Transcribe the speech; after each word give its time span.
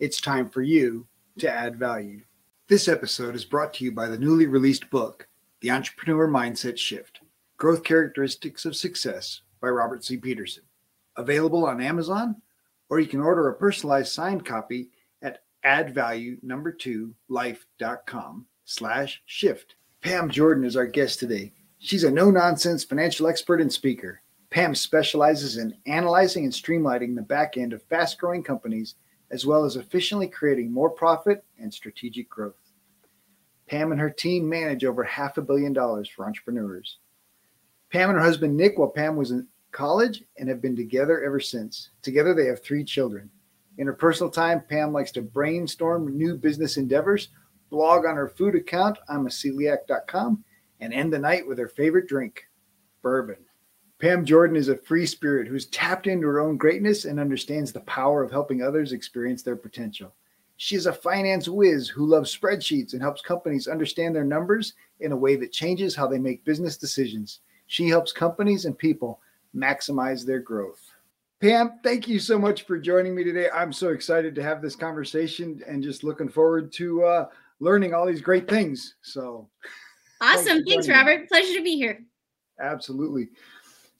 it's 0.00 0.20
time 0.20 0.48
for 0.48 0.62
you 0.62 1.06
to 1.38 1.48
add 1.48 1.76
value. 1.76 2.22
This 2.68 2.88
episode 2.88 3.34
is 3.34 3.44
brought 3.44 3.74
to 3.74 3.84
you 3.84 3.92
by 3.92 4.08
the 4.08 4.18
newly 4.18 4.46
released 4.46 4.88
book, 4.88 5.28
The 5.60 5.70
Entrepreneur 5.70 6.26
Mindset 6.26 6.78
Shift 6.78 7.20
Growth 7.58 7.84
Characteristics 7.84 8.64
of 8.64 8.74
Success 8.74 9.42
by 9.60 9.68
Robert 9.68 10.02
C. 10.02 10.16
Peterson. 10.16 10.62
Available 11.16 11.66
on 11.66 11.82
Amazon, 11.82 12.40
or 12.88 12.98
you 12.98 13.06
can 13.06 13.20
order 13.20 13.48
a 13.48 13.54
personalized 13.54 14.10
signed 14.10 14.46
copy 14.46 14.88
at 15.20 15.42
addvalue2life.com 15.66 18.46
slash 18.64 19.22
shift. 19.26 19.74
Pam 20.00 20.30
Jordan 20.30 20.64
is 20.64 20.76
our 20.76 20.86
guest 20.86 21.18
today. 21.18 21.52
She's 21.78 22.04
a 22.04 22.10
no 22.10 22.30
nonsense 22.30 22.84
financial 22.84 23.26
expert 23.26 23.60
and 23.60 23.70
speaker. 23.70 24.22
Pam 24.48 24.74
specializes 24.74 25.58
in 25.58 25.76
analyzing 25.84 26.44
and 26.44 26.52
streamlining 26.54 27.14
the 27.14 27.22
back 27.22 27.58
end 27.58 27.74
of 27.74 27.82
fast 27.82 28.16
growing 28.16 28.42
companies 28.42 28.94
as 29.30 29.46
well 29.46 29.64
as 29.64 29.76
efficiently 29.76 30.26
creating 30.26 30.72
more 30.72 30.90
profit 30.90 31.44
and 31.58 31.72
strategic 31.72 32.28
growth. 32.28 32.72
Pam 33.68 33.92
and 33.92 34.00
her 34.00 34.10
team 34.10 34.48
manage 34.48 34.84
over 34.84 35.04
half 35.04 35.38
a 35.38 35.42
billion 35.42 35.72
dollars 35.72 36.08
for 36.08 36.26
entrepreneurs. 36.26 36.98
Pam 37.92 38.10
and 38.10 38.18
her 38.18 38.24
husband 38.24 38.56
Nick, 38.56 38.78
while 38.78 38.88
Pam 38.88 39.16
was 39.16 39.30
in 39.30 39.46
college, 39.70 40.24
and 40.38 40.48
have 40.48 40.60
been 40.60 40.74
together 40.74 41.22
ever 41.22 41.38
since. 41.38 41.90
Together, 42.02 42.34
they 42.34 42.46
have 42.46 42.62
three 42.62 42.82
children. 42.84 43.30
In 43.78 43.86
her 43.86 43.92
personal 43.92 44.30
time, 44.30 44.62
Pam 44.68 44.92
likes 44.92 45.12
to 45.12 45.22
brainstorm 45.22 46.16
new 46.16 46.36
business 46.36 46.76
endeavors, 46.76 47.28
blog 47.70 48.04
on 48.04 48.16
her 48.16 48.28
food 48.28 48.56
account, 48.56 48.98
I'm 49.08 49.26
a 49.26 49.30
celiac.com, 49.30 50.44
and 50.80 50.92
end 50.92 51.12
the 51.12 51.18
night 51.18 51.46
with 51.46 51.58
her 51.58 51.68
favorite 51.68 52.08
drink, 52.08 52.46
bourbon. 53.02 53.36
Pam 54.00 54.24
Jordan 54.24 54.56
is 54.56 54.68
a 54.68 54.76
free 54.76 55.04
spirit 55.04 55.46
who's 55.46 55.66
tapped 55.66 56.06
into 56.06 56.26
her 56.26 56.40
own 56.40 56.56
greatness 56.56 57.04
and 57.04 57.20
understands 57.20 57.70
the 57.70 57.80
power 57.80 58.22
of 58.22 58.30
helping 58.30 58.62
others 58.62 58.92
experience 58.92 59.42
their 59.42 59.56
potential. 59.56 60.14
She 60.56 60.74
is 60.74 60.86
a 60.86 60.92
finance 60.92 61.48
whiz 61.48 61.88
who 61.88 62.06
loves 62.06 62.36
spreadsheets 62.36 62.94
and 62.94 63.02
helps 63.02 63.20
companies 63.20 63.68
understand 63.68 64.16
their 64.16 64.24
numbers 64.24 64.72
in 65.00 65.12
a 65.12 65.16
way 65.16 65.36
that 65.36 65.52
changes 65.52 65.94
how 65.94 66.06
they 66.06 66.18
make 66.18 66.44
business 66.44 66.78
decisions. 66.78 67.40
She 67.66 67.88
helps 67.88 68.10
companies 68.10 68.64
and 68.64 68.76
people 68.76 69.20
maximize 69.54 70.24
their 70.24 70.40
growth. 70.40 70.80
Pam, 71.40 71.78
thank 71.82 72.08
you 72.08 72.18
so 72.18 72.38
much 72.38 72.62
for 72.62 72.78
joining 72.78 73.14
me 73.14 73.22
today. 73.22 73.48
I'm 73.54 73.72
so 73.72 73.88
excited 73.88 74.34
to 74.34 74.42
have 74.42 74.62
this 74.62 74.76
conversation 74.76 75.62
and 75.66 75.82
just 75.82 76.04
looking 76.04 76.28
forward 76.28 76.72
to 76.72 77.04
uh, 77.04 77.28
learning 77.60 77.92
all 77.92 78.06
these 78.06 78.20
great 78.22 78.48
things. 78.48 78.94
So 79.02 79.48
awesome. 80.22 80.64
Thanks, 80.64 80.70
thanks 80.70 80.88
Robert. 80.88 81.20
Me. 81.22 81.26
Pleasure 81.26 81.54
to 81.54 81.62
be 81.62 81.76
here. 81.76 82.02
Absolutely. 82.60 83.28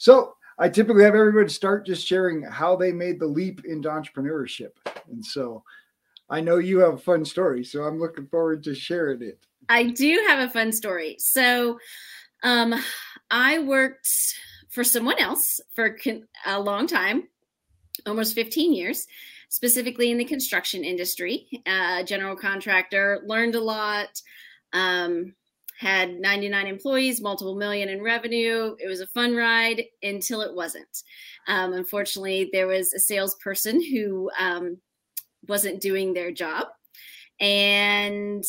So 0.01 0.33
I 0.59 0.71
typically 0.71 1.05
have 1.05 1.15
everybody 1.15 1.51
start 1.51 1.85
just 1.85 2.07
sharing 2.07 2.43
how 2.43 2.75
they 2.75 2.91
made 2.91 3.21
the 3.21 3.27
leap 3.27 3.67
into 3.67 3.91
entrepreneurship. 3.91 4.71
And 5.11 5.23
so 5.23 5.63
I 6.31 6.41
know 6.41 6.57
you 6.57 6.79
have 6.79 6.95
a 6.95 6.99
fun 6.99 7.23
story, 7.23 7.63
so 7.65 7.83
I'm 7.83 8.01
looking 8.01 8.27
forward 8.29 8.65
to 8.65 8.75
sharing 8.75 9.21
it. 9.21 9.45
I 9.69 9.85
do 9.85 10.25
have 10.27 10.39
a 10.49 10.51
fun 10.51 10.73
story. 10.73 11.17
So 11.19 11.79
um, 12.43 12.75
I 13.31 13.59
worked 13.59 14.09
for 14.71 14.85
someone 14.85 15.19
else 15.19 15.61
for 15.75 15.99
a 16.47 16.59
long 16.59 16.87
time, 16.87 17.29
almost 18.07 18.35
15 18.35 18.73
years, 18.73 19.07
specifically 19.51 20.11
in 20.11 20.17
the 20.17 20.25
construction 20.25 20.83
industry, 20.83 21.47
uh, 21.67 22.05
general 22.05 22.37
contractor, 22.37 23.21
learned 23.27 23.55
a 23.55 23.61
lot. 23.61 24.09
Um, 24.73 25.35
had 25.81 26.21
99 26.21 26.67
employees, 26.67 27.23
multiple 27.23 27.57
million 27.57 27.89
in 27.89 28.03
revenue. 28.03 28.77
It 28.79 28.87
was 28.87 29.01
a 29.01 29.07
fun 29.07 29.35
ride 29.35 29.85
until 30.03 30.43
it 30.43 30.55
wasn't. 30.55 31.03
Um, 31.49 31.73
unfortunately, 31.73 32.51
there 32.53 32.67
was 32.67 32.93
a 32.93 33.01
salesperson 33.01 33.83
who 33.91 34.31
um, 34.39 34.77
wasn't 35.49 35.81
doing 35.81 36.13
their 36.13 36.33
job. 36.33 36.67
And 37.41 38.45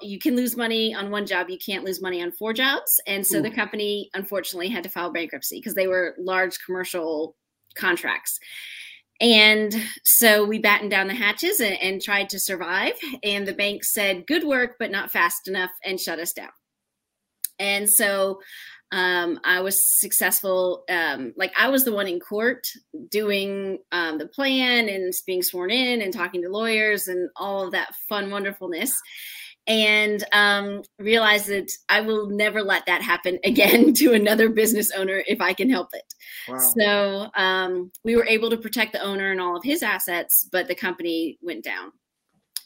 you 0.00 0.18
can 0.18 0.34
lose 0.34 0.56
money 0.56 0.94
on 0.94 1.10
one 1.10 1.26
job, 1.26 1.50
you 1.50 1.58
can't 1.58 1.84
lose 1.84 2.00
money 2.00 2.22
on 2.22 2.32
four 2.32 2.54
jobs. 2.54 2.98
And 3.06 3.26
so 3.26 3.38
Ooh. 3.38 3.42
the 3.42 3.50
company 3.50 4.08
unfortunately 4.14 4.70
had 4.70 4.84
to 4.84 4.88
file 4.88 5.12
bankruptcy 5.12 5.58
because 5.58 5.74
they 5.74 5.86
were 5.86 6.14
large 6.18 6.58
commercial 6.64 7.36
contracts. 7.74 8.38
And 9.20 9.74
so 10.04 10.46
we 10.46 10.58
battened 10.58 10.90
down 10.90 11.08
the 11.08 11.14
hatches 11.14 11.60
and, 11.60 11.76
and, 11.82 12.00
tried 12.00 12.30
to 12.30 12.40
survive. 12.40 12.94
And 13.22 13.46
the 13.46 13.52
bank 13.52 13.84
said, 13.84 14.26
good 14.26 14.44
work, 14.44 14.76
but 14.78 14.90
not 14.90 15.12
fast 15.12 15.46
enough, 15.46 15.70
and 15.84 16.00
shut 16.00 16.18
us 16.18 16.32
down. 16.32 16.48
And 17.58 17.88
so 17.88 18.40
um, 18.92 19.40
I 19.42 19.60
was 19.60 19.82
successful. 19.82 20.84
Um, 20.88 21.32
like 21.36 21.52
I 21.58 21.68
was 21.68 21.84
the 21.84 21.92
one 21.92 22.06
in 22.06 22.20
court 22.20 22.66
doing 23.08 23.78
um, 23.90 24.18
the 24.18 24.28
plan 24.28 24.88
and 24.90 25.12
being 25.26 25.42
sworn 25.42 25.70
in 25.70 26.02
and 26.02 26.12
talking 26.12 26.42
to 26.42 26.50
lawyers 26.50 27.08
and 27.08 27.30
all 27.34 27.64
of 27.64 27.72
that 27.72 27.94
fun 28.08 28.30
wonderfulness. 28.30 28.94
And 29.66 30.22
um, 30.32 30.82
realized 30.98 31.46
that 31.46 31.70
I 31.88 32.02
will 32.02 32.28
never 32.28 32.62
let 32.62 32.84
that 32.86 33.00
happen 33.00 33.38
again 33.44 33.94
to 33.94 34.12
another 34.12 34.50
business 34.50 34.90
owner 34.90 35.22
if 35.26 35.40
I 35.40 35.54
can 35.54 35.70
help 35.70 35.88
it. 35.94 36.14
Wow. 36.46 36.58
So 36.58 37.30
um, 37.34 37.92
we 38.04 38.14
were 38.14 38.26
able 38.26 38.50
to 38.50 38.58
protect 38.58 38.92
the 38.92 39.02
owner 39.02 39.30
and 39.30 39.40
all 39.40 39.56
of 39.56 39.64
his 39.64 39.82
assets, 39.82 40.46
but 40.52 40.68
the 40.68 40.74
company 40.74 41.38
went 41.40 41.64
down. 41.64 41.92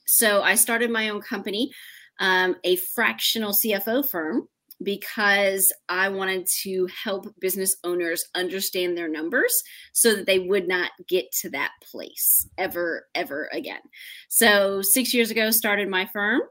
So 0.09 0.43
I 0.43 0.57
started 0.57 0.91
my 0.91 1.09
own 1.09 1.21
company, 1.21 1.71
um, 2.19 2.57
a 2.65 2.77
fractional 2.77 3.53
CFO 3.53 4.09
firm 4.09 4.49
because 4.83 5.73
I 5.89 6.09
wanted 6.09 6.47
to 6.63 6.89
help 7.03 7.27
business 7.41 7.77
owners 7.85 8.25
understand 8.35 8.97
their 8.97 9.09
numbers 9.09 9.55
so 9.93 10.15
that 10.15 10.27
they 10.27 10.39
would 10.39 10.69
not 10.69 10.91
get 11.09 11.31
to 11.41 11.51
that 11.51 11.73
place 11.83 12.49
ever, 12.59 13.07
ever 13.15 13.49
again. 13.53 13.81
So, 14.29 14.83
six 14.83 15.15
years 15.15 15.31
ago, 15.31 15.51
started 15.51 15.89
my 15.89 16.07
firm 16.07 16.43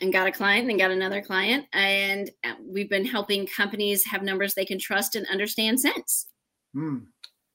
and 0.00 0.12
got 0.12 0.28
a 0.28 0.32
client 0.32 0.70
and 0.70 0.78
got 0.78 0.90
another 0.90 1.20
client. 1.20 1.66
And 1.72 2.30
uh, 2.44 2.54
we've 2.64 2.90
been 2.90 3.04
helping 3.04 3.46
companies 3.46 4.04
have 4.04 4.22
numbers 4.22 4.54
they 4.54 4.64
can 4.64 4.78
trust 4.78 5.16
and 5.16 5.26
understand 5.26 5.80
since. 5.80 6.28
Mm, 6.76 7.06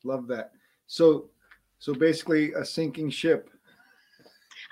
love 0.03 0.27
that. 0.27 0.51
So, 0.88 1.29
so 1.79 1.94
basically, 1.94 2.53
a 2.53 2.66
sinking 2.66 3.09
ship. 3.09 3.50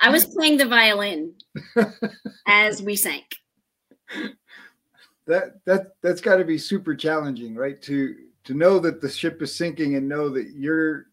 I 0.01 0.09
was 0.09 0.25
playing 0.25 0.57
the 0.57 0.67
violin 0.67 1.33
as 2.47 2.81
we 2.81 2.95
sank 2.95 3.23
that 5.27 5.63
that 5.65 5.95
that's 6.01 6.21
got 6.21 6.37
to 6.37 6.45
be 6.45 6.57
super 6.57 6.95
challenging, 6.95 7.55
right? 7.55 7.81
To 7.83 8.15
to 8.45 8.53
know 8.53 8.79
that 8.79 9.01
the 9.01 9.09
ship 9.09 9.41
is 9.41 9.55
sinking 9.55 9.95
and 9.95 10.07
know 10.07 10.29
that 10.29 10.51
you're 10.55 11.07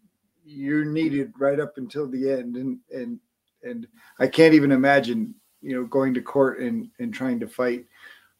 you're 0.44 0.84
needed 0.84 1.32
right 1.38 1.60
up 1.60 1.78
until 1.78 2.08
the 2.08 2.30
end, 2.30 2.56
and 2.56 2.78
and 2.92 3.20
and 3.62 3.86
I 4.18 4.26
can't 4.26 4.54
even 4.54 4.72
imagine, 4.72 5.34
you 5.60 5.74
know, 5.74 5.84
going 5.86 6.14
to 6.14 6.22
court 6.22 6.60
and 6.60 6.88
and 6.98 7.12
trying 7.14 7.40
to 7.40 7.48
fight 7.48 7.86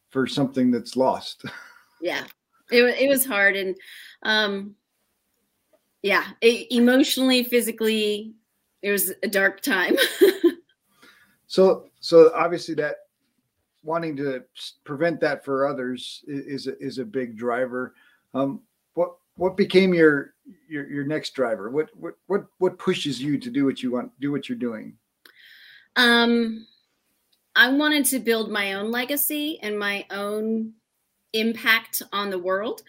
for 0.09 0.27
something 0.27 0.71
that's 0.71 0.97
lost. 0.97 1.45
Yeah, 2.03 2.25
it 2.71 2.83
it 2.99 3.11
was 3.11 3.27
hard, 3.27 3.57
and 3.57 3.77
um, 4.23 4.75
yeah, 6.01 6.25
it, 6.41 6.73
emotionally, 6.73 7.45
physically, 7.45 8.33
it 8.81 8.91
was 8.91 9.13
a 9.23 9.29
dark 9.29 9.61
time. 9.61 9.97
so 11.47 11.91
so 12.01 12.33
obviously 12.35 12.75
that 12.77 12.97
wanting 13.83 14.17
to 14.17 14.43
prevent 14.85 15.21
that 15.21 15.45
for 15.45 15.67
others 15.67 16.23
is 16.27 16.67
is, 16.67 16.99
a 16.99 17.05
big 17.05 17.37
driver. 17.37 17.95
Um, 18.35 18.61
what 18.95 19.17
what 19.37 19.57
became 19.57 19.95
your 19.95 20.35
your 20.69 20.89
your 20.91 21.05
next 21.05 21.35
driver? 21.35 21.71
What 21.71 21.91
what 21.97 22.15
what 22.27 22.47
what 22.59 22.79
pushes 22.79 23.23
you 23.23 23.39
to 23.39 23.51
do 23.51 23.65
what 23.65 23.83
you 23.83 23.93
want, 23.93 24.13
do 24.21 24.33
what 24.33 24.49
you're 24.49 24.59
doing? 24.59 24.97
Um, 25.97 26.67
I 27.57 27.73
wanted 27.73 28.05
to 28.07 28.21
build 28.21 28.51
my 28.51 28.75
own 28.75 28.91
legacy 28.91 29.59
and 29.63 29.79
my 29.79 30.07
own 30.11 30.75
impact 31.33 32.03
on 32.13 32.31
the 32.31 32.39
world. 32.39 32.83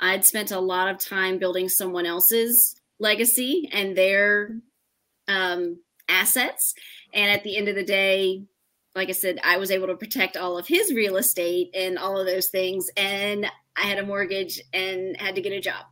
I'd 0.00 0.24
spent 0.24 0.50
a 0.50 0.60
lot 0.60 0.88
of 0.88 0.98
time 0.98 1.38
building 1.38 1.68
someone 1.68 2.06
else's 2.06 2.76
legacy 2.98 3.68
and 3.72 3.96
their 3.96 4.56
um, 5.28 5.78
assets, 6.08 6.74
and 7.12 7.30
at 7.30 7.44
the 7.44 7.56
end 7.56 7.68
of 7.68 7.74
the 7.74 7.84
day, 7.84 8.42
like 8.98 9.08
I 9.08 9.12
said, 9.12 9.38
I 9.44 9.58
was 9.58 9.70
able 9.70 9.86
to 9.86 9.96
protect 9.96 10.36
all 10.36 10.58
of 10.58 10.66
his 10.66 10.92
real 10.92 11.16
estate 11.18 11.70
and 11.72 11.96
all 11.96 12.18
of 12.18 12.26
those 12.26 12.48
things. 12.48 12.90
And 12.96 13.46
I 13.76 13.82
had 13.82 13.98
a 13.98 14.04
mortgage 14.04 14.60
and 14.72 15.16
had 15.16 15.36
to 15.36 15.40
get 15.40 15.52
a 15.52 15.60
job. 15.60 15.86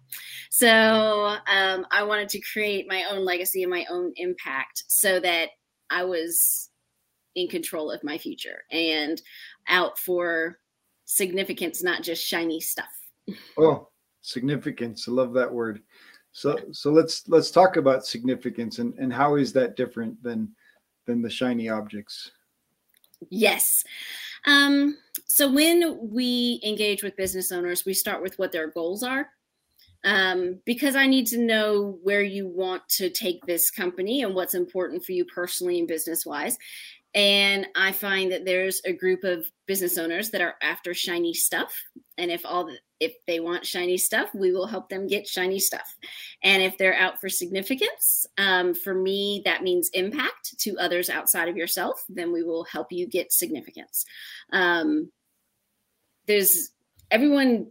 So 0.50 1.36
um, 1.46 1.86
I 1.92 2.02
wanted 2.02 2.28
to 2.30 2.40
create 2.40 2.88
my 2.88 3.04
own 3.08 3.24
legacy 3.24 3.62
and 3.62 3.70
my 3.70 3.86
own 3.88 4.12
impact 4.16 4.82
so 4.88 5.20
that 5.20 5.50
I 5.88 6.02
was 6.02 6.70
in 7.36 7.46
control 7.46 7.92
of 7.92 8.02
my 8.02 8.18
future 8.18 8.64
and 8.72 9.22
out 9.68 10.00
for 10.00 10.58
significance, 11.04 11.84
not 11.84 12.02
just 12.02 12.26
shiny 12.26 12.60
stuff. 12.60 12.86
Oh, 13.58 13.88
significance. 14.20 15.06
I 15.08 15.12
love 15.12 15.32
that 15.34 15.52
word. 15.52 15.82
So 16.32 16.58
so 16.72 16.90
let's 16.90 17.26
let's 17.28 17.50
talk 17.50 17.76
about 17.76 18.04
significance 18.04 18.78
and, 18.78 18.94
and 18.98 19.12
how 19.12 19.36
is 19.36 19.52
that 19.54 19.76
different 19.76 20.22
than 20.22 20.52
than 21.06 21.22
the 21.22 21.30
shiny 21.30 21.68
objects? 21.68 22.32
Yes. 23.30 23.82
Um, 24.46 24.96
so 25.26 25.50
when 25.50 25.98
we 26.12 26.60
engage 26.64 27.02
with 27.02 27.16
business 27.16 27.50
owners, 27.52 27.84
we 27.84 27.94
start 27.94 28.22
with 28.22 28.38
what 28.38 28.52
their 28.52 28.68
goals 28.68 29.02
are. 29.02 29.28
Um, 30.04 30.60
because 30.64 30.94
I 30.94 31.06
need 31.06 31.26
to 31.28 31.38
know 31.38 31.98
where 32.02 32.22
you 32.22 32.46
want 32.46 32.82
to 32.90 33.10
take 33.10 33.44
this 33.44 33.70
company 33.70 34.22
and 34.22 34.34
what's 34.34 34.54
important 34.54 35.04
for 35.04 35.12
you 35.12 35.24
personally 35.24 35.80
and 35.80 35.88
business 35.88 36.24
wise. 36.24 36.56
And 37.16 37.66
I 37.74 37.92
find 37.92 38.30
that 38.30 38.44
there's 38.44 38.82
a 38.84 38.92
group 38.92 39.24
of 39.24 39.50
business 39.66 39.96
owners 39.96 40.28
that 40.30 40.42
are 40.42 40.56
after 40.62 40.92
shiny 40.92 41.32
stuff. 41.32 41.74
And 42.18 42.30
if 42.30 42.44
all 42.44 42.66
the, 42.66 42.76
if 43.00 43.14
they 43.26 43.40
want 43.40 43.64
shiny 43.64 43.96
stuff, 43.96 44.28
we 44.34 44.52
will 44.52 44.66
help 44.66 44.90
them 44.90 45.06
get 45.06 45.26
shiny 45.26 45.58
stuff. 45.58 45.96
And 46.42 46.62
if 46.62 46.76
they're 46.76 46.94
out 46.94 47.18
for 47.18 47.30
significance, 47.30 48.26
um, 48.36 48.74
for 48.74 48.94
me, 48.94 49.40
that 49.46 49.62
means 49.62 49.88
impact 49.94 50.58
to 50.58 50.76
others 50.76 51.08
outside 51.08 51.48
of 51.48 51.56
yourself, 51.56 52.04
then 52.10 52.32
we 52.32 52.42
will 52.42 52.64
help 52.64 52.92
you 52.92 53.08
get 53.08 53.32
significance. 53.32 54.04
Um, 54.52 55.10
there's 56.26 56.70
everyone 57.10 57.68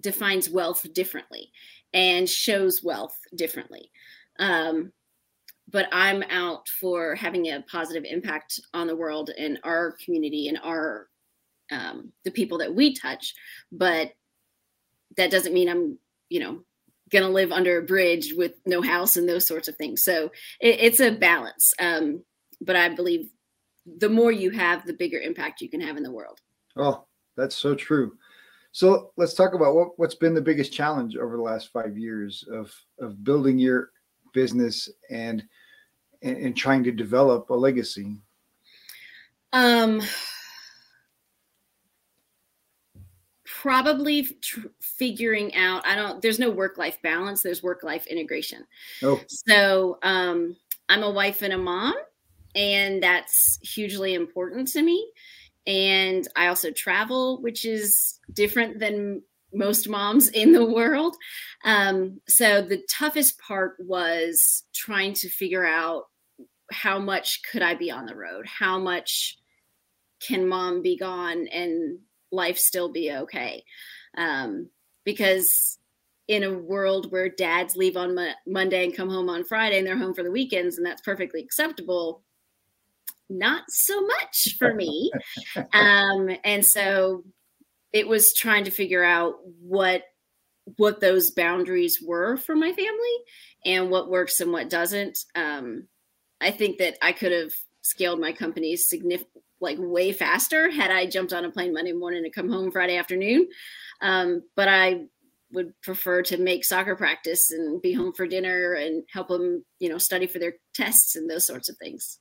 defines 0.00 0.50
wealth 0.50 0.92
differently 0.92 1.52
and 1.92 2.28
shows 2.28 2.82
wealth 2.82 3.16
differently. 3.36 3.90
Um, 4.40 4.92
but 5.70 5.86
I'm 5.92 6.22
out 6.24 6.68
for 6.68 7.14
having 7.14 7.46
a 7.46 7.64
positive 7.70 8.04
impact 8.04 8.60
on 8.72 8.86
the 8.86 8.96
world 8.96 9.30
and 9.38 9.58
our 9.64 9.96
community 10.04 10.48
and 10.48 10.58
our 10.62 11.08
um, 11.70 12.12
the 12.24 12.30
people 12.30 12.58
that 12.58 12.74
we 12.74 12.94
touch. 12.94 13.34
But 13.70 14.12
that 15.16 15.30
doesn't 15.30 15.52
mean 15.52 15.68
I'm, 15.68 15.98
you 16.30 16.40
know, 16.40 16.62
going 17.10 17.24
to 17.24 17.30
live 17.30 17.52
under 17.52 17.78
a 17.78 17.82
bridge 17.82 18.32
with 18.34 18.54
no 18.66 18.82
house 18.82 19.16
and 19.16 19.28
those 19.28 19.46
sorts 19.46 19.68
of 19.68 19.76
things. 19.76 20.02
So 20.02 20.30
it, 20.60 20.80
it's 20.80 21.00
a 21.00 21.10
balance. 21.10 21.72
Um, 21.78 22.22
but 22.60 22.76
I 22.76 22.88
believe 22.88 23.30
the 23.98 24.08
more 24.08 24.32
you 24.32 24.50
have, 24.50 24.86
the 24.86 24.92
bigger 24.92 25.18
impact 25.18 25.60
you 25.60 25.68
can 25.68 25.80
have 25.80 25.96
in 25.96 26.02
the 26.02 26.12
world. 26.12 26.40
Oh, 26.76 27.04
that's 27.36 27.56
so 27.56 27.74
true. 27.74 28.16
So 28.72 29.12
let's 29.16 29.34
talk 29.34 29.54
about 29.54 29.74
what, 29.74 29.98
what's 29.98 30.14
been 30.14 30.34
the 30.34 30.42
biggest 30.42 30.72
challenge 30.72 31.16
over 31.16 31.36
the 31.36 31.42
last 31.42 31.72
five 31.72 31.96
years 31.96 32.44
of 32.52 32.72
of 33.00 33.24
building 33.24 33.58
your 33.58 33.90
business 34.34 34.88
and 35.10 35.42
and, 36.22 36.36
and 36.36 36.56
trying 36.56 36.84
to 36.84 36.92
develop 36.92 37.50
a 37.50 37.54
legacy? 37.54 38.16
Um, 39.52 40.02
probably 43.44 44.24
tr- 44.42 44.68
figuring 44.80 45.54
out. 45.54 45.86
I 45.86 45.94
don't. 45.94 46.22
There's 46.22 46.38
no 46.38 46.50
work 46.50 46.78
life 46.78 46.98
balance. 47.02 47.42
There's 47.42 47.62
work 47.62 47.82
life 47.82 48.06
integration. 48.06 48.66
Oh. 49.02 49.20
So 49.28 49.98
um, 50.02 50.56
I'm 50.88 51.02
a 51.02 51.10
wife 51.10 51.42
and 51.42 51.52
a 51.52 51.58
mom, 51.58 51.94
and 52.54 53.02
that's 53.02 53.58
hugely 53.62 54.14
important 54.14 54.68
to 54.68 54.82
me. 54.82 55.10
And 55.66 56.26
I 56.36 56.46
also 56.46 56.70
travel, 56.70 57.42
which 57.42 57.64
is 57.64 58.20
different 58.32 58.78
than 58.78 59.22
most 59.52 59.88
moms 59.88 60.28
in 60.28 60.52
the 60.52 60.64
world. 60.64 61.16
Um, 61.64 62.20
so 62.28 62.62
the 62.62 62.82
toughest 62.90 63.38
part 63.38 63.76
was 63.78 64.64
trying 64.74 65.14
to 65.14 65.28
figure 65.28 65.64
out 65.64 66.04
how 66.70 66.98
much 66.98 67.40
could 67.50 67.62
I 67.62 67.74
be 67.74 67.90
on 67.90 68.06
the 68.06 68.16
road? 68.16 68.46
How 68.46 68.78
much 68.78 69.38
can 70.20 70.48
mom 70.48 70.82
be 70.82 70.96
gone 70.96 71.46
and 71.48 71.98
life 72.30 72.58
still 72.58 72.90
be 72.90 73.12
okay? 73.12 73.64
Um, 74.16 74.68
because 75.04 75.78
in 76.26 76.44
a 76.44 76.52
world 76.52 77.10
where 77.10 77.30
dads 77.30 77.74
leave 77.74 77.96
on 77.96 78.14
Mo- 78.14 78.32
Monday 78.46 78.84
and 78.84 78.94
come 78.94 79.08
home 79.08 79.30
on 79.30 79.44
Friday 79.44 79.78
and 79.78 79.86
they're 79.86 79.96
home 79.96 80.14
for 80.14 80.22
the 80.22 80.30
weekends, 80.30 80.76
and 80.76 80.86
that's 80.86 81.00
perfectly 81.00 81.40
acceptable. 81.40 82.22
Not 83.30 83.64
so 83.68 84.00
much 84.02 84.56
for 84.58 84.74
me. 84.74 85.10
um, 85.72 86.28
and 86.44 86.64
so 86.64 87.24
it 87.92 88.06
was 88.06 88.34
trying 88.34 88.64
to 88.64 88.70
figure 88.70 89.04
out 89.04 89.34
what 89.60 90.02
what 90.76 91.00
those 91.00 91.30
boundaries 91.30 91.98
were 92.04 92.36
for 92.36 92.54
my 92.54 92.70
family 92.72 93.16
and 93.64 93.90
what 93.90 94.10
works 94.10 94.40
and 94.40 94.52
what 94.52 94.68
doesn't. 94.68 95.18
Um, 95.34 95.88
I 96.42 96.50
think 96.50 96.78
that 96.78 96.98
I 97.00 97.12
could 97.12 97.32
have 97.32 97.52
scaled 97.80 98.20
my 98.20 98.32
company 98.32 98.76
significant 98.76 99.42
like 99.60 99.78
way 99.80 100.12
faster 100.12 100.70
had 100.70 100.90
I 100.90 101.06
jumped 101.06 101.32
on 101.32 101.44
a 101.44 101.50
plane 101.50 101.72
Monday 101.72 101.92
morning 101.92 102.22
to 102.22 102.30
come 102.30 102.48
home 102.48 102.70
Friday 102.70 102.96
afternoon. 102.96 103.48
Um, 104.00 104.42
but 104.54 104.68
I 104.68 105.06
would 105.50 105.72
prefer 105.82 106.22
to 106.22 106.36
make 106.36 106.64
soccer 106.64 106.94
practice 106.94 107.50
and 107.50 107.80
be 107.80 107.92
home 107.92 108.12
for 108.12 108.26
dinner 108.26 108.74
and 108.74 109.02
help 109.12 109.28
them, 109.28 109.64
you 109.80 109.88
know, 109.88 109.98
study 109.98 110.26
for 110.26 110.38
their 110.38 110.54
tests 110.74 111.16
and 111.16 111.28
those 111.28 111.46
sorts 111.46 111.68
of 111.68 111.76
things. 111.78 112.18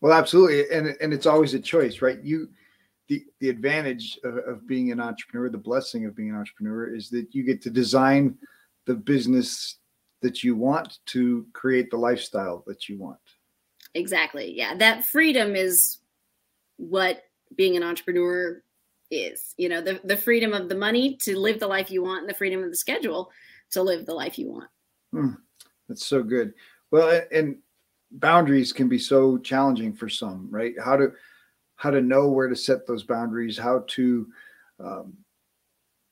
Well, 0.00 0.12
absolutely, 0.12 0.70
and 0.70 0.94
and 1.00 1.12
it's 1.12 1.26
always 1.26 1.54
a 1.54 1.58
choice, 1.58 2.02
right? 2.02 2.22
You 2.22 2.50
the, 3.08 3.24
the 3.40 3.48
advantage 3.48 4.18
of, 4.22 4.36
of, 4.38 4.66
being 4.66 4.92
an 4.92 5.00
entrepreneur, 5.00 5.48
the 5.48 5.58
blessing 5.58 6.04
of 6.04 6.14
being 6.14 6.30
an 6.30 6.36
entrepreneur 6.36 6.94
is 6.94 7.08
that 7.10 7.34
you 7.34 7.42
get 7.42 7.62
to 7.62 7.70
design 7.70 8.36
the 8.86 8.94
business 8.94 9.76
that 10.20 10.44
you 10.44 10.54
want 10.54 10.98
to 11.06 11.46
create 11.52 11.90
the 11.90 11.96
lifestyle 11.96 12.64
that 12.66 12.88
you 12.88 12.98
want. 12.98 13.18
Exactly. 13.94 14.52
Yeah. 14.56 14.74
That 14.76 15.04
freedom 15.04 15.56
is 15.56 15.98
what 16.76 17.22
being 17.56 17.76
an 17.76 17.82
entrepreneur 17.82 18.62
is. 19.10 19.54
You 19.56 19.68
know, 19.68 19.80
the, 19.80 20.00
the 20.04 20.16
freedom 20.16 20.52
of 20.52 20.68
the 20.68 20.74
money 20.74 21.16
to 21.22 21.38
live 21.38 21.60
the 21.60 21.66
life 21.66 21.90
you 21.90 22.02
want 22.02 22.20
and 22.20 22.28
the 22.28 22.34
freedom 22.34 22.62
of 22.62 22.70
the 22.70 22.76
schedule 22.76 23.30
to 23.70 23.82
live 23.82 24.06
the 24.06 24.14
life 24.14 24.38
you 24.38 24.50
want. 24.50 24.70
Hmm. 25.12 25.30
That's 25.88 26.04
so 26.04 26.22
good. 26.22 26.52
Well, 26.90 27.22
and 27.32 27.58
boundaries 28.10 28.72
can 28.72 28.88
be 28.88 28.98
so 28.98 29.38
challenging 29.38 29.94
for 29.94 30.08
some, 30.08 30.48
right? 30.50 30.74
How 30.82 30.96
to 30.96 31.12
how 31.78 31.90
to 31.90 32.02
know 32.02 32.28
where 32.28 32.48
to 32.48 32.56
set 32.56 32.86
those 32.86 33.04
boundaries, 33.04 33.56
how 33.56 33.84
to 33.86 34.26
um, 34.80 35.16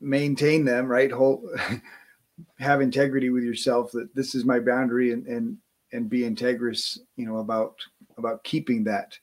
maintain 0.00 0.64
them, 0.64 0.86
right? 0.86 1.10
Have 2.58 2.80
integrity 2.80 3.30
with 3.30 3.42
yourself 3.42 3.90
that 3.92 4.14
this 4.14 4.34
is 4.34 4.44
my 4.44 4.60
boundary 4.60 5.12
and 5.12 5.26
and 5.26 5.58
and 5.92 6.08
be 6.08 6.20
integrous, 6.20 6.98
you 7.16 7.26
know, 7.26 7.38
about 7.38 7.76
about 8.16 8.44
keeping 8.44 8.84
that. 8.84 9.18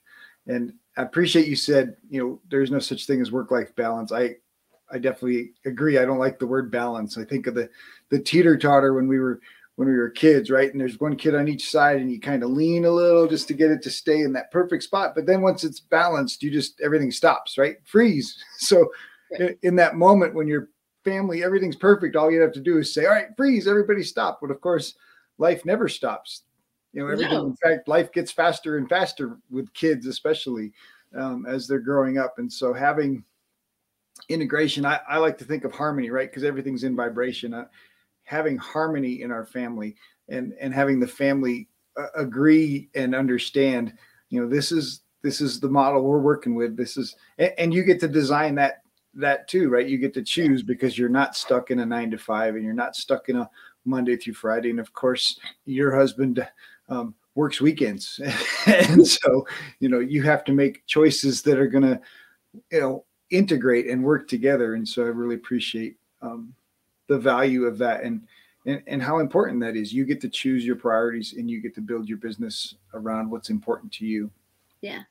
And 0.46 0.74
I 0.96 1.02
appreciate 1.02 1.46
you 1.46 1.56
said, 1.56 1.96
you 2.10 2.22
know, 2.22 2.40
there's 2.50 2.70
no 2.70 2.78
such 2.78 3.06
thing 3.06 3.20
as 3.20 3.32
work-life 3.32 3.74
balance. 3.74 4.12
I 4.12 4.36
I 4.92 4.98
definitely 4.98 5.52
agree. 5.64 5.98
I 5.98 6.04
don't 6.04 6.18
like 6.18 6.38
the 6.38 6.46
word 6.46 6.70
balance. 6.70 7.16
I 7.16 7.24
think 7.24 7.46
of 7.46 7.54
the 7.54 7.70
the 8.10 8.18
teeter 8.18 8.58
totter 8.58 8.94
when 8.94 9.08
we 9.08 9.18
were 9.18 9.40
when 9.76 9.88
we 9.88 9.96
were 9.96 10.10
kids, 10.10 10.50
right? 10.50 10.70
And 10.70 10.80
there's 10.80 11.00
one 11.00 11.16
kid 11.16 11.34
on 11.34 11.48
each 11.48 11.70
side, 11.70 12.00
and 12.00 12.10
you 12.10 12.20
kind 12.20 12.42
of 12.42 12.50
lean 12.50 12.84
a 12.84 12.90
little 12.90 13.26
just 13.26 13.48
to 13.48 13.54
get 13.54 13.70
it 13.70 13.82
to 13.82 13.90
stay 13.90 14.20
in 14.20 14.32
that 14.34 14.50
perfect 14.52 14.84
spot. 14.84 15.14
But 15.14 15.26
then 15.26 15.42
once 15.42 15.64
it's 15.64 15.80
balanced, 15.80 16.42
you 16.42 16.50
just 16.50 16.80
everything 16.80 17.10
stops, 17.10 17.58
right? 17.58 17.76
Freeze. 17.84 18.42
So 18.58 18.90
in, 19.32 19.56
in, 19.62 19.76
that 19.76 19.96
moment 19.96 20.34
when 20.34 20.46
your 20.46 20.68
family, 21.04 21.42
everything's 21.42 21.76
perfect, 21.76 22.16
all 22.16 22.30
you 22.30 22.40
have 22.40 22.52
to 22.52 22.60
do 22.60 22.78
is 22.78 22.94
say, 22.94 23.04
"All 23.04 23.12
right, 23.12 23.28
freeze, 23.36 23.66
everybody 23.66 24.02
stop." 24.02 24.38
But 24.40 24.50
of 24.50 24.60
course, 24.60 24.94
life 25.38 25.64
never 25.64 25.88
stops. 25.88 26.42
You 26.92 27.00
know, 27.00 27.08
everything. 27.08 27.32
No. 27.32 27.46
In 27.46 27.56
fact, 27.56 27.88
life 27.88 28.12
gets 28.12 28.30
faster 28.30 28.78
and 28.78 28.88
faster 28.88 29.36
with 29.50 29.72
kids, 29.74 30.06
especially 30.06 30.72
um, 31.16 31.46
as 31.46 31.66
they're 31.66 31.80
growing 31.80 32.18
up. 32.18 32.34
And 32.38 32.50
so 32.50 32.72
having 32.72 33.24
integration, 34.28 34.86
I, 34.86 35.00
I 35.08 35.18
like 35.18 35.36
to 35.38 35.44
think 35.44 35.64
of 35.64 35.72
harmony, 35.72 36.10
right? 36.10 36.30
Because 36.30 36.44
everything's 36.44 36.84
in 36.84 36.96
vibration. 36.96 37.52
Having 38.24 38.56
harmony 38.56 39.22
in 39.22 39.30
our 39.30 39.46
family 39.46 39.94
and 40.28 40.54
and 40.60 40.74
having 40.74 40.98
the 40.98 41.06
family 41.06 41.68
uh, 41.96 42.06
agree 42.16 42.88
and 42.94 43.14
understand 43.14 43.92
you 44.30 44.40
know 44.40 44.48
this 44.48 44.72
is 44.72 45.02
this 45.22 45.40
is 45.40 45.58
the 45.58 45.68
model 45.68 46.02
we're 46.02 46.20
working 46.20 46.54
with. 46.54 46.76
This 46.76 46.96
is 46.96 47.16
and, 47.38 47.52
and, 47.56 47.74
you 47.74 47.82
get 47.82 47.98
to 48.00 48.08
design 48.08 48.54
that 48.56 48.82
that 49.14 49.48
too 49.48 49.68
right? 49.68 49.86
You 49.86 49.98
get 49.98 50.14
to 50.14 50.22
choose 50.22 50.62
because 50.62 50.98
you're 50.98 51.08
not 51.08 51.36
stuck 51.36 51.70
in 51.70 51.80
a 51.80 51.86
nine 51.86 52.10
to 52.10 52.18
five 52.18 52.56
and 52.56 52.64
you're 52.64 52.74
not 52.74 52.96
stuck 52.96 53.28
in 53.28 53.36
a 53.36 53.48
monday 53.84 54.16
through 54.16 54.34
friday. 54.34 54.70
And 54.70 54.80
of 54.80 54.92
course 54.92 55.38
your 55.64 55.94
husband 55.94 56.46
um, 56.88 57.14
works 57.34 57.60
weekends. 57.60 58.20
And 58.66 59.06
so 59.06 59.46
you 59.80 59.88
know 59.88 60.00
you 60.00 60.22
have 60.22 60.44
to 60.44 60.52
make 60.52 60.86
choices 60.86 61.42
that 61.42 61.58
are 61.58 61.68
going 61.68 61.84
to 61.84 62.00
you 62.70 62.80
know 62.80 63.04
integrate 63.30 63.88
and 63.88 64.02
work 64.02 64.28
together. 64.28 64.74
And 64.74 64.86
so 64.86 65.04
i 65.04 65.06
really 65.06 65.36
appreciate 65.36 65.96
um, 66.22 66.54
the 67.06 67.18
value 67.18 67.64
of 67.64 67.78
that 67.78 68.02
and, 68.02 68.22
and 68.66 68.82
and 68.86 69.02
how 69.02 69.18
important 69.18 69.60
that 69.60 69.76
is. 69.76 69.92
You 69.92 70.04
get 70.04 70.20
to 70.22 70.28
choose 70.28 70.64
your 70.64 70.76
priorities 70.76 71.34
and 71.34 71.50
you 71.50 71.60
get 71.60 71.74
to 71.74 71.80
build 71.80 72.08
your 72.08 72.18
business 72.18 72.76
around 72.94 73.30
what's 73.30 73.50
important 73.50 73.92
to 73.94 74.06
you. 74.06 74.30
Yeah. 74.80 75.02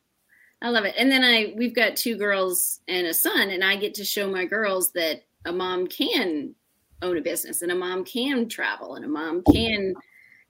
I 0.62 0.70
love 0.70 0.86
it. 0.86 0.96
And 0.98 1.12
then 1.12 1.24
I 1.24 1.54
we've 1.58 1.76
got 1.76 1.96
two 1.96 2.18
girls 2.18 2.80
and 2.88 3.08
a 3.08 3.14
son 3.14 3.50
and 3.50 3.64
I 3.64 3.76
get 3.76 3.94
to 3.96 4.06
show 4.06 4.30
my 4.30 4.46
girls 4.46 4.92
that 4.94 5.24
a 5.46 5.52
mom 5.52 5.88
can 5.88 6.56
own 7.02 7.18
a 7.18 7.22
business 7.22 7.62
and 7.62 7.72
a 7.72 7.76
mom 7.76 8.06
can 8.06 8.48
travel 8.48 8.96
and 8.96 9.04
a 9.04 9.10
mom 9.10 9.44
can 9.52 9.94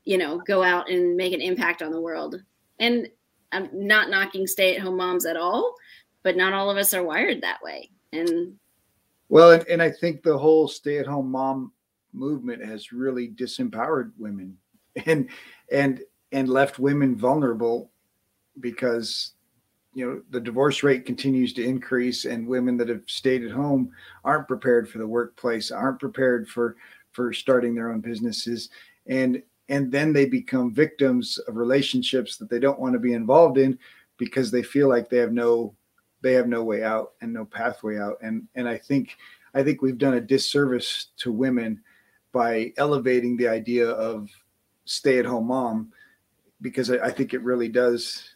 you 0.06 0.18
know 0.20 0.38
go 0.46 0.62
out 0.62 0.90
and 0.90 1.18
make 1.18 1.34
an 1.34 1.42
impact 1.42 1.82
on 1.82 1.92
the 1.92 2.02
world. 2.02 2.42
And 2.80 3.10
I'm 3.52 3.70
not 3.74 4.10
knocking 4.10 4.48
stay 4.48 4.76
at 4.76 4.82
home 4.82 4.98
moms 4.98 5.26
at 5.26 5.38
all, 5.38 5.76
but 6.24 6.38
not 6.38 6.54
all 6.54 6.70
of 6.70 6.78
us 6.78 6.94
are 6.94 7.04
wired 7.04 7.42
that 7.42 7.62
way. 7.64 7.90
And 8.12 8.56
well, 9.34 9.52
and, 9.52 9.68
and 9.68 9.82
I 9.82 9.90
think 9.90 10.22
the 10.22 10.38
whole 10.38 10.68
stay 10.68 11.00
at 11.00 11.08
home 11.08 11.32
mom 11.32 11.72
movement 12.14 12.64
has 12.64 12.92
really 12.92 13.30
disempowered 13.30 14.12
women 14.18 14.58
and 15.06 15.30
and 15.72 16.02
and 16.32 16.48
left 16.48 16.80
women 16.80 17.16
vulnerable 17.16 17.92
because 18.60 19.34
you 19.96 20.06
know 20.06 20.22
the 20.30 20.40
divorce 20.40 20.84
rate 20.84 21.06
continues 21.06 21.54
to 21.54 21.64
increase 21.64 22.26
and 22.26 22.48
women 22.48 22.78
that 22.78 22.90
have 22.90 23.04
stayed 23.08 23.44
at 23.44 23.52
home 23.52 23.92
aren't 24.24 24.48
prepared 24.48 24.88
for 24.88 25.00
the 25.00 25.08
workplace 25.08 25.72
aren't 25.72 26.00
prepared 26.00 26.48
for 26.48 26.76
for 27.14 27.32
starting 27.32 27.74
their 27.74 27.92
own 27.92 28.02
businesses. 28.02 28.70
And 29.08 29.42
and 29.70 29.92
then 29.92 30.12
they 30.12 30.26
become 30.26 30.74
victims 30.74 31.38
of 31.48 31.56
relationships 31.56 32.38
that 32.38 32.50
they 32.50 32.60
don't 32.60 32.80
want 32.80 32.94
to 32.94 33.00
be 33.00 33.14
involved 33.14 33.58
in 33.58 33.80
because 34.18 34.52
they 34.52 34.62
feel 34.62 34.90
like 34.90 35.10
they 35.10 35.18
have 35.18 35.32
no 35.32 35.74
they 36.24 36.34
have 36.34 36.48
no 36.48 36.64
way 36.64 36.84
out 36.84 37.12
and 37.22 37.32
no 37.32 37.46
pathway 37.46 38.00
out. 38.00 38.18
And 38.22 38.48
and 38.56 38.68
i 38.68 38.78
think 38.78 39.18
i 39.54 39.62
think 39.62 39.82
we've 39.82 39.98
done 39.98 40.16
a 40.16 40.22
disservice 40.22 41.08
to 41.18 41.32
women 41.32 41.82
by 42.32 42.74
elevating 42.78 43.38
the 43.38 43.48
idea 43.48 43.88
of 43.88 44.30
stay 44.86 45.20
at 45.20 45.26
home 45.26 45.48
mom 45.48 45.92
because 46.62 46.90
I, 46.90 46.96
I, 46.96 47.12
think 47.12 47.34
it 47.34 47.44
really 47.44 47.70
does 47.70 48.36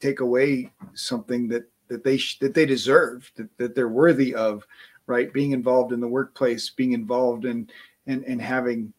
take 0.00 0.20
away 0.20 0.70
something 0.94 1.48
that 1.48 1.64
that 1.88 2.04
they 2.04 2.16
sh- 2.16 2.38
that 2.38 2.54
they 2.54 2.64
deserve 2.64 3.30
that, 3.36 3.48
that 3.58 3.74
they're 3.74 3.88
worthy 3.88 4.34
of 4.34 4.64
right? 5.06 5.32
Being 5.32 5.50
involved 5.50 5.92
in 5.92 6.00
the 6.00 6.08
workplace 6.08 6.70
being 6.70 6.92
involved 6.92 7.44
in 7.44 7.68
and 8.06 8.24
and 8.24 8.40
having 8.40 8.92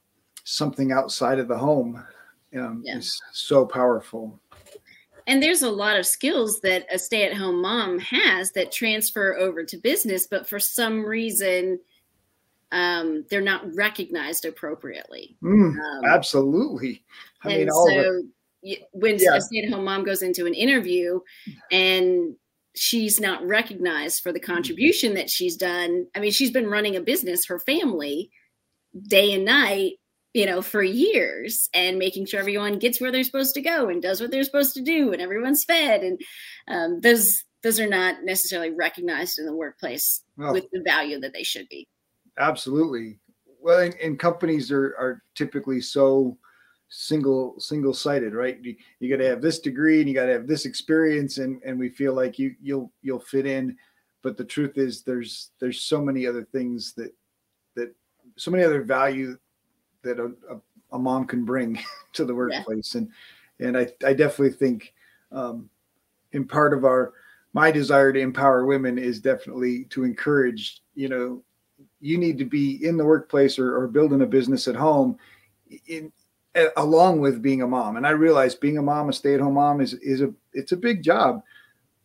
something 0.44 0.92
outside 0.92 1.40
of 1.40 1.48
the 1.48 1.58
home 1.58 2.04
um, 2.58 2.84
yeah. 2.86 2.98
is 2.98 3.22
so 3.32 3.66
powerful 3.66 4.40
and 5.28 5.42
there's 5.42 5.62
a 5.62 5.70
lot 5.70 5.98
of 5.98 6.06
skills 6.06 6.60
that 6.62 6.86
a 6.92 7.00
stay-at-home 7.00 7.62
mom 7.62 8.00
has 8.00 8.52
that 8.52 8.72
transfer 8.72 9.36
over 9.38 9.64
to 9.64 9.78
business 9.78 10.28
but 10.28 10.48
for 10.48 10.60
some 10.60 11.06
reason 11.06 11.80
um, 12.74 13.24
they're 13.30 13.40
not 13.40 13.74
recognized 13.76 14.46
appropriately. 14.46 15.38
Mm, 15.44 15.78
um, 15.80 16.06
absolutely. 16.06 17.04
I 17.44 17.52
and 17.52 17.60
mean, 17.60 17.72
so 17.72 18.24
when 18.94 19.18
yeah. 19.20 19.36
a 19.36 19.42
stay-at-home 19.42 19.86
mom 19.86 20.04
goes 20.04 20.24
into 20.24 20.48
an 20.48 20.56
interview 20.56 21.20
and 21.72 22.36
she's 22.76 23.20
not 23.20 23.46
recognized 23.46 24.24
for 24.24 24.32
the 24.32 24.40
contribution 24.40 25.14
that 25.14 25.30
she's 25.30 25.56
done. 25.56 26.08
I 26.16 26.20
mean, 26.20 26.32
she's 26.32 26.50
been 26.50 26.68
running 26.68 26.96
a 26.96 27.02
business, 27.02 27.46
her 27.46 27.60
family, 27.60 28.32
day 29.08 29.34
and 29.34 29.46
night, 29.46 29.94
you 30.34 30.46
know, 30.46 30.62
for 30.62 30.82
years, 30.82 31.70
and 31.74 31.98
making 31.98 32.26
sure 32.26 32.40
everyone 32.40 32.80
gets 32.80 33.00
where 33.00 33.12
they're 33.12 33.24
supposed 33.24 33.54
to 33.54 33.62
go 33.62 33.90
and 33.90 34.02
does 34.02 34.20
what 34.20 34.32
they're 34.32 34.44
supposed 34.44 34.74
to 34.76 34.82
do, 34.82 35.14
and 35.14 35.22
everyone's 35.22 35.64
fed, 35.64 36.02
and 36.02 36.22
um, 36.68 37.02
those 37.02 37.44
those 37.62 37.80
are 37.80 37.88
not 37.88 38.24
necessarily 38.24 38.72
recognized 38.72 39.40
in 39.40 39.46
the 39.46 39.56
workplace 39.56 40.22
with 40.38 40.66
the 40.74 40.82
value 40.82 41.20
that 41.20 41.34
they 41.34 41.44
should 41.44 41.68
be. 41.70 41.88
Absolutely. 42.38 43.20
Well, 43.62 43.80
and, 43.80 43.96
and 43.96 44.20
companies 44.20 44.72
are 44.72 44.96
are 45.00 45.24
typically 45.36 45.80
so 45.80 46.38
single 46.90 47.56
single 47.60 47.94
sided, 47.94 48.34
right? 48.34 48.60
You, 48.62 48.76
you 49.00 49.10
got 49.10 49.22
to 49.22 49.30
have 49.30 49.42
this 49.42 49.60
degree 49.60 50.00
and 50.00 50.10
you 50.10 50.16
got 50.16 50.26
to 50.26 50.34
have 50.34 50.48
this 50.48 50.66
experience, 50.66 51.38
and 51.38 51.62
and 51.64 51.80
we 51.80 51.90
feel 51.90 52.14
like 52.14 52.38
you 52.38 52.56
you'll 52.62 52.92
you'll 53.02 53.20
fit 53.20 53.46
in, 53.46 53.78
but 54.24 54.38
the 54.38 54.46
truth 54.46 54.78
is 54.78 55.04
there's 55.04 55.52
there's 55.60 55.82
so 55.82 56.02
many 56.02 56.28
other 56.28 56.44
things 56.52 56.94
that 56.96 57.12
that 57.76 57.96
so 58.38 58.52
many 58.52 58.64
other 58.64 58.84
value 58.84 59.38
that 60.04 60.20
a, 60.20 60.32
a, 60.54 60.60
a 60.94 61.00
mom 61.00 61.26
can 61.26 61.46
bring 61.46 61.80
to 62.14 62.26
the 62.26 62.36
workplace, 62.36 62.96
yeah. 62.96 63.02
and 63.02 63.12
and 63.60 63.78
I 63.78 64.08
I 64.08 64.14
definitely 64.14 64.52
think 64.52 64.94
um, 65.32 65.70
in 66.32 66.46
part 66.46 66.74
of 66.74 66.86
our 66.86 67.14
my 67.54 67.72
desire 67.72 68.12
to 68.12 68.20
empower 68.20 68.66
women 68.66 68.98
is 68.98 69.20
definitely 69.20 69.86
to 69.86 70.04
encourage 70.04 70.82
you 70.96 71.10
know 71.10 71.44
you 72.00 72.18
need 72.18 72.38
to 72.38 72.46
be 72.46 72.86
in 72.86 72.98
the 72.98 73.06
workplace 73.06 73.58
or, 73.58 73.78
or 73.78 73.88
building 73.88 74.22
a 74.22 74.26
business 74.26 74.68
at 74.68 74.76
home 74.76 75.18
in, 75.88 76.12
along 76.78 77.20
with 77.20 77.42
being 77.42 77.62
a 77.62 77.68
mom. 77.68 77.98
And 77.98 78.06
I 78.06 78.12
realize 78.12 78.56
being 78.56 78.78
a 78.78 78.82
mom, 78.82 79.10
a 79.10 79.14
stay-at-home 79.14 79.54
mom 79.54 79.82
is 79.82 79.94
is 79.96 80.22
a 80.22 80.34
it's 80.54 80.72
a 80.72 80.78
big 80.78 81.04
job, 81.04 81.42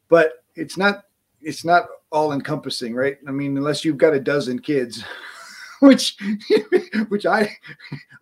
but 0.09 0.45
it's 0.55 0.77
not 0.77 1.05
it's 1.41 1.65
not 1.65 1.87
all 2.11 2.33
encompassing, 2.33 2.95
right? 2.95 3.19
I 3.27 3.31
mean, 3.31 3.57
unless 3.57 3.85
you've 3.85 3.99
got 3.99 4.15
a 4.15 4.21
dozen 4.21 4.59
kids, 4.61 5.05
which 5.81 6.17
which 7.09 7.27
I 7.27 7.51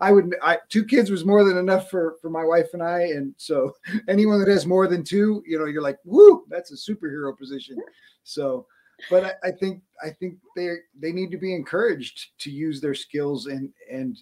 I 0.00 0.12
would 0.12 0.34
I 0.42 0.58
two 0.68 0.84
kids 0.84 1.10
was 1.10 1.24
more 1.24 1.44
than 1.44 1.56
enough 1.56 1.90
for 1.90 2.16
for 2.20 2.28
my 2.28 2.44
wife 2.44 2.68
and 2.72 2.82
I. 2.82 3.00
And 3.00 3.34
so 3.38 3.72
anyone 4.08 4.38
that 4.40 4.48
has 4.48 4.66
more 4.66 4.86
than 4.86 5.04
two, 5.04 5.42
you 5.46 5.58
know, 5.58 5.64
you're 5.64 5.82
like, 5.82 5.98
woo, 6.04 6.44
that's 6.48 6.70
a 6.70 6.92
superhero 6.92 7.36
position. 7.36 7.76
So 8.24 8.66
but 9.10 9.24
I, 9.24 9.48
I, 9.48 9.50
think 9.50 9.82
I 10.02 10.10
think 10.10 10.38
they 10.54 10.76
they 11.00 11.12
need 11.12 11.30
to 11.30 11.38
be 11.38 11.54
encouraged 11.54 12.38
to 12.40 12.50
use 12.50 12.80
their 12.80 12.94
skills 12.94 13.46
and 13.46 13.70
and 13.90 14.18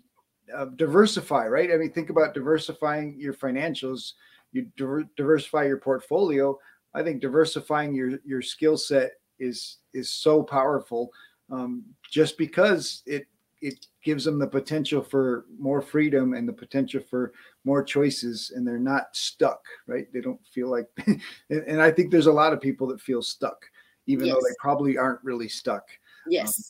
uh, 0.55 0.67
diversify. 0.77 1.47
Right? 1.47 1.73
I 1.73 1.77
mean, 1.77 1.93
think 1.93 2.11
about 2.11 2.35
diversifying 2.35 3.17
your 3.19 3.35
financials. 3.35 4.13
You 4.53 4.67
diver, 4.77 5.05
diversify 5.17 5.65
your 5.65 5.79
portfolio. 5.79 6.59
I 6.95 7.03
think 7.03 7.21
diversifying 7.21 7.95
your 7.95 8.19
your 8.25 8.43
skill 8.43 8.77
set 8.77 9.13
is 9.39 9.79
is 9.93 10.11
so 10.11 10.43
powerful. 10.43 11.11
Um, 11.55 11.85
just 12.11 12.39
because 12.39 13.03
it 13.07 13.27
it 13.61 13.87
gives 14.03 14.25
them 14.25 14.39
the 14.39 14.47
potential 14.47 15.01
for 15.01 15.47
more 15.59 15.81
freedom 15.81 16.35
and 16.35 16.47
the 16.47 16.53
potential 16.53 17.01
for 17.09 17.33
more 17.65 17.83
choices 17.83 18.53
and 18.55 18.67
they're 18.67 18.79
not 18.79 19.05
stuck 19.13 19.63
right 19.87 20.07
they 20.13 20.21
don't 20.21 20.45
feel 20.53 20.69
like 20.71 20.87
and, 21.51 21.81
i 21.81 21.91
think 21.91 22.11
there's 22.11 22.27
a 22.27 22.33
lot 22.33 22.53
of 22.53 22.61
people 22.61 22.87
that 22.87 23.01
feel 23.01 23.23
stuck 23.23 23.65
even 24.07 24.27
yes. 24.27 24.35
though 24.35 24.41
they 24.41 24.55
probably 24.59 24.99
aren't 24.99 25.23
really 25.23 25.49
stuck. 25.49 25.85
Yes. 26.29 26.59
Um, 26.59 26.65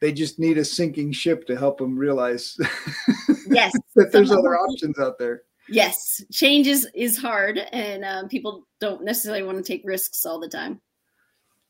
they 0.00 0.12
just 0.12 0.38
need 0.38 0.58
a 0.58 0.64
sinking 0.64 1.12
ship 1.12 1.46
to 1.46 1.56
help 1.56 1.78
them 1.78 1.96
realize 1.96 2.58
yes 3.48 3.72
that 3.94 4.12
there's 4.12 4.32
other 4.32 4.56
options 4.56 4.98
out 4.98 5.18
there. 5.18 5.42
Yes, 5.66 6.22
change 6.30 6.66
is, 6.66 6.86
is 6.94 7.16
hard, 7.16 7.56
and 7.72 8.04
um, 8.04 8.28
people 8.28 8.66
don't 8.80 9.02
necessarily 9.02 9.42
want 9.42 9.56
to 9.56 9.64
take 9.64 9.80
risks 9.82 10.26
all 10.26 10.38
the 10.38 10.48
time. 10.48 10.78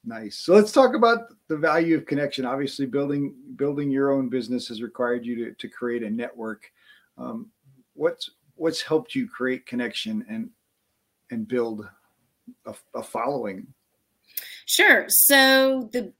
Nice. 0.06 0.40
So 0.40 0.54
let's 0.54 0.73
talk 0.73 0.94
about 0.94 1.20
the 1.49 1.56
value 1.56 1.96
of 1.96 2.04
connection. 2.04 2.44
Obviously, 2.44 2.84
building 2.84 3.34
building 3.56 3.90
your 3.90 4.12
own 4.12 4.28
business 4.28 4.68
has 4.68 4.82
required 4.82 5.25
you 5.25 5.37
to, 5.37 5.54
to 5.54 5.68
create 5.68 6.02
a 6.02 6.11
network. 6.11 6.70
Um, 7.16 7.50
what's 7.94 8.30
what's 8.54 8.82
helped 8.82 9.14
you 9.14 9.28
create 9.28 9.66
connection 9.66 10.25
and 10.28 10.50
and 11.30 11.49
build 11.49 11.88
a, 12.66 12.75
a 12.94 13.02
following 13.02 13.66
Sure. 14.66 15.06
So 15.08 15.88
the 15.92 16.12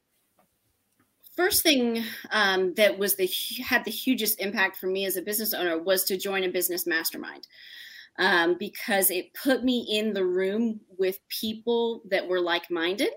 first 1.37 1.63
thing 1.63 2.05
um, 2.31 2.75
that 2.75 2.99
was 2.99 3.17
the 3.17 3.29
had 3.63 3.85
the 3.85 3.91
hugest 3.91 4.41
impact 4.41 4.77
for 4.77 4.87
me 4.87 5.05
as 5.05 5.17
a 5.17 5.23
business 5.23 5.55
owner 5.55 5.79
was 5.79 6.05
to 6.05 6.17
join 6.17 6.45
a 6.45 6.49
business 6.49 6.87
mastermind 6.87 7.47
um, 8.19 8.57
because 8.59 9.11
it 9.11 9.35
put 9.35 9.65
me 9.65 9.87
in 9.91 10.13
the 10.13 10.25
room 10.25 10.81
with 10.99 11.19
people 11.29 12.03
that 12.11 12.27
were 12.27 12.41
like 12.41 12.71
minded, 12.71 13.11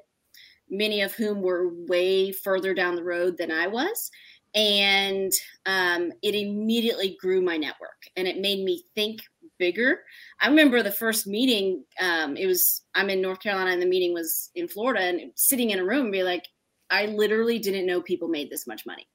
many 0.69 1.01
of 1.01 1.13
whom 1.13 1.41
were 1.41 1.69
way 1.87 2.31
further 2.31 2.73
down 2.73 2.95
the 2.95 3.03
road 3.03 3.37
than 3.37 3.51
I 3.51 3.67
was. 3.67 4.11
And 4.55 5.31
um, 5.65 6.11
it 6.23 6.33
immediately 6.33 7.17
grew 7.21 7.41
my 7.41 7.57
network 7.57 8.07
and 8.15 8.27
it 8.27 8.39
made 8.39 8.63
me 8.63 8.83
think 8.95 9.21
bigger. 9.57 10.01
I 10.41 10.47
remember 10.47 10.81
the 10.81 10.91
first 10.91 11.27
meeting. 11.27 11.83
Um, 12.01 12.37
it 12.37 12.47
was 12.47 12.83
I'm 12.95 13.09
in 13.09 13.21
North 13.21 13.39
Carolina, 13.39 13.71
and 13.71 13.81
the 13.81 13.87
meeting 13.87 14.13
was 14.13 14.49
in 14.55 14.67
Florida, 14.67 15.03
and 15.03 15.31
sitting 15.35 15.71
in 15.71 15.79
a 15.79 15.85
room 15.85 16.05
and 16.05 16.11
be 16.11 16.23
like, 16.23 16.45
I 16.89 17.07
literally 17.07 17.59
didn't 17.59 17.85
know 17.85 18.01
people 18.01 18.27
made 18.27 18.49
this 18.49 18.67
much 18.67 18.85
money. 18.85 19.07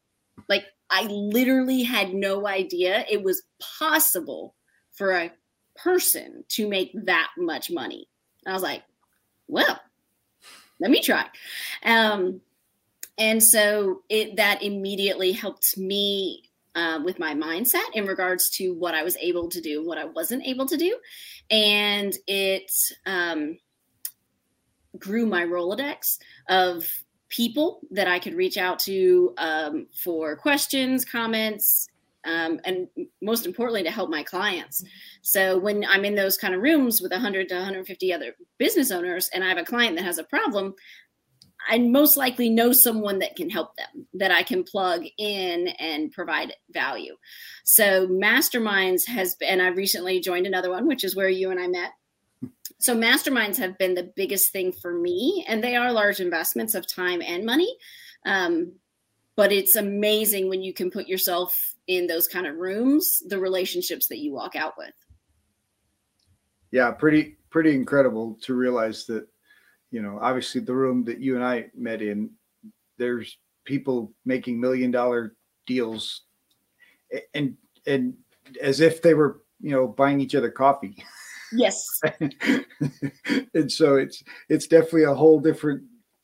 Like 0.49 0.65
I 0.91 1.05
literally 1.05 1.83
had 1.83 2.15
no 2.15 2.47
idea 2.47 3.05
it 3.11 3.23
was 3.23 3.43
possible 3.79 4.55
for 4.93 5.13
a 5.13 5.33
person 5.77 6.45
to 6.49 6.69
make 6.69 6.93
that 7.07 7.29
much 7.39 7.71
money. 7.71 8.09
And 8.45 8.53
I 8.53 8.55
was 8.55 8.63
like, 8.63 8.83
well, 9.49 9.81
let 10.83 10.91
me 10.91 11.01
try. 11.01 11.25
Um, 11.85 12.41
and 13.17 13.43
so 13.43 14.03
it 14.09 14.37
that 14.37 14.63
immediately 14.63 15.33
helped 15.33 15.79
me 15.79 16.51
uh, 16.75 17.01
with 17.05 17.19
my 17.19 17.35
mindset 17.35 17.85
in 17.95 18.07
regards 18.07 18.51
to 18.51 18.75
what 18.75 18.95
I 18.95 19.03
was 19.03 19.17
able 19.21 19.49
to 19.51 19.61
do, 19.61 19.87
what 19.87 19.99
I 19.99 20.05
wasn't 20.05 20.45
able 20.45 20.67
to 20.67 20.77
do, 20.77 20.99
and 21.51 22.13
it 22.27 22.71
um, 23.07 23.59
grew 24.99 25.27
my 25.27 25.45
Rolodex 25.45 26.19
of 26.49 26.87
people 27.29 27.81
that 27.91 28.09
I 28.09 28.19
could 28.19 28.35
reach 28.35 28.57
out 28.57 28.79
to 28.81 29.35
um, 29.39 29.87
for 30.03 30.37
questions, 30.37 31.05
comments, 31.05 31.89
um, 32.25 32.61
and 32.65 32.89
most 33.21 33.47
importantly, 33.47 33.83
to 33.85 33.91
help 33.91 34.11
my 34.11 34.23
clients. 34.23 34.85
So 35.23 35.59
when 35.59 35.85
I'm 35.85 36.05
in 36.05 36.15
those 36.15 36.37
kind 36.37 36.55
of 36.55 36.63
rooms 36.63 37.01
with 37.01 37.13
100 37.13 37.49
to 37.49 37.55
150 37.55 38.13
other 38.13 38.35
business 38.59 38.91
owners, 38.91 39.29
and 39.33 39.43
I 39.43 39.49
have 39.49 39.59
a 39.59 39.65
client 39.65 39.97
that 39.97 40.05
has 40.05 40.19
a 40.19 40.25
problem, 40.25 40.75
I 41.69 41.79
most 41.79 42.17
likely 42.17 42.51
know 42.51 42.73
someone 42.73 43.21
that 43.21 43.37
can 43.37 43.49
help 43.49 43.77
them, 43.77 44.07
that 44.15 44.33
I 44.33 44.43
can 44.43 44.65
plug 44.65 45.05
in 45.17 45.69
and 45.79 46.11
provide 46.11 46.55
value. 46.71 47.17
So 47.65 48.09
Masterminds 48.09 49.07
has 49.07 49.37
been, 49.37 49.61
I 49.61 49.69
recently 49.69 50.21
joined 50.21 50.47
another 50.47 50.71
one, 50.71 50.87
which 50.87 51.05
is 51.05 51.15
where 51.15 51.29
you 51.29 51.51
and 51.51 51.61
I 51.61 51.69
met. 51.69 51.93
So 52.81 52.97
masterminds 52.97 53.59
have 53.59 53.79
been 53.79 53.95
the 53.95 54.13
biggest 54.17 54.51
thing 54.51 54.73
for 54.73 54.93
me, 54.93 55.45
and 55.47 55.63
they 55.63 55.77
are 55.77 55.93
large 55.93 56.19
investments 56.19 56.75
of 56.75 56.93
time 56.93 57.23
and 57.23 57.47
money. 57.47 57.73
Um, 58.27 58.73
but 59.37 59.53
it's 59.53 59.77
amazing 59.77 60.49
when 60.49 60.63
you 60.65 60.75
can 60.75 60.91
put 60.91 61.07
yourself 61.07 61.72
in 61.87 62.07
those 62.07 62.29
kind 62.29 62.47
of 62.47 62.57
rooms, 62.57 63.23
the 63.29 63.39
relationships 63.39 64.07
that 64.09 64.19
you 64.19 64.33
walk 64.33 64.57
out 64.57 64.75
with. 64.79 64.93
Yeah, 66.71 66.91
pretty 66.91 67.37
pretty 67.51 67.75
incredible 67.75 68.39
to 68.43 68.55
realize 68.55 69.05
that, 69.07 69.27
you 69.91 70.01
know, 70.01 70.19
obviously 70.21 70.61
the 70.61 70.75
room 70.75 71.05
that 71.05 71.21
you 71.21 71.35
and 71.35 71.45
I 71.45 71.67
met 71.77 72.01
in, 72.01 72.31
there's 72.97 73.37
people 73.65 74.13
making 74.25 74.61
million 74.61 74.91
dollar 74.91 75.37
deals 75.67 76.23
and 77.35 77.57
and 77.87 78.15
as 78.61 78.81
if 78.81 79.03
they 79.03 79.15
were, 79.15 79.43
you 79.61 79.71
know, 79.71 79.87
buying 79.87 80.21
each 80.21 80.35
other 80.35 80.51
coffee. 80.51 80.97
Yes. 81.53 81.85
and 83.55 83.71
so 83.71 83.97
it's 83.97 84.23
it's 84.49 84.67
definitely 84.67 85.05
a 85.05 85.15
whole 85.15 85.41
different. 85.41 85.83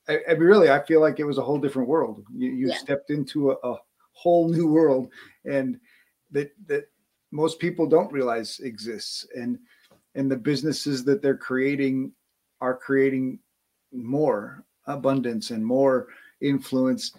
I, 0.09 0.21
I, 0.31 0.33
mean, 0.33 0.45
really, 0.45 0.71
I 0.71 0.83
feel 0.87 1.03
like 1.03 1.21
it 1.21 1.25
was 1.25 1.37
a 1.37 1.43
whole 1.43 1.59
different 1.59 1.89
world. 1.89 2.25
You, 2.35 2.51
you 2.51 2.69
yeah. 2.69 2.79
stepped 2.79 3.11
into 3.11 3.51
a, 3.51 3.57
a, 3.63 3.77
whole 4.13 4.49
new 4.49 4.67
world, 4.67 5.13
and 5.49 5.79
that 6.31 6.53
that 6.67 6.89
most 7.31 7.59
people 7.59 7.87
don't 7.87 8.13
realize 8.13 8.61
exists, 8.61 9.27
and 9.35 9.59
and 10.15 10.31
the 10.31 10.37
businesses 10.37 11.05
that 11.05 11.23
they're 11.23 11.37
creating 11.37 12.13
are 12.61 12.77
creating 12.77 13.39
more 13.93 14.65
abundance 14.87 15.51
and 15.51 15.65
more 15.65 16.09
influence. 16.41 17.13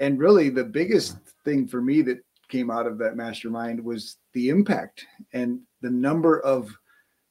And 0.00 0.18
really, 0.18 0.48
the 0.48 0.64
biggest 0.64 1.18
thing 1.44 1.66
for 1.66 1.82
me 1.82 2.02
that 2.02 2.24
came 2.48 2.70
out 2.70 2.86
of 2.86 2.98
that 2.98 3.16
mastermind 3.16 3.82
was 3.82 4.16
the 4.32 4.48
impact 4.48 5.04
and 5.32 5.60
the 5.82 5.90
number 5.90 6.40
of 6.40 6.74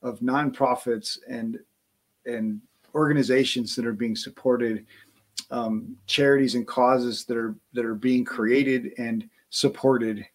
of 0.01 0.19
nonprofits 0.19 1.17
and 1.27 1.57
and 2.25 2.61
organizations 2.93 3.75
that 3.75 3.85
are 3.85 3.93
being 3.93 4.15
supported, 4.15 4.85
um, 5.51 5.95
charities 6.07 6.55
and 6.55 6.67
causes 6.67 7.25
that 7.25 7.37
are 7.37 7.55
that 7.73 7.85
are 7.85 7.95
being 7.95 8.25
created 8.25 8.93
and 8.97 9.29
supported 9.49 10.25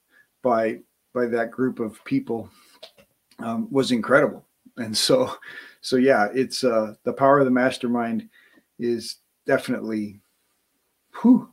by 0.42 0.80
by 1.14 1.26
that 1.26 1.50
group 1.50 1.78
of 1.78 2.02
people 2.04 2.50
um, 3.38 3.68
was 3.70 3.92
incredible. 3.92 4.44
And 4.76 4.96
so, 4.96 5.36
so 5.80 5.96
yeah, 5.96 6.28
it's 6.34 6.64
uh, 6.64 6.94
the 7.04 7.12
power 7.12 7.38
of 7.38 7.44
the 7.44 7.50
mastermind 7.50 8.28
is 8.78 9.16
definitely 9.46 10.20
whew, 11.20 11.50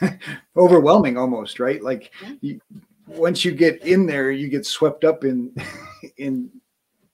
overwhelming 0.56 1.16
almost, 1.16 1.60
right? 1.60 1.82
Like 1.82 2.12
you, 2.40 2.60
once 3.06 3.44
you 3.44 3.52
get 3.52 3.82
in 3.84 4.06
there, 4.06 4.30
you 4.30 4.48
get 4.48 4.66
swept 4.66 5.04
up 5.04 5.24
in 5.24 5.54
in 6.18 6.50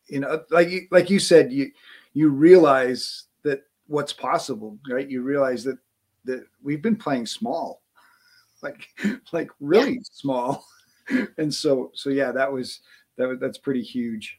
you 0.09 0.21
know 0.21 0.43
like 0.51 0.89
like 0.91 1.09
you 1.09 1.19
said 1.19 1.53
you 1.53 1.71
you 2.13 2.29
realize 2.29 3.25
that 3.43 3.63
what's 3.87 4.13
possible 4.13 4.79
right 4.89 5.09
you 5.11 5.23
realize 5.23 5.65
that 5.65 5.79
that 6.25 6.45
we've 6.63 6.83
been 6.83 6.97
playing 6.97 7.25
small 7.25 7.83
like 8.63 8.87
like 9.33 9.51
really 9.61 9.95
yeah. 9.95 10.01
small 10.13 10.67
and 11.39 11.53
so 11.53 11.91
so 11.95 12.11
yeah 12.11 12.33
that 12.33 12.51
was 12.51 12.81
that 13.17 13.29
was 13.29 13.39
that's 13.41 13.59
pretty 13.59 13.83
huge. 13.83 14.39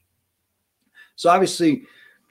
So 1.16 1.30
obviously 1.30 1.84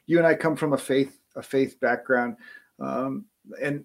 you 0.07 0.19
and 0.19 0.27
i 0.27 0.35
come 0.35 0.57
from 0.57 0.75
a 0.75 0.79
faith 0.79 1.19
a 1.37 1.43
faith 1.43 1.81
background 1.81 2.37
um, 2.81 3.25
and 3.61 3.85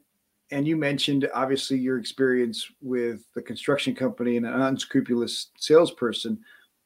and 0.51 0.67
you 0.67 0.75
mentioned 0.75 1.29
obviously 1.33 1.77
your 1.77 1.99
experience 1.99 2.69
with 2.81 3.21
the 3.35 3.41
construction 3.41 3.93
company 3.93 4.37
and 4.37 4.45
an 4.45 4.61
unscrupulous 4.61 5.47
salesperson. 5.57 6.39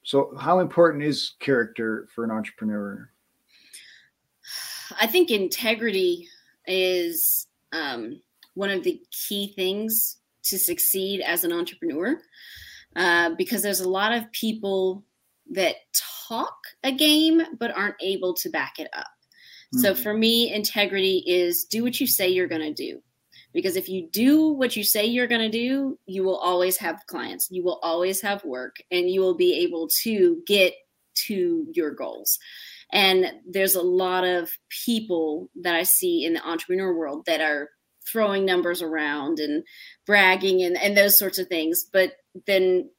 So, 0.03 0.35
how 0.37 0.59
important 0.59 1.03
is 1.03 1.35
character 1.39 2.07
for 2.13 2.25
an 2.25 2.31
entrepreneur? 2.31 3.09
I 4.99 5.07
think 5.07 5.31
integrity 5.31 6.27
is 6.67 7.47
um, 7.71 8.21
one 8.53 8.69
of 8.69 8.83
the 8.83 9.01
key 9.11 9.53
things 9.55 10.17
to 10.43 10.57
succeed 10.57 11.21
as 11.21 11.45
an 11.45 11.53
entrepreneur 11.53 12.19
uh, 12.95 13.31
because 13.37 13.61
there's 13.61 13.81
a 13.81 13.89
lot 13.89 14.13
of 14.13 14.31
people 14.31 15.03
that 15.51 15.75
talk 16.27 16.55
a 16.83 16.91
game 16.91 17.41
but 17.59 17.75
aren't 17.75 18.01
able 18.01 18.33
to 18.33 18.49
back 18.49 18.79
it 18.79 18.87
up. 18.93 19.07
Mm-hmm. 19.73 19.79
So, 19.79 19.95
for 19.95 20.13
me, 20.13 20.53
integrity 20.53 21.23
is 21.27 21.65
do 21.65 21.83
what 21.83 21.99
you 21.99 22.07
say 22.07 22.29
you're 22.29 22.47
going 22.47 22.61
to 22.61 22.73
do 22.73 23.01
because 23.53 23.75
if 23.75 23.87
you 23.87 24.09
do 24.11 24.49
what 24.49 24.75
you 24.75 24.83
say 24.83 25.05
you're 25.05 25.27
going 25.27 25.41
to 25.41 25.49
do 25.49 25.97
you 26.05 26.23
will 26.23 26.37
always 26.37 26.77
have 26.77 27.05
clients 27.07 27.47
you 27.51 27.63
will 27.63 27.79
always 27.83 28.19
have 28.21 28.43
work 28.43 28.77
and 28.91 29.09
you 29.09 29.21
will 29.21 29.35
be 29.35 29.53
able 29.53 29.87
to 30.01 30.41
get 30.45 30.73
to 31.13 31.67
your 31.73 31.91
goals 31.91 32.37
and 32.91 33.31
there's 33.47 33.75
a 33.75 33.81
lot 33.81 34.23
of 34.23 34.49
people 34.85 35.49
that 35.61 35.75
i 35.75 35.83
see 35.83 36.25
in 36.25 36.33
the 36.33 36.47
entrepreneur 36.47 36.93
world 36.93 37.23
that 37.25 37.41
are 37.41 37.69
throwing 38.11 38.43
numbers 38.45 38.81
around 38.81 39.39
and 39.39 39.63
bragging 40.05 40.61
and, 40.61 40.75
and 40.81 40.97
those 40.97 41.17
sorts 41.17 41.37
of 41.37 41.47
things 41.47 41.85
but 41.93 42.13
then 42.47 42.89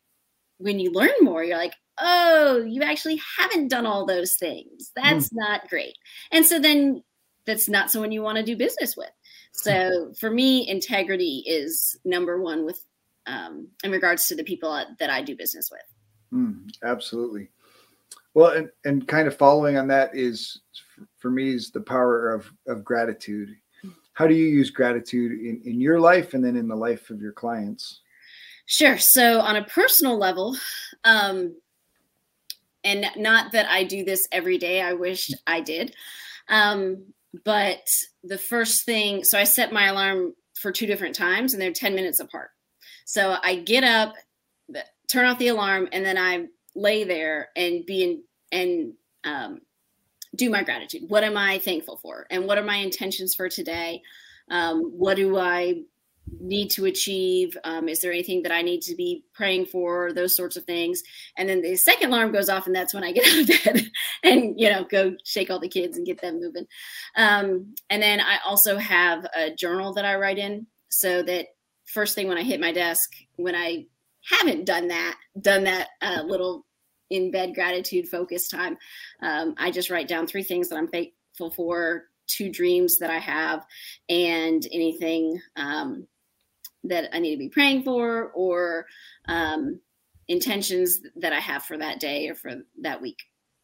when 0.59 0.79
you 0.79 0.91
learn 0.93 1.11
more 1.21 1.45
you're 1.45 1.59
like 1.59 1.75
oh 1.99 2.65
you 2.67 2.83
actually 2.83 3.21
haven't 3.39 3.69
done 3.69 3.87
all 3.87 4.07
those 4.07 4.35
things 4.37 4.91
that's 4.97 5.29
mm. 5.29 5.37
not 5.37 5.69
great 5.69 5.97
and 6.33 6.45
so 6.45 6.59
then 6.59 7.03
that's 7.47 7.69
not 7.69 7.91
someone 7.91 8.13
you 8.13 8.23
want 8.23 8.37
to 8.37 8.45
do 8.45 8.57
business 8.57 8.97
with 8.97 9.11
so 9.55 10.13
for 10.19 10.31
me, 10.31 10.69
integrity 10.69 11.45
is 11.47 11.97
number 12.05 12.43
one 12.43 12.67
with 12.67 12.85
um, 13.27 13.69
in 13.85 13.93
regards 13.93 14.27
to 14.27 14.35
the 14.35 14.45
people 14.45 14.85
that 14.99 15.11
I 15.11 15.23
do 15.23 15.37
business 15.37 15.71
with. 15.71 16.39
Mm, 16.39 16.69
absolutely. 16.83 17.49
Well, 18.35 18.51
and, 18.51 18.69
and 18.85 19.07
kind 19.07 19.29
of 19.29 19.37
following 19.37 19.79
on 19.79 19.87
that 19.89 20.11
is 20.13 20.61
for 21.19 21.31
me 21.31 21.55
is 21.55 21.71
the 21.71 21.81
power 21.81 22.35
of, 22.35 22.51
of 22.67 22.85
gratitude. 22.85 23.55
How 24.15 24.27
do 24.27 24.35
you 24.35 24.47
use 24.47 24.71
gratitude 24.71 25.41
in, 25.41 25.63
in 25.65 25.81
your 25.81 26.01
life 26.01 26.35
and 26.35 26.45
then 26.45 26.57
in 26.57 26.69
the 26.69 26.77
life 26.77 27.11
of 27.11 27.21
your 27.21 27.33
clients? 27.33 28.01
Sure. 28.67 28.97
So 28.99 29.41
on 29.41 29.57
a 29.57 29.65
personal 29.65 30.19
level, 30.19 30.57
um, 31.05 31.57
and 32.83 33.07
not 33.17 33.53
that 33.53 33.69
I 33.69 33.85
do 33.85 34.05
this 34.05 34.27
every 34.31 34.59
day, 34.59 34.81
I 34.83 34.93
wish 34.93 35.31
I 35.47 35.61
did. 35.61 35.95
Um, 36.49 37.13
but 37.45 37.87
the 38.23 38.39
first 38.39 38.85
thing, 38.85 39.25
so 39.25 39.39
I 39.39 39.45
set 39.45 39.73
my 39.73 39.87
alarm 39.87 40.35
for 40.55 40.71
two 40.71 40.87
different 40.87 41.15
times 41.15 41.53
and 41.53 41.61
they're 41.61 41.73
10 41.73 41.95
minutes 41.95 42.21
apart. 42.21 42.51
So 43.07 43.37
I 43.43 43.57
get 43.57 43.85
up, 43.85 44.15
turn 45.11 45.27
off 45.27 45.39
the 45.39 45.49
alarm, 45.49 45.89
and 45.93 46.05
then 46.05 46.17
I 46.17 46.47
lay 46.75 47.05
there 47.05 47.49
and 47.57 47.85
be 47.85 48.03
in 48.03 48.23
and 48.53 48.93
um, 49.25 49.61
do 50.37 50.51
my 50.51 50.63
gratitude. 50.63 51.03
What 51.09 51.25
am 51.25 51.37
I 51.37 51.59
thankful 51.59 51.97
for? 51.97 52.27
And 52.31 52.47
what 52.47 52.59
are 52.59 52.65
my 52.65 52.77
intentions 52.77 53.35
for 53.35 53.49
today? 53.49 54.01
Um, 54.51 54.93
what 54.97 55.17
do 55.17 55.39
I 55.39 55.83
need 56.41 56.71
to 56.71 56.87
achieve? 56.87 57.57
Um, 57.65 57.89
is 57.89 58.01
there 58.01 58.13
anything 58.13 58.43
that 58.43 58.53
I 58.53 58.63
need 58.63 58.81
to 58.83 58.95
be 58.95 59.25
praying 59.33 59.67
for? 59.67 60.13
Those 60.13 60.37
sorts 60.37 60.57
of 60.57 60.65
things. 60.65 61.03
And 61.37 61.49
then 61.49 61.63
the 61.63 61.77
second 61.77 62.11
alarm 62.11 62.33
goes 62.33 62.49
off, 62.49 62.67
and 62.67 62.75
that's 62.75 62.95
when 62.95 63.05
I 63.05 63.13
get 63.13 63.27
out 63.33 63.41
of 63.41 63.65
bed 63.65 63.91
and 64.23 64.59
you 64.59 64.71
know 64.71 64.85
go 64.85 65.15
shake 65.25 65.51
all 65.51 65.61
the 65.61 65.69
kids 65.69 65.97
and 65.97 66.07
get 66.07 66.21
them 66.21 66.41
moving. 66.41 66.67
Um, 67.17 67.75
and 67.91 68.03
then 68.03 68.21
I 68.21 68.39
also 68.47 68.77
have 68.79 69.27
a 69.37 69.55
journal 69.55 69.93
that 69.95 70.05
I 70.05 70.17
write 70.17 70.39
in, 70.39 70.67
so 70.89 71.23
that 71.23 71.47
first 71.87 72.15
thing 72.15 72.29
when 72.29 72.39
I 72.39 72.43
hit 72.43 72.61
my 72.61 72.73
desk, 72.73 73.11
when 73.37 73.55
I 73.55 73.87
haven't 74.31 74.65
done 74.65 74.89
that, 74.89 75.17
done 75.41 75.65
that 75.65 75.89
uh, 76.01 76.23
little 76.23 76.65
in 77.11 77.31
bed 77.31 77.55
gratitude 77.55 78.09
focus 78.09 78.49
time, 78.49 78.77
um, 79.23 79.55
I 79.59 79.71
just 79.71 79.91
write 79.91 80.09
down 80.09 80.27
three 80.27 80.43
things 80.43 80.69
that 80.69 80.77
I'm 80.77 80.89
thankful 80.89 81.51
for 81.51 82.05
two 82.27 82.51
dreams 82.51 82.99
that 82.99 83.11
I 83.11 83.19
have 83.19 83.67
and 84.09 84.67
anything 84.73 85.41
um, 85.57 86.07
that 86.85 87.09
I 87.13 87.19
need 87.19 87.33
to 87.33 87.39
be 87.39 87.49
praying 87.49 87.83
for 87.83 88.31
or 88.35 88.87
um, 89.29 89.81
intentions 90.29 91.01
that 91.17 91.33
I 91.33 91.41
have 91.41 91.65
for 91.65 91.77
that 91.79 92.01
day 92.01 92.29
or 92.29 92.35
for 92.35 92.63
that 92.81 93.01
week. 93.01 93.19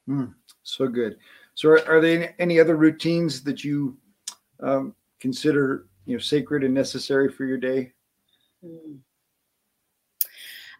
Mm, 0.09 0.35
so 0.63 0.89
good. 0.89 1.17
So, 1.55 1.71
are, 1.71 1.89
are, 1.89 2.01
there 2.01 2.35
any 2.39 2.59
other 2.59 2.77
routines 2.77 3.43
that 3.43 3.63
you 3.63 3.97
um, 4.63 4.95
consider, 5.21 5.87
you 6.07 6.15
know, 6.15 6.21
sacred 6.21 6.65
and 6.65 6.75
necessary 6.75 7.31
for 7.31 7.45
your 7.45 7.59
day? 7.59 7.93
Mm. 8.65 8.99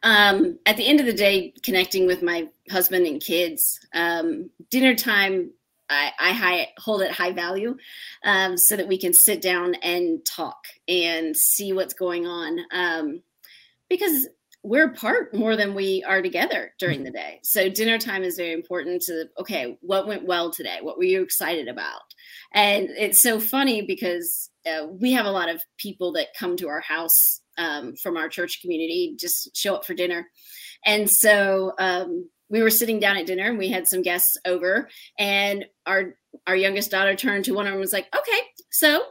Um, 0.03 0.59
at 0.65 0.77
the 0.77 0.87
end 0.87 1.01
of 1.01 1.07
the 1.07 1.13
day, 1.13 1.53
connecting 1.63 2.07
with 2.07 2.23
my 2.23 2.49
husband 2.71 3.07
and 3.07 3.21
kids. 3.21 3.79
Um, 3.93 4.49
dinner 4.71 4.95
time 4.95 5.51
I, 5.91 6.13
I 6.19 6.33
high, 6.33 6.69
hold 6.79 7.03
it 7.03 7.11
high 7.11 7.33
value 7.33 7.77
um, 8.25 8.57
so 8.57 8.77
that 8.77 8.89
we 8.89 8.99
can 8.99 9.13
sit 9.13 9.43
down 9.43 9.75
and 9.77 10.25
talk 10.25 10.65
and 10.89 11.37
see 11.37 11.73
what's 11.73 11.95
going 11.95 12.27
on. 12.27 12.59
Um, 12.73 13.23
because 13.89 14.29
we're 14.63 14.87
apart 14.87 15.35
more 15.35 15.57
than 15.57 15.75
we 15.75 16.05
are 16.07 16.21
together 16.21 16.73
during 16.79 17.03
the 17.03 17.11
day. 17.11 17.41
So 17.43 17.71
dinner 17.71 17.99
time 17.99 18.23
is 18.23 18.37
very 18.37 18.53
important 18.53 19.03
to, 19.03 19.25
okay, 19.39 19.79
what 19.81 20.07
went 20.07 20.27
well 20.27 20.51
today? 20.51 20.79
What 20.83 20.99
were 20.99 21.05
you 21.05 21.23
excited 21.23 21.67
about? 21.67 22.03
And 22.53 22.91
it's 22.91 23.23
so 23.23 23.41
funny 23.41 23.83
because 23.83 24.51
uh, 24.67 24.87
we 24.89 25.13
have 25.13 25.25
a 25.25 25.31
lot 25.31 25.49
of 25.49 25.63
people 25.79 26.13
that 26.13 26.35
come 26.39 26.57
to 26.59 26.69
our 26.69 26.81
house 26.81 27.41
um, 27.57 27.95
from 27.97 28.17
our 28.17 28.29
church 28.29 28.61
community, 28.61 29.17
just 29.19 29.57
show 29.57 29.75
up 29.75 29.87
for 29.87 29.95
dinner. 29.95 30.29
And 30.85 31.11
so 31.11 31.73
um, 31.79 32.29
we 32.51 32.63
were 32.63 32.71
sitting 32.71 32.99
down 32.99 33.17
at 33.17 33.27
dinner 33.27 33.49
and 33.49 33.59
we 33.59 33.69
had 33.69 33.87
some 33.87 34.03
guests 34.03 34.37
over 34.45 34.89
and 35.19 35.65
our 35.87 36.17
our 36.47 36.57
youngest 36.57 36.91
daughter 36.91 37.15
turned 37.15 37.45
to 37.45 37.55
one 37.55 37.67
of 37.67 37.71
them 37.71 37.75
and 37.75 37.81
was 37.81 37.93
like 37.93 38.09
okay 38.15 38.41
so 38.71 39.03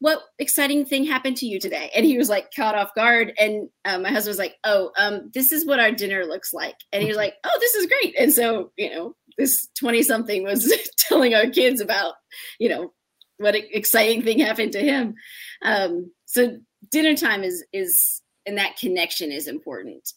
what 0.00 0.22
exciting 0.38 0.84
thing 0.84 1.04
happened 1.04 1.36
to 1.38 1.46
you 1.46 1.58
today? 1.58 1.90
And 1.94 2.06
he 2.06 2.18
was 2.18 2.28
like 2.28 2.54
caught 2.54 2.76
off 2.76 2.94
guard 2.94 3.32
and 3.38 3.68
um, 3.84 4.02
my 4.02 4.10
husband 4.10 4.30
was 4.30 4.38
like 4.38 4.56
oh 4.64 4.92
um, 4.96 5.30
this 5.34 5.52
is 5.52 5.66
what 5.66 5.80
our 5.80 5.90
dinner 5.90 6.24
looks 6.24 6.52
like. 6.52 6.76
And 6.92 7.02
he 7.02 7.08
was 7.08 7.16
like 7.16 7.34
oh 7.44 7.58
this 7.60 7.74
is 7.74 7.86
great. 7.86 8.14
And 8.18 8.32
so 8.32 8.72
you 8.76 8.90
know 8.90 9.16
this 9.36 9.68
20 9.78 10.02
something 10.02 10.44
was 10.44 10.72
telling 10.98 11.34
our 11.34 11.48
kids 11.48 11.80
about 11.80 12.14
you 12.58 12.68
know 12.68 12.92
what 13.38 13.54
exciting 13.56 14.22
thing 14.22 14.38
happened 14.38 14.72
to 14.72 14.80
him. 14.80 15.14
Um, 15.62 16.12
so 16.26 16.58
dinner 16.90 17.16
time 17.16 17.42
is 17.42 17.64
is 17.72 18.22
and 18.46 18.58
that 18.58 18.76
connection 18.76 19.32
is 19.32 19.48
important 19.48 20.12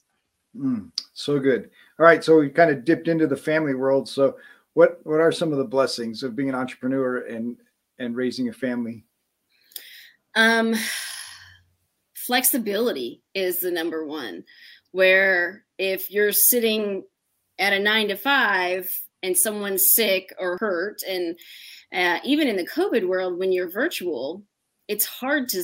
mm, 0.56 0.92
so 1.14 1.40
good. 1.40 1.70
All 2.00 2.06
right 2.06 2.24
so 2.24 2.40
we 2.40 2.50
kind 2.50 2.72
of 2.72 2.86
dipped 2.86 3.08
into 3.08 3.28
the 3.28 3.38
family 3.38 3.76
world. 3.76 4.08
So 4.08 4.38
what 4.74 5.00
what 5.04 5.20
are 5.20 5.32
some 5.32 5.52
of 5.52 5.58
the 5.58 5.66
blessings 5.66 6.24
of 6.24 6.36
being 6.36 6.50
an 6.50 6.56
entrepreneur 6.56 7.26
and 7.26 7.58
and 8.00 8.16
raising 8.16 8.50
a 8.50 8.54
family? 8.54 9.06
Um 10.36 10.76
flexibility 12.16 13.22
is 13.34 13.60
the 13.60 13.72
number 13.72 14.06
one 14.06 14.44
where 14.92 15.66
if 15.78 16.12
you're 16.12 16.32
sitting 16.32 17.04
at 17.60 17.74
a 17.74 17.80
nine 17.80 18.08
to 18.10 18.16
five 18.16 18.90
and 19.24 19.38
someone's 19.38 19.94
sick 19.94 20.34
or 20.40 20.58
hurt 20.60 21.02
and 21.08 21.38
uh, 21.94 22.20
even 22.24 22.48
in 22.48 22.56
the 22.56 22.68
covid 22.68 23.08
world 23.08 23.40
when 23.40 23.52
you're 23.52 23.72
virtual 23.72 24.44
it's 24.88 25.06
hard 25.06 25.50
to 25.50 25.64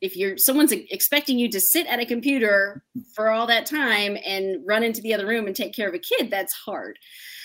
if 0.00 0.16
you're 0.16 0.36
someone's 0.36 0.72
expecting 0.72 1.38
you 1.38 1.48
to 1.50 1.60
sit 1.60 1.86
at 1.86 2.00
a 2.00 2.06
computer 2.06 2.82
for 3.14 3.30
all 3.30 3.46
that 3.46 3.66
time 3.66 4.16
and 4.24 4.58
run 4.66 4.82
into 4.82 5.00
the 5.00 5.14
other 5.14 5.26
room 5.26 5.46
and 5.46 5.56
take 5.56 5.74
care 5.74 5.88
of 5.88 5.94
a 5.94 5.98
kid 5.98 6.30
that's 6.30 6.54
hard 6.54 6.98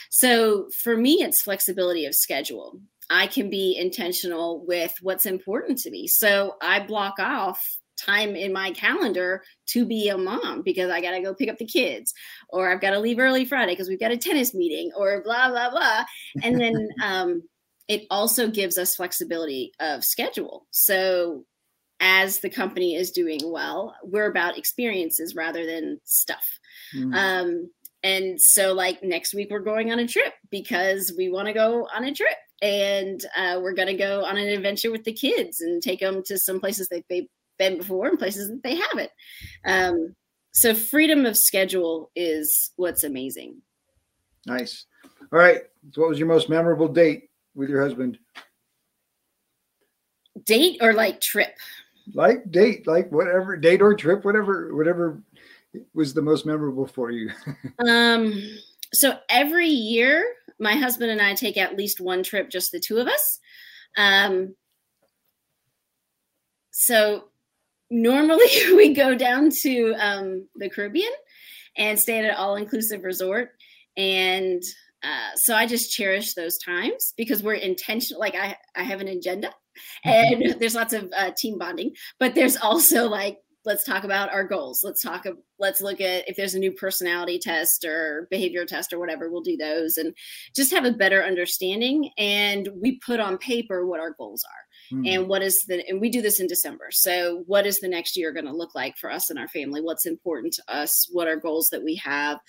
so 0.10 0.68
for 0.84 0.96
me 0.96 1.14
it's 1.22 1.44
flexibility 1.44 2.06
of 2.06 2.14
schedule 2.14 2.80
i 3.10 3.28
can 3.28 3.50
be 3.50 3.78
intentional 3.78 4.66
with 4.66 4.94
what's 5.02 5.26
important 5.26 5.78
to 5.78 5.92
me 5.92 6.08
so 6.08 6.56
i 6.62 6.80
block 6.80 7.20
off 7.20 7.62
time 7.98 8.36
in 8.36 8.52
my 8.52 8.72
calendar 8.72 9.44
to 9.68 9.86
be 9.86 10.10
a 10.10 10.18
mom 10.18 10.62
because 10.62 10.90
I 10.90 11.02
got 11.02 11.12
to 11.12 11.22
go 11.22 11.34
pick 11.34 11.50
up 11.50 11.58
the 11.58 11.66
kids 11.66 12.14
or 12.50 12.72
I've 12.72 12.82
got 12.82 12.92
to 12.92 13.00
leave 13.00 13.20
early 13.20 13.46
Friday 13.46 13.74
because 13.74 13.90
we've 13.90 14.00
got 14.00 14.12
a 14.12 14.18
tennis 14.18 14.54
meeting 14.54 14.92
or 14.96 15.22
blah, 15.24 15.50
blah, 15.50 15.70
blah. 15.70 16.04
And 16.42 16.60
then 16.60 16.90
um, 17.04 17.44
it 17.88 18.06
also 18.10 18.50
gives 18.50 18.78
us 18.78 18.96
flexibility 18.96 19.72
of 19.80 20.04
schedule. 20.04 20.66
So 20.72 21.46
as 22.00 22.40
the 22.40 22.50
company 22.50 22.96
is 22.96 23.12
doing 23.12 23.40
well, 23.44 23.96
we're 24.04 24.30
about 24.30 24.58
experiences 24.58 25.36
rather 25.36 25.66
than 25.66 26.00
stuff. 26.04 26.60
Mm. 26.96 27.16
Um, 27.16 27.72
and 28.04 28.42
so, 28.42 28.74
like 28.74 29.02
next 29.04 29.34
week, 29.34 29.50
we're 29.50 29.60
going 29.60 29.92
on 29.92 30.00
a 30.00 30.08
trip 30.08 30.34
because 30.52 31.14
we 31.18 31.30
want 31.30 31.48
to 31.48 31.54
go 31.54 31.88
on 31.96 32.04
a 32.04 32.14
trip, 32.14 32.36
and 32.62 33.24
uh, 33.38 33.60
we're 33.62 33.74
going 33.74 33.88
to 33.88 33.94
go 33.94 34.26
on 34.26 34.38
an 34.38 34.50
adventure 34.50 34.92
with 34.92 35.06
the 35.06 35.14
kids 35.14 35.62
and 35.62 35.82
take 35.82 36.02
them 36.02 36.22
to 36.26 36.38
some 36.38 36.60
places 36.60 36.90
that 36.90 37.04
they've 37.10 37.28
been 37.58 37.78
before 37.78 38.08
and 38.08 38.20
places 38.20 38.50
that 38.50 38.64
they 38.64 38.76
haven't. 38.76 39.12
Um, 39.66 40.16
so, 40.52 40.76
freedom 40.76 41.26
of 41.26 41.38
schedule 41.38 42.12
is 42.16 42.72
what's 42.76 43.06
amazing. 43.06 43.62
Nice. 44.46 44.86
All 45.32 45.40
right. 45.40 45.62
So 45.92 46.02
what 46.02 46.10
was 46.10 46.20
your 46.20 46.28
most 46.28 46.50
memorable 46.50 46.88
date 46.88 47.30
with 47.56 47.70
your 47.70 47.82
husband? 47.82 48.18
Date 50.46 50.78
or 50.82 50.94
like 50.94 51.22
trip? 51.22 51.56
Like 52.14 52.52
date, 52.52 52.86
like 52.88 53.12
whatever 53.12 53.56
date 53.56 53.82
or 53.82 53.94
trip, 53.96 54.26
whatever, 54.26 54.76
whatever 54.76 55.22
was 55.94 56.14
the 56.14 56.22
most 56.22 56.46
memorable 56.46 56.88
for 56.88 57.12
you. 57.12 57.32
um, 57.88 58.34
so 58.92 59.18
every 59.30 59.68
year, 59.68 60.34
my 60.60 60.74
husband 60.74 61.12
and 61.12 61.22
I 61.22 61.34
take 61.34 61.58
at 61.58 61.78
least 61.78 62.02
one 62.02 62.24
trip, 62.24 62.50
just 62.50 62.72
the 62.72 62.80
two 62.80 62.98
of 62.98 63.08
us. 63.08 63.40
Um, 63.98 64.56
so 66.72 67.26
normally 67.90 68.50
we 68.76 68.94
go 68.94 69.16
down 69.16 69.50
to 69.62 69.94
um, 69.98 70.48
the 70.56 70.70
Caribbean 70.70 71.12
and 71.78 72.00
stay 72.00 72.20
at 72.20 72.26
an 72.26 72.36
all 72.36 72.56
inclusive 72.56 73.04
resort. 73.04 73.52
And 73.96 74.62
uh, 75.04 75.36
so 75.36 75.56
I 75.56 75.66
just 75.66 75.92
cherish 75.92 76.34
those 76.34 76.58
times 76.58 77.14
because 77.18 77.44
we're 77.44 77.56
intentional. 77.56 78.20
Like 78.20 78.36
I, 78.36 78.56
I 78.76 78.84
have 78.84 79.02
an 79.02 79.08
agenda, 79.08 79.54
and 80.06 80.56
there's 80.60 80.76
lots 80.76 80.94
of 80.94 81.12
uh, 81.16 81.32
team 81.38 81.58
bonding, 81.58 81.92
but 82.20 82.36
there's 82.36 82.58
also 82.58 83.08
like 83.08 83.38
let's 83.66 83.84
talk 83.84 84.04
about 84.04 84.32
our 84.32 84.44
goals. 84.44 84.82
Let's 84.84 85.02
talk. 85.02 85.26
Let's 85.58 85.82
look 85.82 86.02
at 86.02 86.28
if 86.28 86.36
there's 86.36 86.56
a 86.56 86.60
new 86.60 86.72
personality 86.72 87.40
test 87.40 87.86
or 87.86 88.28
behavior 88.30 88.66
test 88.66 88.92
or 88.92 89.00
whatever. 89.00 89.30
We'll 89.30 89.42
do 89.42 89.58
those 89.58 89.98
and 89.98 90.14
just 90.56 90.72
have 90.72 90.86
a 90.86 90.92
better 90.92 91.24
understanding. 91.24 92.12
And 92.18 92.70
we 92.82 93.00
put 93.00 93.20
on 93.20 93.38
paper 93.38 93.86
what 93.86 94.00
our 94.00 94.12
goals 94.12 94.44
are 94.44 94.98
mm. 94.98 95.08
and 95.08 95.28
what 95.28 95.42
is 95.42 95.64
the. 95.68 95.88
And 95.88 96.02
we 96.02 96.10
do 96.10 96.22
this 96.22 96.40
in 96.40 96.48
December. 96.48 96.88
So 96.92 97.44
what 97.48 97.66
is 97.66 97.80
the 97.80 97.88
next 97.88 98.18
year 98.18 98.34
going 98.34 98.46
to 98.46 98.56
look 98.56 98.76
like 98.76 98.98
for 98.98 99.12
us 99.12 99.30
and 99.30 99.40
our 99.40 99.48
family? 99.48 99.82
What's 99.82 100.06
important 100.06 100.54
to 100.54 100.64
us? 100.68 101.08
What 101.12 101.28
are 101.28 101.38
goals 101.38 101.70
that 101.72 101.84
we 101.84 101.96
have? 102.04 102.40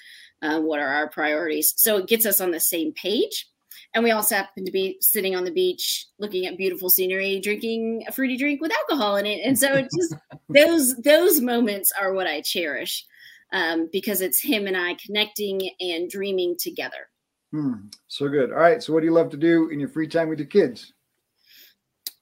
Um, 0.43 0.65
what 0.65 0.81
are 0.81 0.89
our 0.89 1.09
priorities. 1.09 1.73
So 1.77 1.97
it 1.99 2.07
gets 2.07 2.27
us 2.27 2.41
on 2.41 2.51
the 2.51 2.61
same 2.61 2.93
page. 2.93 3.47
And 3.95 4.03
we 4.03 4.11
also 4.11 4.35
happen 4.35 4.65
to 4.65 4.73
be 4.73 4.97
sitting 5.01 5.37
on 5.37 5.45
the 5.45 5.53
beach 5.53 6.07
looking 6.19 6.47
at 6.47 6.57
beautiful 6.57 6.91
scenery, 6.91 7.41
drinking 7.41 8.05
a 8.09 8.13
fruity 8.13 8.37
drink 8.37 8.61
with 8.61 8.73
alcohol 8.73 9.17
in 9.17 9.27
it. 9.27 9.41
And 9.45 9.59
so 9.59 9.75
it 9.75 9.89
just 9.95 10.15
those 10.49 10.97
those 10.97 11.41
moments 11.41 11.93
are 11.99 12.13
what 12.13 12.27
I 12.27 12.41
cherish 12.41 13.05
um, 13.53 13.89
because 13.93 14.21
it's 14.21 14.43
him 14.43 14.67
and 14.67 14.77
I 14.77 14.97
connecting 15.05 15.71
and 15.81 16.11
dreaming 16.11 16.57
together. 16.59 17.09
Hmm, 17.53 17.87
so 18.09 18.29
good. 18.29 18.51
All 18.51 18.59
right. 18.59 18.83
So 18.83 18.93
what 18.93 19.01
do 19.01 19.07
you 19.07 19.13
love 19.13 19.31
to 19.31 19.37
do 19.37 19.69
in 19.69 19.79
your 19.79 19.89
free 19.89 20.09
time 20.09 20.29
with 20.29 20.41
your 20.41 20.49
kids? 20.49 20.93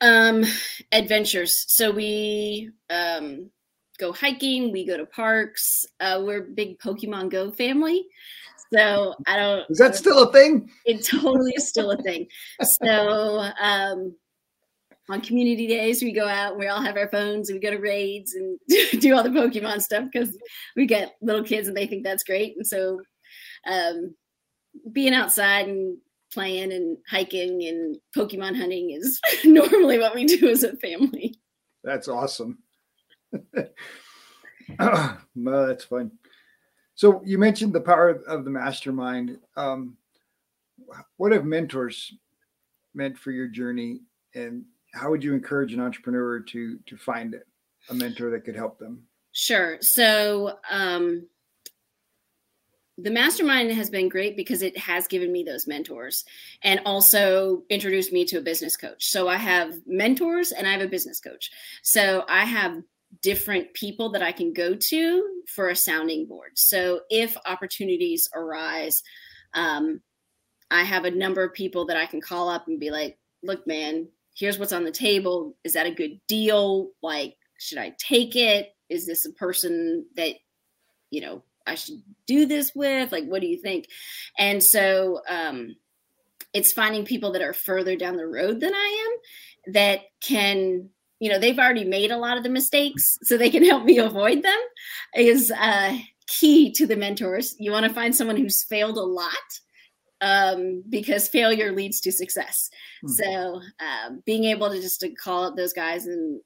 Um, 0.03 0.45
adventures. 0.91 1.65
So 1.69 1.91
we 1.91 2.71
um 2.91 3.51
go 4.03 4.13
hiking, 4.13 4.73
we 4.73 4.85
go 4.85 4.97
to 4.97 5.07
parks. 5.07 5.85
Uh, 6.01 6.21
we're 6.25 6.43
big 6.43 6.79
Pokemon 6.81 7.31
Go 7.31 7.53
family. 7.53 8.05
So 8.73 9.15
I 9.27 9.37
don't. 9.37 9.71
Is 9.71 9.79
that 9.79 9.95
still 9.95 10.23
a 10.23 10.33
thing? 10.33 10.71
It 10.85 11.05
totally 11.05 11.53
is 11.53 11.69
still 11.69 11.91
a 11.91 11.97
thing. 11.99 12.27
So 12.63 13.49
um, 13.61 14.15
on 15.09 15.21
community 15.21 15.67
days, 15.67 16.03
we 16.03 16.13
go 16.13 16.27
out 16.27 16.53
and 16.53 16.61
we 16.61 16.69
all 16.69 16.81
have 16.81 16.97
our 16.97 17.09
phones 17.09 17.49
and 17.49 17.57
we 17.57 17.63
go 17.63 17.75
to 17.75 17.83
raids 17.83 18.35
and 18.35 18.59
do 19.01 19.15
all 19.15 19.23
the 19.23 19.29
Pokemon 19.29 19.83
stuff 19.83 20.05
because 20.11 20.37
we 20.75 20.87
get 20.87 21.15
little 21.21 21.45
kids 21.45 21.69
and 21.69 21.77
they 21.77 21.87
think 21.87 22.03
that's 22.03 22.25
great. 22.25 22.57
And 22.57 22.67
so 22.67 23.01
um, 23.67 24.15
being 24.91 25.13
outside 25.13 25.69
and 25.69 25.99
playing 26.33 26.73
and 26.73 26.97
hiking 27.09 27.63
and 27.65 27.97
Pokemon 28.17 28.57
hunting 28.57 28.91
is 28.91 29.21
normally 29.45 29.99
what 29.99 30.15
we 30.15 30.25
do 30.25 30.49
as 30.49 30.63
a 30.63 30.77
family. 30.77 31.35
That's 31.85 32.09
awesome. 32.09 32.62
well, 34.79 35.67
that's 35.67 35.85
fun. 35.85 36.13
So 36.95 37.23
you 37.25 37.39
mentioned 37.39 37.73
the 37.73 37.81
power 37.81 38.11
of 38.11 38.45
the 38.45 38.51
mastermind. 38.51 39.39
Um, 39.57 39.97
what 41.17 41.33
have 41.33 41.45
mentors 41.45 42.13
meant 42.95 43.19
for 43.19 43.31
your 43.31 43.49
journey, 43.49 44.03
and 44.35 44.65
how 44.95 45.11
would 45.11 45.25
you 45.25 45.33
encourage 45.33 45.73
an 45.73 45.81
entrepreneur 45.81 46.41
to 46.41 46.79
to 46.87 46.97
find 46.97 47.37
a 47.89 47.95
mentor 47.95 48.31
that 48.31 48.45
could 48.45 48.57
help 48.57 48.79
them? 48.79 49.03
Sure. 49.33 49.79
So 49.81 50.59
um, 50.71 51.27
the 52.99 53.11
mastermind 53.11 53.73
has 53.73 53.89
been 53.89 54.09
great 54.09 54.37
because 54.37 54.63
it 54.63 54.77
has 54.77 55.07
given 55.09 55.33
me 55.33 55.43
those 55.43 55.67
mentors 55.67 56.25
and 56.63 56.81
also 56.85 57.63
introduced 57.71 58.13
me 58.13 58.25
to 58.27 58.39
a 58.39 58.43
business 58.43 58.77
coach. 58.77 59.07
So 59.07 59.29
I 59.29 59.37
have 59.37 59.75
mentors 59.87 60.53
and 60.53 60.67
I 60.67 60.73
have 60.73 60.83
a 60.83 60.89
business 60.89 61.19
coach. 61.19 61.51
So 61.83 62.25
I 62.29 62.45
have 62.45 62.83
different 63.21 63.75
people 63.75 64.13
that 64.13 64.23
I 64.23 64.33
can 64.33 64.53
go 64.53 64.77
to 64.89 65.29
for 65.55 65.69
a 65.69 65.77
sounding 65.77 66.27
board. 66.27 66.53
So 66.55 67.01
if 67.11 67.37
opportunities 67.47 68.29
arise, 68.35 69.03
um, 69.55 70.01
I 70.71 70.85
have 70.85 71.05
a 71.05 71.11
number 71.11 71.45
of 71.45 71.53
people 71.53 71.87
that 71.87 71.97
I 71.97 72.07
can 72.07 72.21
call 72.21 72.49
up 72.49 72.67
and 72.67 72.81
be 72.81 72.91
like, 72.91 73.19
look, 73.43 73.67
man, 73.67 74.09
here's 74.35 74.59
what's 74.59 74.73
on 74.73 74.85
the 74.85 74.91
table. 74.91 75.57
Is 75.65 75.75
that 75.75 75.87
a 75.87 75.95
good 75.95 76.21
deal? 76.27 76.91
Like, 77.03 77.37
should 77.59 77.79
I 77.79 77.95
take 77.99 78.35
it? 78.35 78.75
Is 78.89 79.07
this 79.07 79.27
a 79.27 79.33
person 79.33 80.07
that, 80.17 80.37
you 81.11 81.21
know, 81.21 81.43
I 81.67 81.75
should 81.75 82.03
do 82.27 82.47
this 82.47 82.73
with? 82.75 83.13
Like, 83.13 83.27
what 83.27 83.41
do 83.41 83.47
you 83.47 83.61
think? 83.61 83.87
And 84.39 84.63
so 84.63 85.21
um, 85.29 85.77
it's 86.53 86.73
finding 86.73 87.05
people 87.05 87.33
that 87.33 87.43
are 87.43 87.53
further 87.53 87.97
down 87.97 88.17
the 88.17 88.27
road 88.27 88.61
than 88.61 88.75
I 88.75 89.11
am 89.67 89.73
that 89.75 90.01
can 90.21 90.89
you 91.23 91.29
know 91.29 91.39
they've 91.39 91.59
already 91.59 91.85
made 91.85 92.11
a 92.11 92.17
lot 92.17 92.37
of 92.37 92.43
the 92.43 92.49
mistakes 92.49 93.17
so 93.23 93.37
they 93.37 93.49
can 93.49 93.65
help 93.65 93.85
me 93.85 93.99
avoid 93.99 94.43
them 94.43 94.59
is 95.17 95.53
uh, 95.53 95.97
key 96.27 96.73
to 96.73 96.85
the 96.85 96.97
mentors 96.97 97.55
you 97.61 97.71
want 97.71 97.87
to 97.87 97.95
find 97.95 98.15
someone 98.15 98.37
who's 98.37 98.65
failed 98.65 98.99
a 98.99 99.03
lot 99.03 99.33
um, 100.21 100.83
because 100.91 101.29
failure 101.29 101.71
leads 101.71 102.01
to 102.01 102.11
success 102.11 102.69
mm-hmm. 103.05 103.13
so 103.13 103.61
um, 103.81 104.21
being 104.27 104.45
able 104.45 104.69
to 104.69 104.81
just 104.81 104.99
to 104.99 105.15
call 105.15 105.45
up 105.45 105.55
those 105.55 105.73
guys 105.73 106.07
and 106.07 106.41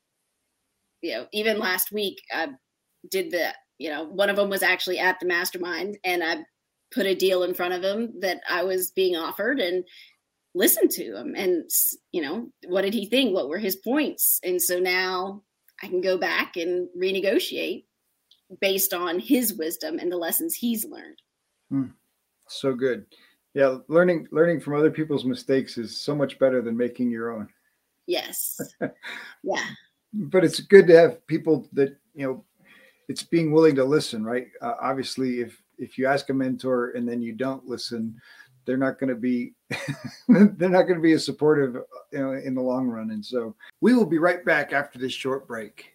you 1.00 1.12
know 1.12 1.26
even 1.32 1.58
last 1.58 1.90
week 1.90 2.20
i 2.32 2.48
did 3.10 3.30
the 3.30 3.54
you 3.78 3.88
know 3.88 4.04
one 4.04 4.28
of 4.28 4.36
them 4.36 4.50
was 4.50 4.62
actually 4.62 4.98
at 4.98 5.18
the 5.20 5.26
mastermind 5.26 5.96
and 6.04 6.22
i 6.22 6.36
put 6.92 7.06
a 7.06 7.14
deal 7.14 7.42
in 7.42 7.54
front 7.54 7.74
of 7.74 7.82
him 7.82 8.12
that 8.20 8.40
I 8.48 8.62
was 8.62 8.90
being 8.92 9.16
offered 9.16 9.58
and 9.58 9.84
listened 10.56 10.90
to 10.92 11.16
him. 11.16 11.34
And, 11.36 11.70
you 12.10 12.22
know, 12.22 12.48
what 12.66 12.82
did 12.82 12.94
he 12.94 13.06
think? 13.06 13.34
What 13.34 13.48
were 13.48 13.58
his 13.58 13.76
points? 13.76 14.40
And 14.42 14.60
so 14.60 14.80
now 14.80 15.42
I 15.82 15.86
can 15.86 16.00
go 16.00 16.16
back 16.16 16.56
and 16.56 16.88
renegotiate 16.98 17.84
based 18.60 18.94
on 18.94 19.20
his 19.20 19.54
wisdom 19.54 19.98
and 19.98 20.10
the 20.10 20.16
lessons 20.16 20.54
he's 20.54 20.84
learned. 20.84 21.20
Hmm. 21.70 21.84
So 22.48 22.74
good. 22.74 23.06
Yeah, 23.54 23.78
learning 23.88 24.28
learning 24.32 24.60
from 24.60 24.74
other 24.74 24.90
people's 24.90 25.24
mistakes 25.24 25.78
is 25.78 25.96
so 25.96 26.14
much 26.14 26.38
better 26.38 26.60
than 26.60 26.76
making 26.76 27.10
your 27.10 27.32
own. 27.32 27.48
Yes. 28.06 28.60
yeah. 29.42 29.64
But 30.12 30.44
it's 30.44 30.60
good 30.60 30.86
to 30.88 30.96
have 30.96 31.26
people 31.26 31.66
that, 31.72 31.96
you 32.14 32.26
know, 32.26 32.44
it's 33.08 33.22
being 33.22 33.52
willing 33.52 33.74
to 33.76 33.84
listen, 33.84 34.24
right? 34.24 34.48
Uh, 34.60 34.74
obviously 34.80 35.40
if 35.40 35.60
if 35.78 35.98
you 35.98 36.06
ask 36.06 36.30
a 36.30 36.34
mentor 36.34 36.90
and 36.90 37.08
then 37.08 37.20
you 37.20 37.32
don't 37.32 37.66
listen, 37.66 38.16
they're 38.66 38.76
not 38.76 38.98
going 38.98 39.08
to 39.08 39.14
be 39.14 39.54
they're 40.28 40.68
not 40.68 40.82
going 40.82 40.96
to 40.96 41.00
be 41.00 41.12
as 41.12 41.24
supportive 41.24 41.76
you 42.12 42.18
know, 42.18 42.32
in 42.32 42.54
the 42.54 42.60
long 42.60 42.88
run. 42.88 43.10
And 43.10 43.24
so 43.24 43.54
we 43.80 43.94
will 43.94 44.06
be 44.06 44.18
right 44.18 44.44
back 44.44 44.72
after 44.72 44.98
this 44.98 45.12
short 45.12 45.46
break. 45.46 45.92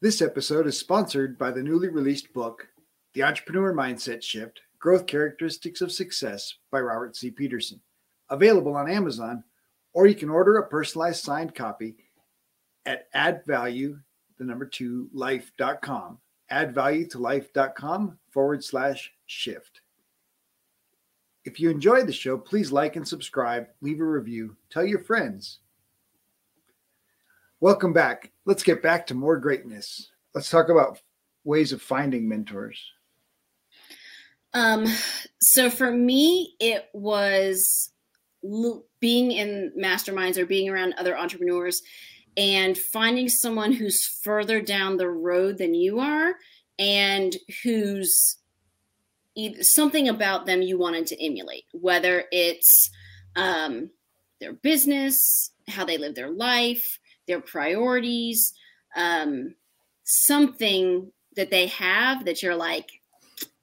This 0.00 0.22
episode 0.22 0.66
is 0.66 0.78
sponsored 0.78 1.38
by 1.38 1.50
the 1.50 1.62
newly 1.62 1.88
released 1.88 2.32
book, 2.32 2.68
The 3.14 3.24
Entrepreneur 3.24 3.74
Mindset 3.74 4.22
Shift 4.22 4.60
Growth 4.78 5.06
Characteristics 5.06 5.80
of 5.80 5.90
Success 5.92 6.54
by 6.70 6.80
Robert 6.80 7.16
C. 7.16 7.30
Peterson. 7.30 7.80
Available 8.30 8.76
on 8.76 8.90
Amazon, 8.90 9.42
or 9.92 10.06
you 10.06 10.14
can 10.14 10.30
order 10.30 10.58
a 10.58 10.68
personalized 10.68 11.24
signed 11.24 11.54
copy 11.54 11.96
at 12.86 13.08
add 13.12 13.42
value, 13.46 13.98
the 14.38 14.44
number 14.44 14.66
two, 14.66 15.08
life.com. 15.12 16.18
Add 16.50 16.74
value 16.74 17.06
to 17.08 17.18
life.com 17.18 18.18
forward 18.30 18.62
slash 18.62 19.12
shift. 19.26 19.80
If 21.44 21.60
you 21.60 21.70
enjoyed 21.70 22.06
the 22.06 22.12
show, 22.12 22.36
please 22.36 22.72
like 22.72 22.96
and 22.96 23.06
subscribe, 23.06 23.68
leave 23.80 24.00
a 24.00 24.04
review, 24.04 24.56
tell 24.70 24.84
your 24.84 24.98
friends. 24.98 25.58
Welcome 27.60 27.92
back. 27.92 28.30
Let's 28.44 28.62
get 28.62 28.82
back 28.82 29.06
to 29.08 29.14
more 29.14 29.36
greatness. 29.38 30.10
Let's 30.34 30.50
talk 30.50 30.68
about 30.68 31.00
ways 31.44 31.72
of 31.72 31.82
finding 31.82 32.28
mentors. 32.28 32.80
Um, 34.54 34.86
so 35.40 35.70
for 35.70 35.90
me, 35.90 36.54
it 36.60 36.86
was 36.92 37.90
being 39.00 39.32
in 39.32 39.72
masterminds 39.78 40.38
or 40.38 40.46
being 40.46 40.68
around 40.68 40.94
other 40.94 41.18
entrepreneurs 41.18 41.82
and 42.36 42.78
finding 42.78 43.28
someone 43.28 43.72
who's 43.72 44.06
further 44.22 44.60
down 44.60 44.96
the 44.96 45.08
road 45.08 45.58
than 45.58 45.74
you 45.74 45.98
are 45.98 46.34
and 46.78 47.36
who's 47.62 48.37
something 49.60 50.08
about 50.08 50.46
them 50.46 50.62
you 50.62 50.78
wanted 50.78 51.06
to 51.08 51.24
emulate, 51.24 51.64
whether 51.72 52.24
it's 52.32 52.90
um, 53.36 53.90
their 54.40 54.52
business, 54.52 55.52
how 55.68 55.84
they 55.84 55.98
live 55.98 56.14
their 56.14 56.30
life, 56.30 56.98
their 57.26 57.40
priorities, 57.40 58.52
um, 58.96 59.54
something 60.04 61.12
that 61.36 61.50
they 61.50 61.66
have 61.66 62.24
that 62.24 62.42
you're 62.42 62.56
like, 62.56 62.88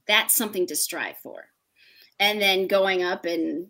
that's 0.08 0.36
something 0.36 0.68
to 0.68 0.76
strive 0.76 1.18
for. 1.18 1.46
And 2.20 2.42
then 2.42 2.68
going 2.68 3.04
up 3.04 3.26
and 3.26 3.68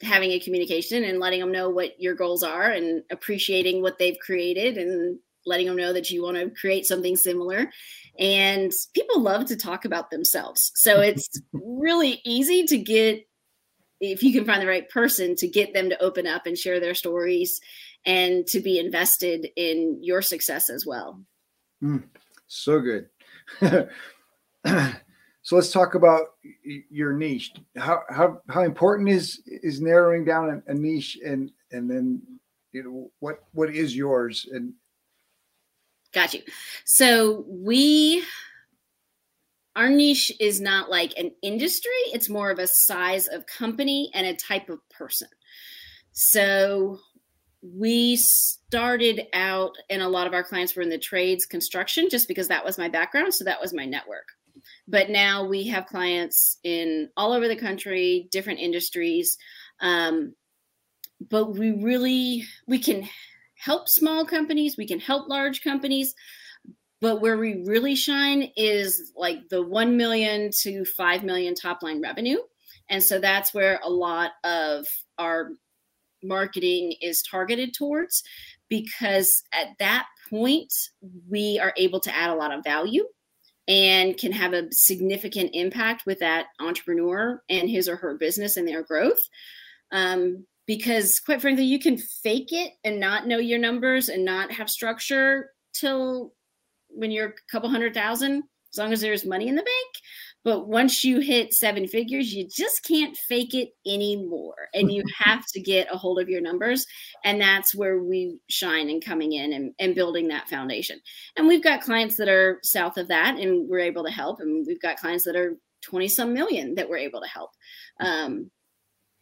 having 0.00 0.30
a 0.30 0.40
communication 0.40 1.04
and 1.04 1.18
letting 1.18 1.40
them 1.40 1.52
know 1.52 1.68
what 1.68 2.00
your 2.00 2.14
goals 2.14 2.42
are 2.42 2.70
and 2.70 3.02
appreciating 3.10 3.82
what 3.82 3.98
they've 3.98 4.18
created 4.18 4.76
and 4.78 5.18
letting 5.44 5.66
them 5.66 5.76
know 5.76 5.92
that 5.92 6.10
you 6.10 6.22
want 6.22 6.36
to 6.36 6.50
create 6.50 6.86
something 6.86 7.16
similar. 7.16 7.70
And 8.18 8.72
people 8.94 9.20
love 9.20 9.46
to 9.46 9.56
talk 9.56 9.84
about 9.84 10.10
themselves. 10.10 10.72
So 10.74 11.00
it's 11.00 11.28
really 11.52 12.20
easy 12.24 12.64
to 12.64 12.78
get, 12.78 13.26
if 14.00 14.22
you 14.22 14.32
can 14.32 14.44
find 14.44 14.62
the 14.62 14.66
right 14.66 14.88
person, 14.88 15.36
to 15.36 15.48
get 15.48 15.74
them 15.74 15.90
to 15.90 16.02
open 16.02 16.26
up 16.26 16.46
and 16.46 16.56
share 16.56 16.80
their 16.80 16.94
stories 16.94 17.60
and 18.04 18.46
to 18.46 18.60
be 18.60 18.78
invested 18.78 19.48
in 19.56 19.98
your 20.02 20.22
success 20.22 20.70
as 20.70 20.86
well. 20.86 21.20
Mm, 21.82 22.04
so 22.46 22.80
good. 22.80 23.08
so 25.42 25.56
let's 25.56 25.72
talk 25.72 25.94
about 25.94 26.22
your 26.90 27.12
niche. 27.12 27.52
How 27.76 28.02
how 28.08 28.40
how 28.48 28.62
important 28.62 29.08
is 29.08 29.42
is 29.46 29.80
narrowing 29.80 30.24
down 30.24 30.62
a, 30.66 30.70
a 30.70 30.74
niche 30.74 31.18
and 31.24 31.50
and 31.72 31.90
then 31.90 32.22
you 32.72 32.82
know 32.82 33.10
what 33.20 33.40
what 33.52 33.74
is 33.74 33.96
yours 33.96 34.46
and 34.52 34.72
got 36.16 36.34
you. 36.34 36.40
So 36.84 37.44
we 37.46 38.24
our 39.76 39.90
niche 39.90 40.32
is 40.40 40.58
not 40.58 40.88
like 40.90 41.12
an 41.18 41.30
industry, 41.42 41.92
it's 42.06 42.30
more 42.30 42.50
of 42.50 42.58
a 42.58 42.66
size 42.66 43.28
of 43.28 43.44
company 43.46 44.10
and 44.14 44.26
a 44.26 44.34
type 44.34 44.70
of 44.70 44.78
person. 44.88 45.28
So 46.12 46.98
we 47.60 48.16
started 48.16 49.26
out 49.34 49.72
and 49.90 50.00
a 50.00 50.08
lot 50.08 50.26
of 50.26 50.32
our 50.32 50.42
clients 50.42 50.74
were 50.74 50.82
in 50.82 50.88
the 50.88 50.98
trades 50.98 51.44
construction 51.44 52.08
just 52.10 52.26
because 52.26 52.48
that 52.48 52.64
was 52.64 52.78
my 52.78 52.88
background 52.88 53.34
so 53.34 53.44
that 53.44 53.60
was 53.60 53.74
my 53.74 53.84
network 53.84 54.28
but 54.86 55.10
now 55.10 55.44
we 55.44 55.66
have 55.66 55.86
clients 55.86 56.58
in 56.62 57.08
all 57.16 57.32
over 57.32 57.48
the 57.48 57.56
country 57.56 58.28
different 58.30 58.60
industries 58.60 59.36
um, 59.80 60.32
but 61.28 61.56
we 61.56 61.72
really 61.72 62.44
we 62.68 62.78
can 62.78 63.08
help 63.66 63.88
small 63.88 64.24
companies 64.24 64.76
we 64.78 64.86
can 64.86 65.00
help 65.00 65.28
large 65.28 65.62
companies. 65.62 66.14
But 67.00 67.20
where 67.20 67.36
we 67.36 67.62
really 67.66 67.94
shine 67.94 68.50
is 68.56 69.12
like 69.16 69.48
the 69.50 69.62
1 69.62 69.96
million 69.98 70.50
to 70.62 70.84
5 70.84 71.24
million 71.24 71.54
top 71.54 71.82
line 71.82 72.00
revenue. 72.00 72.38
And 72.88 73.02
so 73.02 73.18
that's 73.18 73.52
where 73.52 73.80
a 73.82 73.90
lot 73.90 74.30
of 74.44 74.86
our 75.18 75.50
marketing 76.22 76.94
is 77.02 77.22
targeted 77.22 77.74
towards 77.74 78.22
because 78.70 79.42
at 79.52 79.68
that 79.78 80.06
point 80.30 80.72
we 81.28 81.58
are 81.58 81.74
able 81.76 82.00
to 82.00 82.14
add 82.14 82.30
a 82.30 82.34
lot 82.34 82.52
of 82.52 82.64
value 82.64 83.04
and 83.68 84.16
can 84.16 84.32
have 84.32 84.52
a 84.52 84.68
significant 84.70 85.50
impact 85.52 86.06
with 86.06 86.20
that 86.20 86.46
entrepreneur 86.60 87.42
and 87.50 87.68
his 87.68 87.88
or 87.88 87.96
her 87.96 88.16
business 88.16 88.56
and 88.56 88.66
their 88.66 88.84
growth. 88.84 89.20
Um, 89.92 90.46
because 90.66 91.20
quite 91.24 91.40
frankly 91.40 91.64
you 91.64 91.78
can 91.78 91.96
fake 91.96 92.52
it 92.52 92.72
and 92.84 93.00
not 93.00 93.26
know 93.26 93.38
your 93.38 93.58
numbers 93.58 94.08
and 94.08 94.24
not 94.24 94.50
have 94.50 94.68
structure 94.70 95.50
till 95.72 96.32
when 96.88 97.10
you're 97.10 97.28
a 97.28 97.50
couple 97.50 97.68
hundred 97.68 97.94
thousand 97.94 98.42
as 98.72 98.78
long 98.78 98.92
as 98.92 99.00
there's 99.00 99.24
money 99.24 99.48
in 99.48 99.54
the 99.54 99.62
bank 99.62 99.96
but 100.46 100.68
once 100.68 101.02
you 101.02 101.18
hit 101.18 101.52
seven 101.52 101.88
figures, 101.88 102.32
you 102.32 102.46
just 102.48 102.84
can't 102.84 103.16
fake 103.16 103.52
it 103.52 103.70
anymore. 103.84 104.68
And 104.74 104.92
you 104.92 105.02
have 105.18 105.44
to 105.54 105.60
get 105.60 105.92
a 105.92 105.98
hold 105.98 106.20
of 106.20 106.28
your 106.28 106.40
numbers. 106.40 106.86
And 107.24 107.40
that's 107.40 107.74
where 107.74 107.98
we 107.98 108.38
shine 108.48 108.88
in 108.88 109.00
coming 109.00 109.32
in 109.32 109.52
and, 109.52 109.72
and 109.80 109.96
building 109.96 110.28
that 110.28 110.48
foundation. 110.48 111.00
And 111.36 111.48
we've 111.48 111.64
got 111.64 111.80
clients 111.80 112.16
that 112.18 112.28
are 112.28 112.60
south 112.62 112.96
of 112.96 113.08
that 113.08 113.40
and 113.40 113.68
we're 113.68 113.80
able 113.80 114.04
to 114.04 114.10
help. 114.12 114.38
And 114.38 114.64
we've 114.64 114.80
got 114.80 114.98
clients 114.98 115.24
that 115.24 115.34
are 115.34 115.56
20 115.82 116.06
some 116.06 116.32
million 116.32 116.76
that 116.76 116.88
we're 116.88 116.98
able 116.98 117.22
to 117.22 117.28
help. 117.28 117.50
Um, 117.98 118.48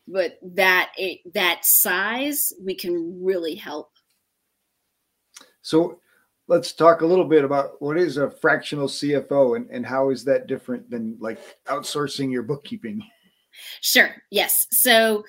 but 0.07 0.38
that 0.43 0.93
it, 0.97 1.21
that 1.35 1.61
size 1.62 2.53
we 2.61 2.75
can 2.75 3.23
really 3.23 3.55
help 3.55 3.90
so 5.62 5.99
let's 6.47 6.73
talk 6.73 7.01
a 7.01 7.07
little 7.07 7.25
bit 7.25 7.45
about 7.45 7.81
what 7.81 7.97
is 7.97 8.17
a 8.17 8.31
fractional 8.31 8.87
CFO 8.87 9.57
and, 9.57 9.69
and 9.71 9.87
how 9.87 10.11
is 10.11 10.25
that 10.25 10.47
different 10.47 10.90
than 10.90 11.17
like 11.21 11.38
outsourcing 11.67 12.31
your 12.31 12.43
bookkeeping? 12.43 13.03
Sure. 13.81 14.14
Yes. 14.31 14.67
So 14.71 15.25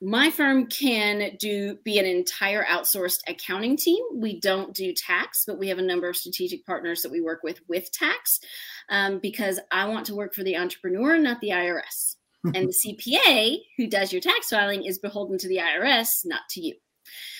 my 0.00 0.30
firm 0.30 0.66
can 0.66 1.36
do 1.38 1.78
be 1.84 1.98
an 1.98 2.06
entire 2.06 2.64
outsourced 2.64 3.20
accounting 3.28 3.76
team. 3.76 4.02
We 4.14 4.40
don't 4.40 4.74
do 4.74 4.92
tax, 4.92 5.44
but 5.46 5.58
we 5.58 5.68
have 5.68 5.78
a 5.78 5.82
number 5.82 6.08
of 6.08 6.16
strategic 6.16 6.64
partners 6.66 7.02
that 7.02 7.12
we 7.12 7.20
work 7.20 7.42
with 7.42 7.60
with 7.68 7.90
tax 7.92 8.40
um, 8.88 9.18
because 9.18 9.60
I 9.72 9.88
want 9.88 10.06
to 10.06 10.14
work 10.14 10.34
for 10.34 10.42
the 10.42 10.56
entrepreneur, 10.56 11.16
not 11.18 11.40
the 11.40 11.50
IRS. 11.50 12.16
And 12.52 12.68
the 12.68 12.74
CPA 12.86 13.58
who 13.76 13.86
does 13.86 14.12
your 14.12 14.20
tax 14.20 14.48
filing 14.48 14.84
is 14.84 14.98
beholden 14.98 15.38
to 15.38 15.48
the 15.48 15.58
IRS, 15.58 16.08
not 16.24 16.42
to 16.50 16.60
you. 16.60 16.74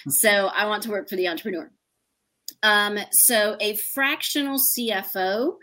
So 0.09 0.47
I 0.47 0.67
want 0.67 0.83
to 0.85 0.91
work 0.91 1.09
for 1.09 1.17
the 1.17 1.29
entrepreneur. 1.29 1.71
Um, 2.63 2.99
so 3.11 3.57
a 3.61 3.77
fractional 3.95 4.59
CFO 4.59 5.57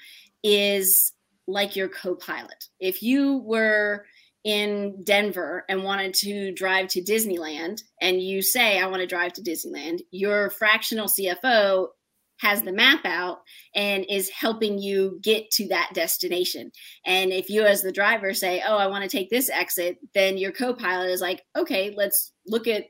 is 0.43 1.13
like 1.47 1.75
your 1.75 1.89
co-pilot. 1.89 2.65
If 2.79 3.01
you 3.01 3.37
were 3.37 4.05
in 4.43 5.03
Denver 5.03 5.65
and 5.69 5.83
wanted 5.83 6.13
to 6.15 6.51
drive 6.51 6.87
to 6.89 7.03
Disneyland 7.03 7.81
and 8.01 8.21
you 8.21 8.41
say 8.41 8.79
I 8.79 8.87
want 8.87 9.01
to 9.01 9.07
drive 9.07 9.33
to 9.33 9.41
Disneyland, 9.41 9.99
your 10.11 10.49
fractional 10.51 11.07
CFO 11.07 11.87
has 12.41 12.63
the 12.63 12.73
map 12.73 13.05
out 13.05 13.39
and 13.75 14.05
is 14.09 14.29
helping 14.29 14.79
you 14.79 15.19
get 15.21 15.49
to 15.51 15.67
that 15.67 15.91
destination. 15.93 16.71
And 17.05 17.31
if 17.31 17.49
you 17.49 17.63
as 17.63 17.81
the 17.81 17.91
driver 17.91 18.33
say, 18.33 18.61
"Oh, 18.65 18.77
I 18.77 18.87
want 18.87 19.03
to 19.03 19.09
take 19.09 19.29
this 19.29 19.49
exit," 19.49 19.97
then 20.13 20.37
your 20.37 20.51
co-pilot 20.51 21.09
is 21.09 21.21
like, 21.21 21.43
"Okay, 21.55 21.93
let's 21.95 22.33
look 22.47 22.67
at 22.67 22.85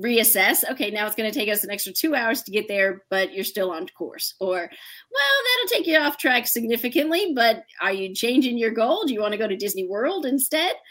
reassess. 0.00 0.68
Okay 0.70 0.90
now 0.90 1.06
it's 1.06 1.14
going 1.14 1.30
to 1.30 1.38
take 1.38 1.50
us 1.50 1.64
an 1.64 1.70
extra 1.70 1.92
two 1.92 2.14
hours 2.14 2.42
to 2.42 2.50
get 2.50 2.66
there 2.66 3.02
but 3.10 3.34
you're 3.34 3.44
still 3.44 3.70
on 3.70 3.86
course. 3.88 4.34
Or 4.40 4.56
well 4.56 4.60
that'll 4.60 5.78
take 5.78 5.86
you 5.86 5.98
off 5.98 6.16
track 6.16 6.46
significantly 6.46 7.32
but 7.34 7.64
are 7.80 7.92
you 7.92 8.14
changing 8.14 8.56
your 8.56 8.70
goal? 8.70 9.04
Do 9.04 9.12
you 9.12 9.20
want 9.20 9.32
to 9.32 9.38
go 9.38 9.46
to 9.46 9.56
disney 9.56 9.86
world 9.86 10.26
instead? 10.26 10.72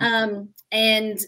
Um, 0.00 0.50
and 0.70 1.18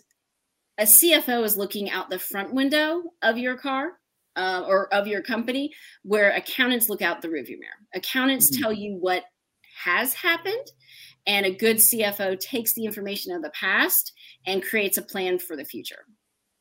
a 0.79 0.85
cfo 0.85 1.45
is 1.45 1.57
looking 1.57 1.91
out 1.91 2.09
the 2.09 2.19
front 2.19 2.55
window 2.55 3.03
of 3.23 3.37
your 3.37 3.57
car 3.57 3.93
uh, 4.37 4.65
or 4.67 4.93
of 4.95 5.07
your 5.07 5.23
company 5.23 5.73
where 6.03 6.31
accountants 6.33 6.89
look 6.89 7.03
out 7.03 7.21
the 7.21 7.29
rearview 7.29 7.59
mirror 7.59 7.81
accountants 7.95 8.51
mm-hmm. 8.51 8.63
tell 8.63 8.73
you 8.73 8.97
what 8.97 9.25
has 9.85 10.15
happened 10.15 10.67
and 11.27 11.47
a 11.47 11.55
good 11.55 11.77
cfo 11.77 12.39
takes 12.39 12.75
the 12.75 12.85
information 12.85 13.35
of 13.35 13.43
the 13.43 13.51
past 13.51 14.13
and 14.47 14.63
creates 14.63 14.99
a 14.99 15.03
plan 15.03 15.39
for 15.39 15.57
the 15.57 15.65
future 15.65 16.05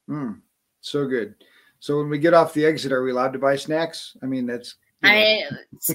mm. 0.09 0.39
So 0.81 1.07
good. 1.07 1.35
So 1.79 1.97
when 1.97 2.09
we 2.09 2.19
get 2.19 2.33
off 2.33 2.53
the 2.53 2.65
exit, 2.65 2.91
are 2.91 3.03
we 3.03 3.11
allowed 3.11 3.33
to 3.33 3.39
buy 3.39 3.55
snacks? 3.55 4.15
I 4.21 4.25
mean, 4.25 4.45
that's. 4.45 4.75
I 5.01 5.43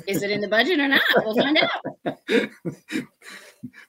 is 0.06 0.22
it 0.22 0.30
in 0.30 0.40
the 0.40 0.48
budget 0.48 0.78
or 0.78 0.88
not? 0.88 1.02
We'll 1.16 1.36
find 1.36 1.58
out. 1.58 2.18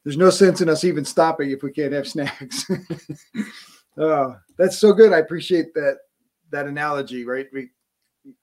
There's 0.04 0.18
no 0.18 0.30
sense 0.30 0.60
in 0.60 0.68
us 0.68 0.84
even 0.84 1.06
stopping 1.06 1.52
if 1.52 1.64
we 1.64 1.72
can't 1.72 1.94
have 1.94 2.08
snacks. 2.08 2.66
oh, 3.98 4.36
that's 4.58 4.78
so 4.78 4.92
good. 4.92 5.14
I 5.14 5.20
appreciate 5.20 5.74
that 5.74 6.00
that 6.52 6.68
analogy. 6.68 7.26
Right? 7.26 7.48
We 7.54 7.70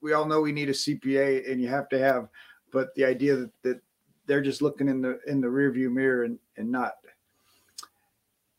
we 0.00 0.12
all 0.12 0.26
know 0.26 0.40
we 0.40 0.52
need 0.52 0.68
a 0.68 0.72
CPA, 0.72 1.50
and 1.50 1.60
you 1.60 1.68
have 1.68 1.88
to 1.90 1.98
have, 1.98 2.28
but 2.70 2.94
the 2.94 3.04
idea 3.04 3.36
that, 3.36 3.50
that 3.62 3.80
they're 4.26 4.42
just 4.42 4.62
looking 4.62 4.88
in 4.88 5.02
the 5.02 5.18
in 5.26 5.40
the 5.40 5.48
rearview 5.48 5.90
mirror 5.90 6.24
and 6.24 6.38
and 6.56 6.70
not 6.70 6.94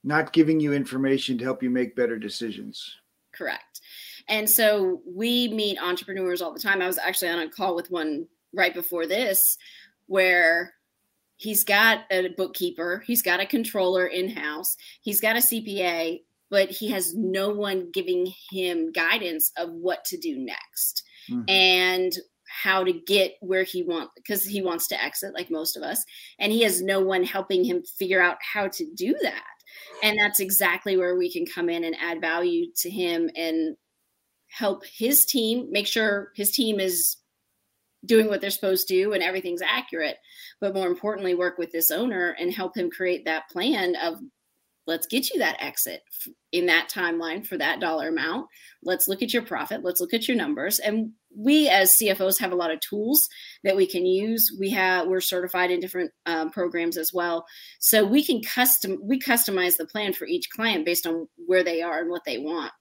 not 0.03 0.33
giving 0.33 0.59
you 0.59 0.73
information 0.73 1.37
to 1.37 1.43
help 1.43 1.63
you 1.63 1.69
make 1.69 1.95
better 1.95 2.17
decisions. 2.17 2.97
Correct. 3.31 3.81
And 4.27 4.49
so 4.49 5.01
we 5.05 5.47
meet 5.49 5.81
entrepreneurs 5.81 6.41
all 6.41 6.53
the 6.53 6.59
time. 6.59 6.81
I 6.81 6.87
was 6.87 6.97
actually 6.97 7.29
on 7.29 7.39
a 7.39 7.49
call 7.49 7.75
with 7.75 7.89
one 7.89 8.27
right 8.53 8.73
before 8.73 9.07
this 9.07 9.57
where 10.07 10.73
he's 11.37 11.63
got 11.63 12.01
a 12.11 12.29
bookkeeper, 12.29 13.03
he's 13.05 13.21
got 13.21 13.39
a 13.39 13.45
controller 13.45 14.07
in 14.07 14.29
house, 14.29 14.77
he's 15.01 15.19
got 15.19 15.35
a 15.35 15.39
CPA, 15.39 16.21
but 16.53 16.69
he 16.69 16.91
has 16.91 17.15
no 17.15 17.49
one 17.49 17.89
giving 17.91 18.31
him 18.51 18.91
guidance 18.91 19.51
of 19.57 19.71
what 19.71 20.05
to 20.05 20.17
do 20.19 20.37
next 20.37 21.03
mm-hmm. 21.27 21.41
and 21.47 22.13
how 22.61 22.83
to 22.83 22.93
get 22.93 23.31
where 23.41 23.63
he 23.63 23.81
wants 23.81 24.11
because 24.15 24.45
he 24.45 24.61
wants 24.61 24.87
to 24.87 25.03
exit 25.03 25.33
like 25.33 25.49
most 25.49 25.75
of 25.75 25.81
us 25.81 26.03
and 26.37 26.51
he 26.51 26.61
has 26.61 26.79
no 26.79 27.01
one 27.01 27.23
helping 27.23 27.63
him 27.63 27.81
figure 27.97 28.21
out 28.21 28.37
how 28.53 28.67
to 28.67 28.85
do 28.95 29.15
that 29.23 29.41
and 30.03 30.19
that's 30.19 30.39
exactly 30.39 30.95
where 30.95 31.17
we 31.17 31.33
can 31.33 31.43
come 31.47 31.69
in 31.69 31.83
and 31.83 31.95
add 31.99 32.21
value 32.21 32.67
to 32.75 32.87
him 32.87 33.31
and 33.35 33.75
help 34.47 34.83
his 34.85 35.25
team 35.25 35.67
make 35.71 35.87
sure 35.87 36.29
his 36.35 36.51
team 36.51 36.79
is 36.79 37.17
doing 38.05 38.27
what 38.27 38.41
they're 38.41 38.51
supposed 38.51 38.87
to 38.87 38.93
do 38.93 39.13
and 39.13 39.23
everything's 39.23 39.63
accurate 39.63 40.17
but 40.61 40.75
more 40.75 40.85
importantly 40.85 41.33
work 41.33 41.57
with 41.57 41.71
this 41.71 41.89
owner 41.89 42.35
and 42.39 42.53
help 42.53 42.77
him 42.77 42.91
create 42.91 43.25
that 43.25 43.49
plan 43.49 43.95
of 43.95 44.19
let's 44.85 45.07
get 45.07 45.29
you 45.29 45.39
that 45.39 45.61
exit 45.61 46.01
in 46.51 46.65
that 46.65 46.89
timeline 46.89 47.45
for 47.45 47.57
that 47.57 47.79
dollar 47.79 48.09
amount. 48.09 48.47
Let's 48.83 49.07
look 49.07 49.21
at 49.21 49.33
your 49.33 49.43
profit. 49.43 49.83
Let's 49.83 50.01
look 50.01 50.13
at 50.13 50.27
your 50.27 50.37
numbers. 50.37 50.79
And 50.79 51.11
we 51.35 51.67
as 51.67 51.95
cfos 51.99 52.39
have 52.39 52.51
a 52.51 52.55
lot 52.55 52.69
of 52.69 52.79
tools 52.81 53.27
that 53.63 53.75
we 53.75 53.87
can 53.87 54.05
use. 54.05 54.55
We 54.59 54.69
have 54.71 55.07
we're 55.07 55.21
certified 55.21 55.71
in 55.71 55.79
different 55.79 56.11
um, 56.25 56.51
programs 56.51 56.97
as 56.97 57.11
well. 57.13 57.45
So 57.79 58.05
we 58.05 58.23
can 58.23 58.41
custom 58.41 58.99
we 59.01 59.19
customize 59.19 59.77
the 59.77 59.87
plan 59.87 60.13
for 60.13 60.25
each 60.25 60.49
client 60.49 60.85
based 60.85 61.07
on 61.07 61.27
where 61.47 61.63
they 61.63 61.81
are 61.81 61.99
and 61.99 62.09
what 62.09 62.23
they 62.25 62.37
want. 62.37 62.71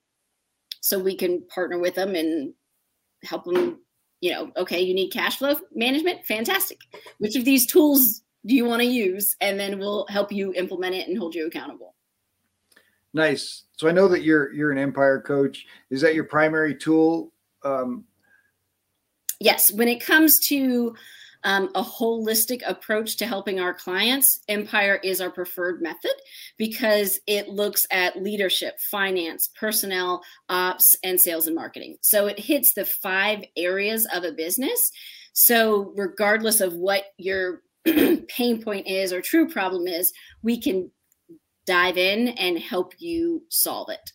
So 0.80 0.98
we 0.98 1.16
can 1.16 1.46
partner 1.54 1.78
with 1.78 1.94
them 1.94 2.14
and 2.14 2.54
help 3.24 3.44
them 3.44 3.78
you 4.20 4.32
know 4.32 4.50
okay 4.56 4.80
you 4.80 4.94
need 4.94 5.10
cash 5.10 5.38
flow 5.38 5.56
management? 5.74 6.26
Fantastic. 6.26 6.78
Which 7.18 7.36
of 7.36 7.44
these 7.44 7.66
tools 7.66 8.22
do 8.46 8.54
you 8.54 8.64
want 8.64 8.80
to 8.82 8.86
use 8.86 9.36
and 9.40 9.58
then 9.58 9.78
we'll 9.78 10.06
help 10.08 10.32
you 10.32 10.52
implement 10.54 10.94
it 10.94 11.08
and 11.08 11.18
hold 11.18 11.34
you 11.34 11.46
accountable. 11.46 11.94
Nice. 13.14 13.64
So 13.76 13.88
i 13.88 13.92
know 13.92 14.08
that 14.08 14.22
you're 14.22 14.52
you're 14.52 14.72
an 14.72 14.78
empire 14.78 15.20
coach. 15.20 15.66
Is 15.90 16.00
that 16.00 16.14
your 16.14 16.24
primary 16.24 16.74
tool 16.74 17.32
um, 17.64 18.04
yes. 19.40 19.72
When 19.72 19.88
it 19.88 20.04
comes 20.04 20.38
to 20.48 20.94
um, 21.44 21.70
a 21.74 21.82
holistic 21.82 22.62
approach 22.66 23.16
to 23.16 23.26
helping 23.26 23.58
our 23.58 23.74
clients, 23.74 24.40
Empire 24.48 25.00
is 25.02 25.20
our 25.20 25.30
preferred 25.30 25.82
method 25.82 26.12
because 26.56 27.18
it 27.26 27.48
looks 27.48 27.82
at 27.90 28.22
leadership, 28.22 28.76
finance, 28.90 29.50
personnel, 29.58 30.22
ops, 30.48 30.94
and 31.02 31.20
sales 31.20 31.46
and 31.46 31.56
marketing. 31.56 31.96
So 32.00 32.26
it 32.26 32.38
hits 32.38 32.72
the 32.74 32.84
five 32.84 33.44
areas 33.56 34.06
of 34.14 34.24
a 34.24 34.32
business. 34.32 34.80
So, 35.32 35.92
regardless 35.96 36.60
of 36.60 36.74
what 36.74 37.04
your 37.16 37.62
pain 38.28 38.62
point 38.62 38.86
is 38.86 39.12
or 39.12 39.20
true 39.20 39.48
problem 39.48 39.86
is, 39.86 40.12
we 40.42 40.60
can 40.60 40.90
dive 41.66 41.96
in 41.96 42.28
and 42.28 42.58
help 42.58 42.94
you 42.98 43.42
solve 43.48 43.88
it. 43.88 44.12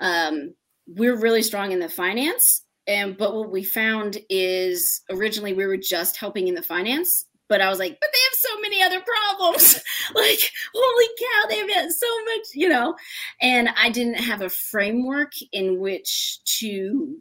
Um, 0.00 0.54
we're 0.86 1.20
really 1.20 1.42
strong 1.42 1.72
in 1.72 1.80
the 1.80 1.88
finance, 1.88 2.62
and 2.86 3.16
but 3.16 3.34
what 3.34 3.50
we 3.50 3.64
found 3.64 4.18
is 4.30 5.02
originally 5.10 5.52
we 5.52 5.66
were 5.66 5.76
just 5.76 6.16
helping 6.16 6.48
in 6.48 6.54
the 6.54 6.62
finance, 6.62 7.26
but 7.48 7.60
I 7.60 7.68
was 7.68 7.78
like, 7.78 7.96
but 8.00 8.10
they 8.12 8.18
have 8.18 8.34
so 8.34 8.60
many 8.60 8.82
other 8.82 9.00
problems. 9.00 9.74
like, 10.14 10.38
holy 10.74 11.06
cow, 11.18 11.48
they 11.48 11.74
have 11.74 11.92
so 11.92 12.24
much, 12.24 12.46
you 12.54 12.68
know. 12.68 12.94
And 13.40 13.68
I 13.76 13.90
didn't 13.90 14.14
have 14.14 14.42
a 14.42 14.48
framework 14.48 15.32
in 15.52 15.78
which 15.78 16.38
to 16.58 17.16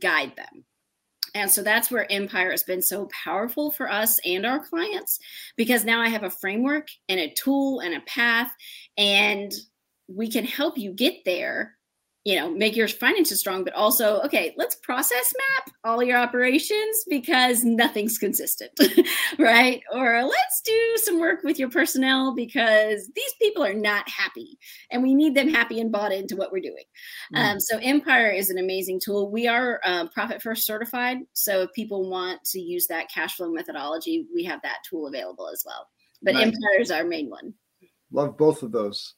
guide 0.00 0.32
them. 0.36 0.64
And 1.38 1.48
so 1.48 1.62
that's 1.62 1.88
where 1.88 2.10
Empire 2.10 2.50
has 2.50 2.64
been 2.64 2.82
so 2.82 3.08
powerful 3.24 3.70
for 3.70 3.88
us 3.88 4.18
and 4.24 4.44
our 4.44 4.58
clients 4.58 5.20
because 5.56 5.84
now 5.84 6.00
I 6.00 6.08
have 6.08 6.24
a 6.24 6.30
framework 6.30 6.88
and 7.08 7.20
a 7.20 7.32
tool 7.34 7.78
and 7.78 7.94
a 7.94 8.00
path, 8.00 8.52
and 8.96 9.52
we 10.08 10.28
can 10.28 10.44
help 10.44 10.76
you 10.76 10.92
get 10.92 11.14
there 11.24 11.77
you 12.28 12.36
know 12.36 12.50
make 12.50 12.76
your 12.76 12.88
finances 12.88 13.40
strong 13.40 13.64
but 13.64 13.72
also 13.74 14.20
okay 14.20 14.54
let's 14.56 14.74
process 14.76 15.32
map 15.38 15.74
all 15.84 16.02
your 16.02 16.18
operations 16.18 17.04
because 17.08 17.64
nothing's 17.64 18.18
consistent 18.18 18.70
right? 19.38 19.82
Or 19.92 20.22
let's 20.24 20.60
do 20.62 20.96
some 20.96 21.20
work 21.20 21.42
with 21.42 21.58
your 21.58 21.70
personnel 21.70 22.34
because 22.34 23.10
these 23.14 23.32
people 23.40 23.64
are 23.64 23.74
not 23.74 24.08
happy 24.08 24.58
and 24.90 25.02
we 25.02 25.14
need 25.14 25.34
them 25.34 25.48
happy 25.48 25.80
and 25.80 25.92
bought 25.92 26.12
into 26.12 26.36
what 26.36 26.52
we're 26.52 26.60
doing. 26.60 26.84
Mm. 27.34 27.52
um, 27.52 27.60
so 27.60 27.78
empire 27.78 28.30
is 28.30 28.50
an 28.50 28.58
amazing 28.58 29.00
tool. 29.02 29.30
We 29.30 29.46
are 29.46 29.80
um, 29.84 30.08
profit 30.08 30.42
first 30.42 30.66
certified. 30.66 31.18
So 31.32 31.62
if 31.62 31.72
people 31.72 32.10
want 32.10 32.42
to 32.46 32.60
use 32.60 32.86
that 32.88 33.10
cash 33.12 33.36
flow 33.36 33.50
methodology 33.50 34.26
we 34.34 34.44
have 34.44 34.60
that 34.62 34.78
tool 34.88 35.06
available 35.06 35.48
as 35.52 35.62
well. 35.66 35.86
But 36.22 36.34
nice. 36.34 36.46
empire 36.46 36.80
is 36.80 36.90
our 36.90 37.04
main 37.04 37.30
one. 37.30 37.54
Love 38.10 38.36
both 38.38 38.62
of 38.62 38.72
those. 38.72 39.14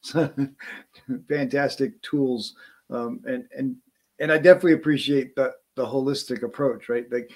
Fantastic 1.28 2.00
tools 2.02 2.54
um, 2.90 3.20
and 3.26 3.44
and 3.56 3.76
and 4.18 4.32
I 4.32 4.36
definitely 4.36 4.74
appreciate 4.74 5.34
the 5.34 5.52
the 5.76 5.84
holistic 5.84 6.42
approach, 6.42 6.88
right? 6.88 7.10
Like 7.10 7.30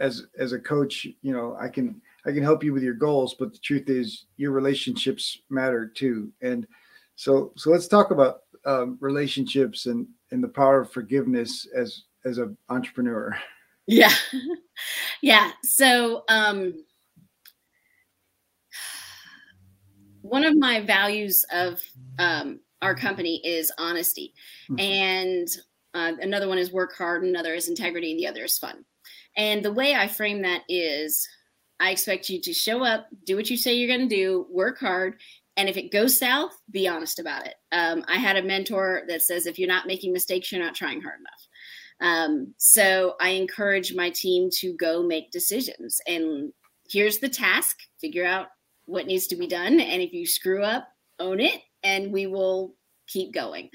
as 0.00 0.26
as 0.38 0.52
a 0.52 0.58
coach, 0.58 1.06
you 1.22 1.32
know, 1.32 1.56
I 1.60 1.68
can 1.68 2.00
I 2.26 2.32
can 2.32 2.42
help 2.42 2.64
you 2.64 2.72
with 2.72 2.82
your 2.82 2.94
goals, 2.94 3.34
but 3.38 3.52
the 3.52 3.58
truth 3.58 3.88
is 3.88 4.26
your 4.36 4.50
relationships 4.50 5.38
matter 5.50 5.86
too. 5.86 6.32
And 6.42 6.66
so 7.14 7.52
so 7.56 7.70
let's 7.70 7.86
talk 7.86 8.10
about 8.10 8.40
um, 8.64 8.98
relationships 9.00 9.86
and 9.86 10.06
and 10.30 10.42
the 10.42 10.48
power 10.48 10.80
of 10.80 10.90
forgiveness 10.90 11.66
as 11.76 12.04
as 12.24 12.38
an 12.38 12.56
entrepreneur. 12.68 13.36
Yeah, 13.86 14.12
yeah. 15.22 15.52
So 15.62 16.24
um, 16.28 16.84
one 20.22 20.44
of 20.44 20.56
my 20.56 20.80
values 20.80 21.44
of 21.52 21.80
um, 22.18 22.60
our 22.82 22.94
company 22.94 23.40
is 23.44 23.72
honesty, 23.78 24.34
mm-hmm. 24.70 24.80
and 24.80 25.48
uh, 25.94 26.12
another 26.20 26.48
one 26.48 26.58
is 26.58 26.72
work 26.72 26.94
hard, 26.96 27.24
another 27.24 27.54
is 27.54 27.68
integrity, 27.68 28.10
and 28.10 28.20
the 28.20 28.26
other 28.26 28.44
is 28.44 28.58
fun. 28.58 28.84
And 29.36 29.64
the 29.64 29.72
way 29.72 29.94
I 29.94 30.08
frame 30.08 30.42
that 30.42 30.62
is, 30.68 31.26
I 31.78 31.90
expect 31.90 32.28
you 32.28 32.40
to 32.42 32.52
show 32.52 32.84
up, 32.84 33.06
do 33.24 33.36
what 33.36 33.50
you 33.50 33.56
say 33.56 33.74
you're 33.74 33.96
going 33.96 34.08
to 34.08 34.14
do, 34.14 34.46
work 34.50 34.78
hard, 34.78 35.16
and 35.56 35.68
if 35.68 35.76
it 35.76 35.92
goes 35.92 36.18
south, 36.18 36.56
be 36.70 36.88
honest 36.88 37.18
about 37.18 37.46
it. 37.46 37.54
Um, 37.72 38.04
I 38.08 38.16
had 38.16 38.36
a 38.36 38.42
mentor 38.42 39.02
that 39.08 39.22
says, 39.22 39.46
if 39.46 39.58
you're 39.58 39.68
not 39.68 39.86
making 39.86 40.12
mistakes, 40.12 40.50
you're 40.50 40.62
not 40.62 40.74
trying 40.74 41.02
hard 41.02 41.20
enough. 41.20 41.46
Um, 42.00 42.54
so 42.56 43.14
I 43.20 43.30
encourage 43.30 43.94
my 43.94 44.10
team 44.10 44.48
to 44.60 44.74
go 44.74 45.02
make 45.02 45.30
decisions. 45.30 46.00
And 46.06 46.52
here's 46.88 47.18
the 47.18 47.28
task 47.28 47.76
figure 48.00 48.24
out 48.24 48.46
what 48.86 49.06
needs 49.06 49.26
to 49.28 49.36
be 49.36 49.46
done. 49.46 49.80
And 49.80 50.00
if 50.00 50.12
you 50.12 50.26
screw 50.26 50.62
up, 50.62 50.88
own 51.18 51.40
it 51.40 51.60
and 51.82 52.12
we 52.12 52.26
will 52.26 52.74
keep 53.06 53.32
going. 53.32 53.70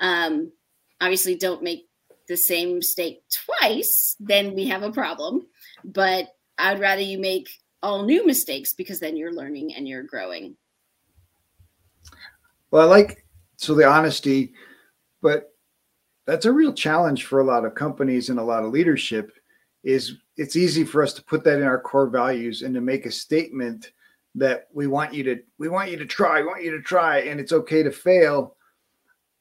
Um, 0.00 0.52
obviously, 1.00 1.36
don't 1.36 1.62
make 1.62 1.88
the 2.28 2.36
same 2.36 2.76
mistake 2.76 3.22
twice, 3.60 4.16
then 4.18 4.54
we 4.54 4.66
have 4.66 4.82
a 4.82 4.92
problem. 4.92 5.46
But 5.84 6.28
I'd 6.58 6.80
rather 6.80 7.02
you 7.02 7.18
make 7.18 7.48
all 7.82 8.04
new 8.04 8.26
mistakes 8.26 8.72
because 8.72 9.00
then 9.00 9.16
you're 9.16 9.32
learning 9.32 9.74
and 9.74 9.86
you're 9.86 10.02
growing. 10.02 10.56
Well, 12.70 12.82
I 12.82 12.90
like 12.90 13.24
so 13.56 13.74
the 13.74 13.86
honesty, 13.86 14.54
but 15.22 15.54
that's 16.26 16.46
a 16.46 16.52
real 16.52 16.72
challenge 16.72 17.24
for 17.24 17.40
a 17.40 17.44
lot 17.44 17.64
of 17.64 17.74
companies 17.74 18.28
and 18.28 18.38
a 18.38 18.44
lot 18.44 18.64
of 18.64 18.72
leadership 18.72 19.32
is 19.84 20.16
it's 20.36 20.56
easy 20.56 20.84
for 20.84 21.02
us 21.02 21.12
to 21.14 21.22
put 21.22 21.44
that 21.44 21.60
in 21.60 21.64
our 21.64 21.80
core 21.80 22.08
values 22.08 22.62
and 22.62 22.74
to 22.74 22.80
make 22.80 23.06
a 23.06 23.10
statement 23.10 23.92
that 24.36 24.68
we 24.72 24.86
want 24.86 25.14
you 25.14 25.24
to 25.24 25.38
we 25.58 25.68
want 25.68 25.90
you 25.90 25.96
to 25.96 26.06
try 26.06 26.40
we 26.40 26.46
want 26.46 26.62
you 26.62 26.70
to 26.70 26.82
try 26.82 27.20
and 27.20 27.40
it's 27.40 27.52
okay 27.52 27.82
to 27.82 27.90
fail. 27.90 28.54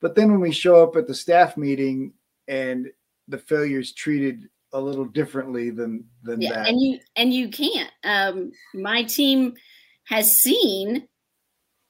But 0.02 0.16
then 0.16 0.32
when 0.32 0.40
we 0.40 0.52
show 0.52 0.84
up 0.84 0.96
at 0.96 1.08
the 1.08 1.14
staff 1.14 1.58
meeting 1.58 2.14
and 2.48 2.88
the 3.28 3.38
failure 3.38 3.80
is 3.80 3.94
treated 3.94 4.48
a 4.74 4.80
little 4.80 5.06
differently 5.06 5.70
than 5.70 6.06
than 6.24 6.42
yeah, 6.42 6.54
that. 6.54 6.68
and 6.68 6.82
you 6.82 7.00
and 7.16 7.34
you 7.34 7.50
can't. 7.50 7.92
Um 8.04 8.52
my 8.74 9.04
team 9.04 9.54
has 10.06 10.40
seen 10.40 11.08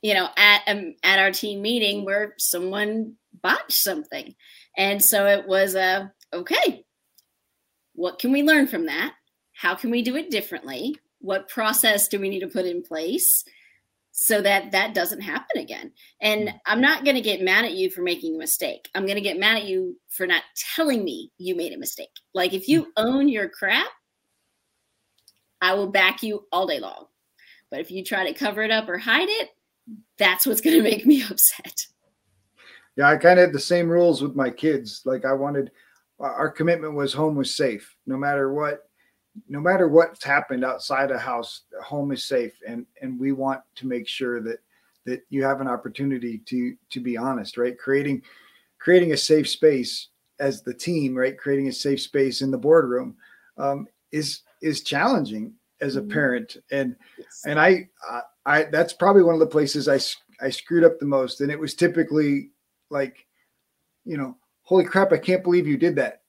you 0.02 0.14
know 0.14 0.28
at 0.36 0.62
um, 0.68 0.96
at 1.04 1.20
our 1.20 1.32
team 1.32 1.62
meeting 1.62 2.06
where 2.06 2.34
someone 2.38 3.14
botched 3.42 3.84
something. 3.84 4.34
And 4.78 5.04
so 5.04 5.28
it 5.28 5.48
was 5.48 5.76
a 5.76 6.12
okay 6.34 6.84
what 7.94 8.20
can 8.20 8.32
we 8.32 8.44
learn 8.44 8.68
from 8.68 8.88
that? 8.88 9.14
How 9.54 9.76
can 9.76 9.90
we 9.90 10.02
do 10.02 10.18
it 10.18 10.30
differently 10.30 10.98
what 11.20 11.50
process 11.50 12.08
do 12.08 12.20
we 12.20 12.30
need 12.30 12.42
to 12.42 12.48
put 12.48 12.66
in 12.66 12.82
place 12.82 13.44
so 14.12 14.42
that 14.42 14.72
that 14.72 14.94
doesn't 14.94 15.22
happen 15.22 15.62
again? 15.62 15.92
And 16.22 16.50
mm. 16.50 16.60
i'm 16.66 16.82
not 16.82 17.04
going 17.04 17.16
to 17.16 17.22
get 17.22 17.42
mad 17.42 17.66
at 17.66 17.74
you 17.74 17.90
for 17.90 18.02
making 18.02 18.36
a 18.36 18.40
mistake. 18.40 18.90
I'm 18.96 19.06
going 19.06 19.16
to 19.16 19.22
get 19.22 19.40
mad 19.40 19.58
at 19.58 19.66
you 19.66 19.98
for 20.10 20.28
not 20.28 20.44
telling 20.76 21.04
me 21.04 21.32
you 21.38 21.56
made 21.56 21.74
a 21.74 21.78
mistake. 21.78 22.12
Like 22.34 22.54
if 22.54 22.68
you 22.68 22.84
mm. 22.84 22.92
own 22.98 23.30
your 23.30 23.50
crap 23.50 23.88
i 25.62 25.74
will 25.74 25.88
back 25.88 26.22
you 26.22 26.46
all 26.52 26.68
day 26.68 26.80
long. 26.80 27.06
But 27.72 27.80
if 27.80 27.90
you 27.92 28.04
try 28.04 28.26
to 28.26 28.38
cover 28.38 28.62
it 28.62 28.72
up 28.72 28.88
or 28.88 28.98
hide 28.98 29.30
it 29.30 29.50
that's 30.18 30.48
what's 30.48 30.62
going 30.62 30.78
to 30.78 30.84
make 30.84 31.06
me 31.06 31.24
upset. 31.30 31.88
Yeah 32.96 33.10
i 33.10 33.18
kind 33.18 33.40
of 33.40 33.46
had 33.46 33.54
the 33.54 33.60
same 33.60 33.90
rules 33.90 34.22
with 34.22 34.36
my 34.36 34.50
kids. 34.50 35.02
Like 35.06 35.26
i 35.26 35.34
wanted 35.34 35.72
our 36.20 36.50
commitment 36.50 36.94
was 36.94 37.14
home 37.14 37.36
was 37.36 37.56
safe. 37.56 37.96
No 38.06 38.18
matter 38.18 38.54
what 38.54 38.90
no 39.48 39.60
matter 39.60 39.88
what's 39.88 40.24
happened 40.24 40.64
outside 40.64 41.12
a 41.12 41.18
house 41.18 41.62
home 41.84 42.12
is 42.12 42.24
safe 42.24 42.54
and 42.68 42.86
and 43.02 43.20
we 43.20 43.32
want 43.32 43.62
to 43.76 43.88
make 43.88 44.08
sure 44.08 44.42
that 44.42 44.60
that 45.06 45.22
you 45.30 45.44
have 45.44 45.62
an 45.62 45.68
opportunity 45.68 46.40
to 46.40 46.76
to 46.90 47.00
be 47.00 47.18
honest 47.18 47.58
right? 47.58 47.78
Creating 47.78 48.22
creating 48.80 49.12
a 49.14 49.18
safe 49.18 49.50
space 49.50 50.10
as 50.40 50.62
the 50.62 50.74
team 50.74 51.16
right? 51.16 51.38
Creating 51.38 51.68
a 51.68 51.74
safe 51.74 52.02
space 52.02 52.42
in 52.42 52.52
the 52.52 52.58
boardroom 52.58 53.16
um, 53.58 53.88
is 54.12 54.42
is 54.62 54.82
challenging 54.84 55.54
as 55.82 55.96
a 55.96 56.02
Mhm. 56.02 56.10
parent. 56.10 56.58
And 56.72 56.96
Yes. 57.18 57.42
and 57.46 57.60
I, 57.60 57.90
I 58.10 58.22
i 58.46 58.64
that's 58.64 58.94
probably 58.94 59.24
one 59.24 59.34
of 59.36 59.40
the 59.40 59.48
places 59.48 59.88
I 59.88 60.00
I 60.46 60.50
screwed 60.50 60.84
up 60.84 61.00
the 61.00 61.06
most. 61.06 61.42
And 61.42 61.52
it 61.52 61.60
was 61.60 61.76
typically 61.76 62.52
like 62.90 63.26
you 64.06 64.18
know 64.18 64.38
holy 64.62 64.86
crap 64.86 65.12
i 65.12 65.18
can't 65.18 65.44
believe 65.44 65.68
you 65.68 65.78
did 65.78 65.96
that. 65.98 66.22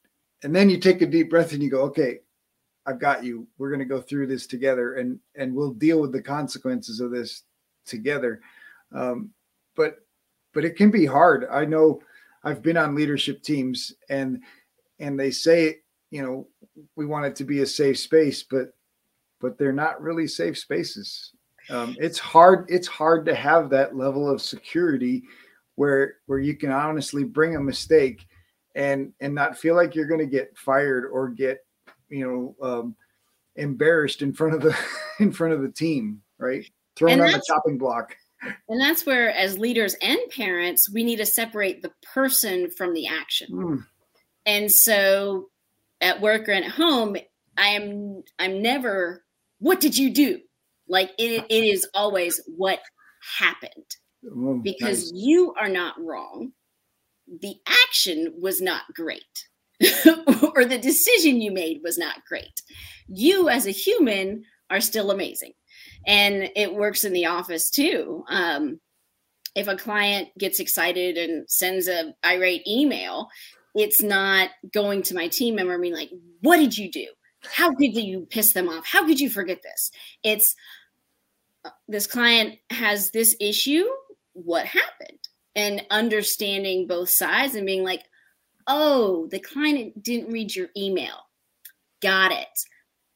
And 0.43 0.55
then 0.55 0.69
you 0.69 0.79
take 0.79 1.03
a 1.03 1.07
deep 1.07 1.31
breath 1.31 1.53
and 1.53 1.63
you 1.63 1.71
go 1.71 1.83
okay 1.85 2.21
i've 2.87 3.01
got 3.01 3.25
you. 3.25 3.47
We're 3.59 3.71
going 3.71 3.81
to 3.81 3.85
go 3.85 4.01
through 4.01 4.29
this 4.29 4.47
together 4.47 4.95
and 4.95 5.19
and 5.35 5.55
we'll 5.55 5.73
deal 5.73 6.01
with 6.01 6.13
the 6.13 6.23
consequences 6.23 7.01
of 7.01 7.11
this 7.11 7.43
together. 7.85 8.41
Um, 8.93 9.31
but 9.77 9.99
but 10.53 10.65
it 10.65 10.77
can 10.77 10.91
be 10.91 11.07
hard. 11.07 11.47
I 11.51 11.65
know 11.65 12.01
i've 12.45 12.63
been 12.63 12.77
on 12.77 12.95
leadership 12.95 13.43
teams 13.43 13.93
and 14.09 14.43
and 15.01 15.19
they 15.19 15.31
say 15.31 15.79
you 16.11 16.23
know 16.23 16.47
we 16.95 17.05
want 17.05 17.27
it 17.27 17.35
to 17.37 17.45
be 17.45 17.63
a 17.63 17.67
safe 17.67 17.99
space 17.99 18.45
but 18.45 18.73
but 19.41 19.59
they're 19.59 19.73
not 19.73 20.01
really 20.01 20.27
safe 20.27 20.59
spaces. 20.59 21.33
Um, 21.69 21.97
it's 21.99 22.19
hard 22.19 22.67
it's 22.69 22.87
hard 22.87 23.27
to 23.27 23.35
have 23.35 23.71
that 23.71 23.97
level 23.97 24.31
of 24.31 24.41
security 24.41 25.25
where 25.75 26.19
where 26.27 26.39
you 26.39 26.57
can 26.57 26.71
honestly 26.71 27.25
bring 27.25 27.57
a 27.57 27.61
mistake 27.61 28.25
and 28.77 29.13
and 29.21 29.35
not 29.35 29.59
feel 29.59 29.75
like 29.75 29.95
you're 29.95 30.07
going 30.07 30.21
to 30.21 30.27
get 30.27 30.57
fired 30.57 31.07
or 31.07 31.29
get 31.29 31.66
you 32.09 32.55
know 32.61 32.67
um, 32.67 32.97
embarrassed 33.57 34.23
in 34.23 34.33
front 34.33 34.55
of 34.55 34.61
the 34.63 34.77
in 35.21 35.33
front 35.33 35.55
of 35.55 35.63
the 35.63 35.71
team 35.71 36.23
right? 36.39 36.65
Thrown 36.97 37.21
on 37.21 37.33
the 37.33 37.43
chopping 37.47 37.79
block. 37.79 38.17
And 38.69 38.81
that's 38.81 39.07
where 39.07 39.31
as 39.31 39.59
leaders 39.59 39.97
and 40.03 40.19
parents 40.31 40.91
we 40.91 41.05
need 41.05 41.17
to 41.17 41.27
separate 41.27 41.83
the 41.83 41.93
person 42.15 42.71
from 42.71 42.93
the 42.93 43.07
action. 43.07 43.49
Mm, 43.51 43.87
and 44.45 44.71
so 44.71 45.49
at 46.01 46.21
work 46.21 46.49
or 46.49 46.53
at 46.53 46.65
home 46.65 47.17
i 47.57 47.69
am 47.69 48.23
i'm 48.39 48.61
never 48.61 49.25
what 49.59 49.81
did 49.81 49.97
you 49.97 50.13
do? 50.13 50.41
Like 50.87 51.13
it, 51.19 51.45
it 51.49 51.65
is 51.65 51.89
always 51.95 52.41
what 52.57 52.81
happened? 53.39 53.97
Mm, 54.25 54.63
because 54.63 55.11
nice. 55.11 55.13
you 55.15 55.55
are 55.59 55.69
not 55.69 55.95
wrong. 55.99 56.53
The 57.41 57.55
action 57.67 58.35
was 58.39 58.61
not 58.61 58.83
great 58.95 59.49
or 60.55 60.65
the 60.65 60.79
decision 60.81 61.41
you 61.41 61.53
made 61.53 61.81
was 61.83 61.99
not 61.99 62.25
great. 62.29 62.63
You 63.09 63.49
as 63.49 63.67
a 63.67 63.71
human 63.71 64.45
are 64.71 64.81
still 64.81 65.11
amazing. 65.11 65.53
And 66.07 66.51
it 66.55 66.75
works 66.75 67.05
in 67.05 67.13
the 67.13 67.27
office 67.27 67.71
too. 67.71 68.25
Um, 68.29 68.81
if 69.55 69.69
a 69.69 69.77
client 69.77 70.29
gets 70.39 70.61
excited 70.61 71.17
and 71.17 71.49
sends 71.51 71.89
a 71.89 72.15
irate 72.25 72.67
email 72.67 73.29
it's 73.77 74.03
not 74.03 74.49
going 74.73 75.03
to 75.03 75.15
my 75.15 75.29
team 75.29 75.55
member 75.55 75.79
being 75.79 75.95
like 75.95 76.11
what 76.41 76.57
did 76.57 76.77
you 76.77 76.91
do? 76.91 77.07
How 77.45 77.73
could 77.75 77.95
you 77.95 78.27
piss 78.31 78.53
them 78.53 78.69
off? 78.69 78.87
How 78.87 79.07
could 79.07 79.21
you 79.21 79.31
forget 79.31 79.63
this? 79.63 79.91
It's 80.23 80.55
uh, 81.65 81.71
this 81.87 82.07
client 82.07 82.57
has 82.71 83.11
this 83.11 83.37
issue 83.41 83.85
what 84.33 84.67
happened? 84.67 85.19
And 85.55 85.87
understanding 85.91 86.87
both 86.87 87.09
sides 87.09 87.55
and 87.55 87.67
being 87.67 87.85
like 87.85 88.03
oh 88.67 89.29
the 89.31 89.41
client 89.41 90.03
didn't 90.03 90.33
read 90.33 90.55
your 90.55 90.69
email. 90.77 91.17
Got 92.03 92.33
it. 92.33 92.47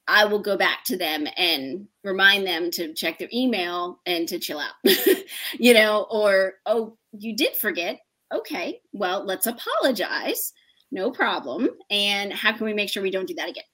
I 0.08 0.24
will 0.24 0.40
go 0.40 0.56
back 0.56 0.84
to 0.86 0.96
them 0.96 1.26
and 1.36 1.86
remind 2.02 2.46
them 2.46 2.70
to 2.72 2.92
check 2.94 3.18
their 3.18 3.28
email 3.32 4.00
and 4.06 4.26
to 4.28 4.38
chill 4.38 4.58
out 4.58 4.74
you 5.58 5.72
know 5.72 6.06
or 6.10 6.54
oh 6.66 6.96
you 7.12 7.36
did 7.36 7.56
forget. 7.56 8.00
Okay 8.32 8.80
well 8.92 9.24
let's 9.24 9.46
apologize. 9.46 10.52
No 10.92 11.10
problem. 11.10 11.68
And 11.90 12.32
how 12.32 12.52
can 12.52 12.66
we 12.66 12.74
make 12.74 12.88
sure 12.88 13.02
we 13.02 13.10
don't 13.10 13.28
do 13.28 13.34
that 13.34 13.48
again? 13.48 13.64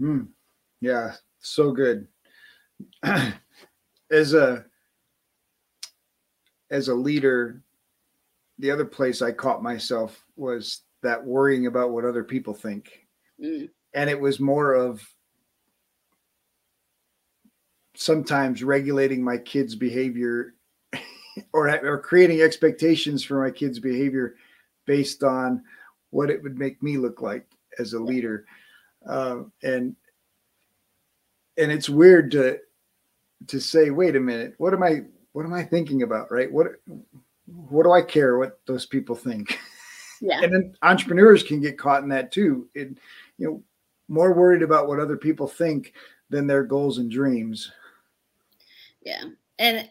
Mm, 0.00 0.28
yeah, 0.80 1.14
so 1.40 1.72
good. 1.72 2.06
as 4.10 4.34
a 4.34 4.64
as 6.70 6.88
a 6.88 6.94
leader, 6.94 7.62
the 8.58 8.70
other 8.70 8.84
place 8.84 9.22
I 9.22 9.32
caught 9.32 9.62
myself 9.62 10.24
was 10.36 10.82
that 11.06 11.24
worrying 11.24 11.66
about 11.66 11.90
what 11.90 12.04
other 12.04 12.24
people 12.24 12.54
think. 12.54 13.06
Mm. 13.42 13.70
And 13.94 14.10
it 14.10 14.20
was 14.20 14.40
more 14.40 14.74
of 14.74 15.02
sometimes 17.96 18.62
regulating 18.62 19.22
my 19.22 19.38
kids' 19.38 19.74
behavior 19.74 20.54
or 21.52 21.68
or 21.84 21.98
creating 21.98 22.42
expectations 22.42 23.24
for 23.24 23.42
my 23.42 23.50
kids' 23.50 23.78
behavior 23.78 24.36
based 24.86 25.22
on 25.24 25.62
what 26.10 26.30
it 26.30 26.42
would 26.42 26.58
make 26.58 26.82
me 26.82 26.96
look 26.98 27.20
like 27.20 27.46
as 27.78 27.92
a 27.92 27.98
leader. 27.98 28.44
Uh, 29.08 29.42
and 29.62 29.96
and 31.56 31.72
it's 31.72 31.88
weird 31.88 32.30
to 32.32 32.58
to 33.46 33.60
say 33.60 33.90
wait 33.90 34.16
a 34.16 34.20
minute 34.20 34.54
what 34.58 34.72
am 34.72 34.82
i 34.82 35.02
what 35.32 35.44
am 35.44 35.52
i 35.54 35.62
thinking 35.62 36.02
about? 36.02 36.30
Right? 36.30 36.50
What 36.50 36.66
what 37.46 37.84
do 37.84 37.92
i 37.92 38.02
care 38.02 38.38
what 38.38 38.58
those 38.66 38.86
people 38.86 39.14
think 39.14 39.58
yeah 40.20 40.40
and 40.42 40.52
then 40.52 40.74
entrepreneurs 40.82 41.42
can 41.42 41.60
get 41.60 41.78
caught 41.78 42.02
in 42.02 42.08
that 42.08 42.32
too 42.32 42.68
it, 42.74 42.88
you 43.38 43.46
know 43.46 43.62
more 44.08 44.32
worried 44.32 44.62
about 44.62 44.86
what 44.86 45.00
other 45.00 45.16
people 45.16 45.48
think 45.48 45.92
than 46.30 46.46
their 46.46 46.62
goals 46.62 46.98
and 46.98 47.10
dreams 47.10 47.70
Yeah. 49.06 49.22
And 49.58 49.88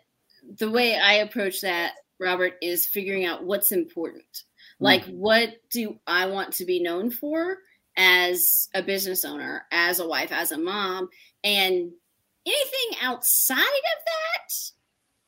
the 0.59 0.69
way 0.69 0.99
I 0.99 1.13
approach 1.15 1.61
that, 1.61 1.93
Robert, 2.19 2.55
is 2.61 2.85
figuring 2.85 3.25
out 3.25 3.45
what's 3.45 3.71
important. 3.71 4.43
Hmm. 4.77 4.83
Like, 4.83 5.05
what 5.05 5.55
do 5.71 5.97
I 6.05 6.27
want 6.27 6.53
to 6.55 6.65
be 6.65 6.83
known 6.83 7.09
for 7.09 7.57
as 7.97 8.67
a 8.75 8.83
business 8.83 9.23
owner, 9.23 9.65
as 9.71 9.99
a 9.99 10.07
wife, 10.07 10.31
as 10.31 10.51
a 10.51 10.57
mom? 10.57 11.07
And 11.43 11.91
anything 12.45 12.97
outside 13.01 13.57
of 13.57 14.05
that, 14.05 14.53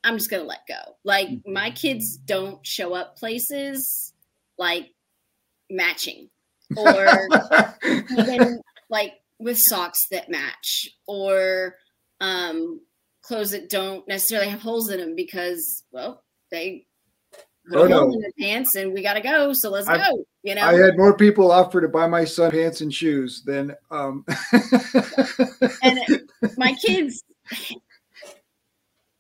I'm 0.04 0.18
just 0.18 0.30
going 0.30 0.44
to 0.44 0.50
let 0.50 0.68
go. 0.68 0.98
Like, 1.06 1.30
my 1.46 1.72
kids 1.72 2.18
don't 2.18 2.64
show 2.66 2.94
up 2.94 3.18
places 3.18 4.14
like 4.58 4.92
matching. 5.70 6.30
Or 6.76 7.08
even 8.18 8.62
like 8.90 9.14
with 9.40 9.58
socks 9.60 10.08
that 10.12 10.30
match. 10.30 10.90
Or 11.08 11.76
um 12.20 12.82
clothes 13.22 13.52
that 13.52 13.70
don't 13.70 14.08
necessarily 14.08 14.48
have 14.50 14.62
holes 14.62 14.90
in 14.90 15.00
them 15.00 15.16
because 15.16 15.84
well 15.92 16.24
they 16.50 16.86
put 17.70 17.78
Oh, 17.78 17.84
a 17.84 17.88
hole 17.90 18.08
no. 18.08 18.14
in 18.14 18.22
their 18.22 18.32
pants 18.40 18.76
and 18.76 18.94
we 18.94 19.04
gotta 19.04 19.20
go 19.22 19.52
so 19.54 19.70
let's 19.70 19.88
I- 19.88 19.98
go 19.98 20.24
you 20.44 20.56
know? 20.56 20.62
I 20.64 20.74
had 20.76 20.98
more 20.98 21.14
people 21.16 21.52
offer 21.52 21.82
to 21.82 21.90
buy 21.90 22.08
my 22.08 22.24
son 22.24 22.52
pants 22.52 22.80
and 22.80 22.94
shoes 22.94 23.44
than 23.46 23.76
um 23.92 24.26
and 25.84 26.00
my 26.58 26.72
kids 26.74 27.22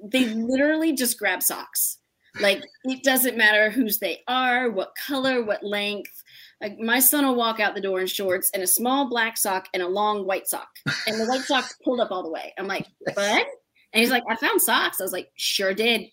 they 0.01 0.25
literally 0.25 0.93
just 0.93 1.19
grab 1.19 1.43
socks 1.43 1.99
like 2.39 2.63
it 2.83 3.03
doesn't 3.03 3.37
matter 3.37 3.69
whose 3.69 3.99
they 3.99 4.21
are 4.27 4.69
what 4.69 4.93
color 4.95 5.43
what 5.43 5.63
length 5.63 6.23
Like 6.61 6.77
my 6.79 6.99
son 6.99 7.25
will 7.25 7.35
walk 7.35 7.59
out 7.59 7.75
the 7.75 7.81
door 7.81 8.01
in 8.01 8.07
shorts 8.07 8.49
and 8.53 8.63
a 8.63 8.67
small 8.67 9.09
black 9.09 9.37
sock 9.37 9.67
and 9.73 9.83
a 9.83 9.87
long 9.87 10.25
white 10.25 10.47
sock, 10.47 10.69
and 11.05 11.19
the 11.19 11.25
white 11.25 11.41
sock's 11.41 11.75
pulled 11.83 11.99
up 11.99 12.11
all 12.11 12.23
the 12.23 12.31
way. 12.31 12.53
I'm 12.57 12.67
like, 12.67 12.87
bud, 13.15 13.45
and 13.93 14.01
he's 14.01 14.11
like, 14.11 14.23
I 14.29 14.35
found 14.35 14.61
socks. 14.61 14.99
I 14.99 15.03
was 15.03 15.13
like, 15.13 15.31
sure 15.35 15.73
did. 15.73 16.07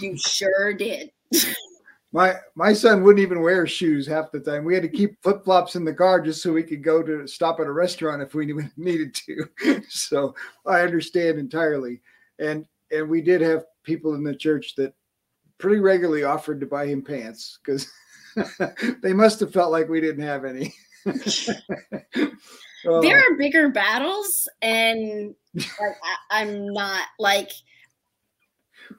You 0.00 0.16
sure 0.16 0.74
did. 0.74 1.10
my 2.12 2.34
my 2.54 2.72
son 2.72 3.02
wouldn't 3.02 3.22
even 3.22 3.42
wear 3.42 3.66
shoes 3.66 4.06
half 4.06 4.32
the 4.32 4.40
time. 4.40 4.64
We 4.64 4.74
had 4.74 4.82
to 4.82 4.88
keep 4.88 5.22
flip 5.22 5.44
flops 5.44 5.76
in 5.76 5.84
the 5.84 5.94
car 5.94 6.20
just 6.20 6.42
so 6.42 6.52
we 6.52 6.62
could 6.62 6.82
go 6.82 7.02
to 7.02 7.26
stop 7.26 7.60
at 7.60 7.66
a 7.66 7.72
restaurant 7.72 8.22
if 8.22 8.34
we 8.34 8.52
needed 8.76 9.14
to. 9.14 9.82
so 9.88 10.34
I 10.66 10.80
understand 10.80 11.38
entirely. 11.38 12.00
And 12.38 12.66
and 12.90 13.08
we 13.08 13.20
did 13.20 13.40
have 13.40 13.64
people 13.84 14.14
in 14.14 14.24
the 14.24 14.34
church 14.34 14.74
that 14.76 14.94
pretty 15.60 15.80
regularly 15.80 16.24
offered 16.24 16.60
to 16.60 16.66
buy 16.66 16.86
him 16.86 17.02
pants 17.02 17.58
because 17.64 17.90
they 19.02 19.12
must 19.12 19.40
have 19.40 19.52
felt 19.52 19.70
like 19.70 19.88
we 19.88 20.00
didn't 20.00 20.24
have 20.24 20.44
any. 20.44 20.74
There 22.82 23.18
are 23.18 23.36
bigger 23.36 23.68
battles, 23.68 24.48
and 24.62 25.34
like, 25.54 25.68
I, 25.78 26.40
I'm 26.40 26.72
not 26.72 27.06
like. 27.18 27.50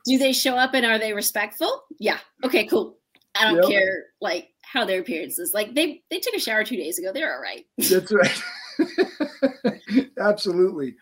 Do 0.05 0.17
they 0.17 0.33
show 0.33 0.55
up 0.55 0.73
and 0.73 0.85
are 0.85 0.99
they 0.99 1.13
respectful? 1.13 1.83
Yeah. 1.99 2.19
Okay. 2.43 2.65
Cool. 2.65 2.97
I 3.35 3.45
don't 3.45 3.55
yep. 3.55 3.69
care 3.69 4.03
like 4.21 4.49
how 4.61 4.85
their 4.85 5.01
appearance 5.01 5.39
is. 5.39 5.53
Like 5.53 5.73
they 5.73 6.03
they 6.09 6.19
took 6.19 6.33
a 6.33 6.39
shower 6.39 6.63
two 6.63 6.77
days 6.77 6.99
ago. 6.99 7.11
They're 7.11 7.33
all 7.33 7.41
right. 7.41 7.65
That's 7.77 8.11
right. 8.11 10.09
Absolutely. 10.19 10.95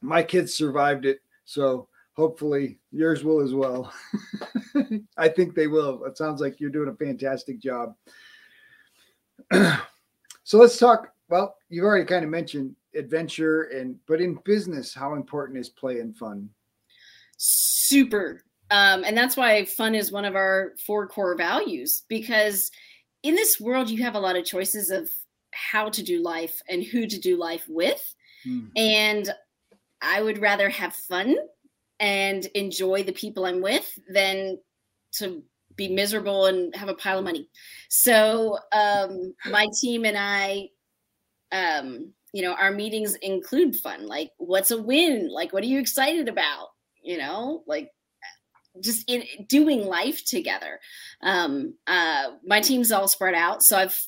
My 0.00 0.22
kids 0.22 0.54
survived 0.54 1.06
it, 1.06 1.20
so 1.44 1.88
hopefully 2.14 2.78
yours 2.90 3.24
will 3.24 3.40
as 3.40 3.54
well. 3.54 3.92
I 5.16 5.28
think 5.28 5.54
they 5.54 5.66
will. 5.66 6.04
It 6.04 6.16
sounds 6.16 6.40
like 6.40 6.60
you're 6.60 6.70
doing 6.70 6.88
a 6.88 6.94
fantastic 6.94 7.60
job. 7.60 7.94
so 9.52 10.58
let's 10.58 10.78
talk. 10.78 11.12
Well, 11.28 11.56
you've 11.68 11.84
already 11.84 12.04
kind 12.04 12.24
of 12.24 12.30
mentioned 12.30 12.76
adventure 12.94 13.62
and 13.64 13.96
but 14.06 14.20
in 14.20 14.38
business, 14.44 14.94
how 14.94 15.14
important 15.14 15.58
is 15.58 15.68
play 15.68 16.00
and 16.00 16.16
fun? 16.16 16.48
Super 17.36 18.42
um, 18.70 19.04
and 19.04 19.16
that's 19.16 19.36
why 19.36 19.64
fun 19.64 19.94
is 19.94 20.10
one 20.10 20.24
of 20.24 20.36
our 20.36 20.72
four 20.84 21.06
core 21.06 21.36
values 21.36 22.04
because 22.08 22.70
in 23.22 23.34
this 23.34 23.60
world, 23.60 23.88
you 23.90 24.02
have 24.02 24.14
a 24.14 24.20
lot 24.20 24.36
of 24.36 24.44
choices 24.44 24.90
of 24.90 25.10
how 25.52 25.88
to 25.90 26.02
do 26.02 26.22
life 26.22 26.60
and 26.68 26.82
who 26.82 27.06
to 27.06 27.18
do 27.18 27.36
life 27.36 27.64
with. 27.68 28.14
Mm. 28.46 28.70
And 28.76 29.30
I 30.02 30.22
would 30.22 30.38
rather 30.38 30.68
have 30.68 30.94
fun 30.94 31.36
and 32.04 32.44
enjoy 32.54 33.02
the 33.02 33.12
people 33.14 33.46
I'm 33.46 33.62
with 33.62 33.98
than 34.12 34.58
to 35.12 35.42
be 35.74 35.88
miserable 35.88 36.44
and 36.44 36.76
have 36.76 36.90
a 36.90 36.94
pile 36.94 37.18
of 37.18 37.24
money. 37.24 37.48
So 37.88 38.58
um, 38.72 39.34
my 39.46 39.68
team 39.80 40.04
and 40.04 40.18
I, 40.18 40.68
um, 41.50 42.12
you 42.34 42.42
know, 42.42 42.52
our 42.52 42.72
meetings 42.72 43.14
include 43.22 43.76
fun. 43.76 44.06
Like, 44.06 44.32
what's 44.36 44.70
a 44.70 44.82
win? 44.82 45.30
Like, 45.32 45.54
what 45.54 45.62
are 45.62 45.66
you 45.66 45.80
excited 45.80 46.28
about? 46.28 46.68
You 47.02 47.16
know, 47.16 47.62
like 47.66 47.90
just 48.82 49.08
in 49.08 49.22
doing 49.48 49.86
life 49.86 50.26
together. 50.26 50.80
Um, 51.22 51.72
uh, 51.86 52.32
my 52.44 52.60
team's 52.60 52.92
all 52.92 53.08
spread 53.08 53.34
out, 53.34 53.62
so 53.62 53.78
I've 53.78 53.98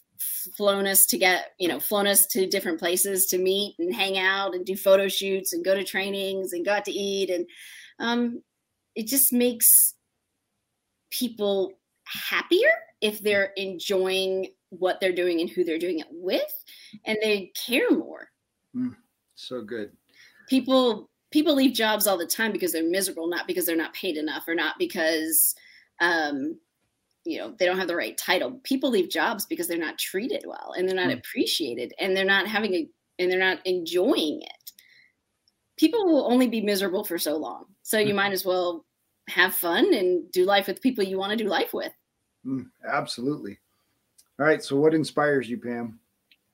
flown 0.56 0.86
us 0.86 1.06
to 1.06 1.18
get 1.18 1.52
you 1.58 1.68
know 1.68 1.78
flown 1.78 2.06
us 2.06 2.26
to 2.26 2.46
different 2.46 2.78
places 2.78 3.26
to 3.26 3.38
meet 3.38 3.74
and 3.78 3.94
hang 3.94 4.16
out 4.18 4.54
and 4.54 4.64
do 4.64 4.76
photo 4.76 5.08
shoots 5.08 5.52
and 5.52 5.64
go 5.64 5.74
to 5.74 5.84
trainings 5.84 6.52
and 6.52 6.64
go 6.64 6.72
out 6.72 6.84
to 6.84 6.92
eat 6.92 7.30
and 7.30 7.46
um, 7.98 8.42
it 8.94 9.06
just 9.06 9.32
makes 9.32 9.94
people 11.10 11.72
happier 12.04 12.70
if 13.00 13.20
they're 13.20 13.52
enjoying 13.56 14.48
what 14.70 15.00
they're 15.00 15.12
doing 15.12 15.40
and 15.40 15.50
who 15.50 15.64
they're 15.64 15.78
doing 15.78 16.00
it 16.00 16.06
with 16.10 16.64
and 17.04 17.16
they 17.22 17.52
care 17.66 17.90
more 17.90 18.28
mm, 18.74 18.94
so 19.34 19.62
good 19.62 19.90
people 20.48 21.08
people 21.30 21.54
leave 21.54 21.74
jobs 21.74 22.06
all 22.06 22.16
the 22.16 22.26
time 22.26 22.52
because 22.52 22.72
they're 22.72 22.88
miserable, 22.88 23.28
not 23.28 23.46
because 23.46 23.66
they're 23.66 23.76
not 23.76 23.92
paid 23.94 24.16
enough 24.16 24.46
or 24.46 24.54
not 24.54 24.76
because 24.78 25.54
um, 26.00 26.58
you 27.24 27.38
know 27.38 27.54
they 27.58 27.66
don't 27.66 27.78
have 27.78 27.88
the 27.88 27.96
right 27.96 28.16
title. 28.16 28.60
People 28.64 28.90
leave 28.90 29.10
jobs 29.10 29.46
because 29.46 29.68
they're 29.68 29.78
not 29.78 29.98
treated 29.98 30.44
well 30.46 30.74
and 30.76 30.88
they're 30.88 30.96
not 30.96 31.08
mm. 31.08 31.18
appreciated 31.18 31.92
and 31.98 32.16
they're 32.16 32.24
not 32.24 32.46
having 32.46 32.74
a 32.74 32.88
and 33.18 33.30
they're 33.30 33.38
not 33.38 33.58
enjoying 33.64 34.42
it. 34.42 34.72
People 35.76 36.06
will 36.06 36.30
only 36.30 36.48
be 36.48 36.60
miserable 36.60 37.04
for 37.04 37.18
so 37.18 37.36
long. 37.36 37.66
So 37.82 37.98
you 37.98 38.12
mm. 38.12 38.16
might 38.16 38.32
as 38.32 38.44
well 38.44 38.84
have 39.28 39.54
fun 39.54 39.92
and 39.92 40.30
do 40.32 40.44
life 40.44 40.66
with 40.66 40.80
people 40.80 41.04
you 41.04 41.18
want 41.18 41.32
to 41.32 41.36
do 41.36 41.48
life 41.48 41.74
with. 41.74 41.92
Mm, 42.46 42.70
absolutely. 42.88 43.58
All 44.38 44.46
right. 44.46 44.62
So 44.62 44.76
what 44.76 44.94
inspires 44.94 45.48
you, 45.48 45.58
Pam? 45.58 45.98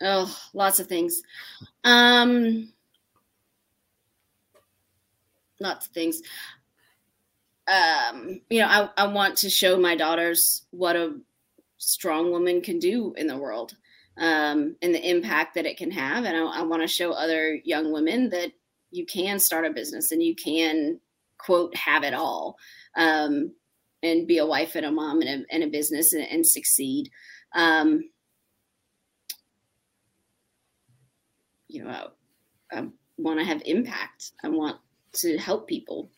Oh, 0.01 0.37
lots 0.55 0.81
of 0.81 0.87
things. 0.87 1.23
Um, 1.85 2.73
lots 5.61 5.87
of 5.87 5.93
things. 5.93 6.23
Um, 7.68 8.41
you 8.51 8.61
know, 8.61 8.66
I, 8.66 8.89
I 8.97 9.07
want 9.07 9.39
to 9.39 9.51
show 9.51 9.79
my 9.79 9.95
daughters 9.95 10.62
what 10.70 10.97
a 10.97 11.18
strong 11.79 12.31
woman 12.31 12.61
can 12.61 12.79
do 12.79 13.14
in 13.16 13.27
the 13.27 13.37
world 13.37 13.77
um, 14.16 14.77
and 14.83 14.95
the 14.95 15.09
impact 15.09 15.55
that 15.55 15.66
it 15.66 15.77
can 15.77 15.91
have. 15.91 16.25
And 16.25 16.37
I, 16.37 16.61
I 16.61 16.62
want 16.62 16.83
to 16.83 16.89
show 16.89 17.12
other 17.12 17.55
young 17.64 17.93
women 17.93 18.31
that 18.31 18.53
you 18.93 19.07
can 19.07 19.38
start 19.38 19.66
a 19.66 19.70
business 19.70 20.12
and 20.12 20.22
you 20.22 20.34
can, 20.36 21.01
quote, 21.38 21.74
have 21.76 22.05
it 22.05 22.14
all 22.14 22.57
um, 22.97 23.53
and 24.03 24.28
be 24.28 24.38
a 24.38 24.47
wife 24.47 24.74
and 24.76 24.86
a 24.86 24.93
mom 24.93 25.20
and 25.20 25.45
a, 25.45 25.55
and 25.55 25.64
a 25.64 25.68
business 25.68 26.12
and, 26.12 26.26
and 26.30 26.47
succeed. 26.47 27.11
Um, 27.55 28.03
you 31.68 31.82
know, 31.82 32.11
I, 32.70 32.78
I 32.78 32.88
want 33.16 33.40
to 33.40 33.45
have 33.45 33.62
impact. 33.64 34.32
I 34.45 34.49
want 34.49 34.76
to 35.14 35.38
help 35.38 35.66
people. 35.66 36.11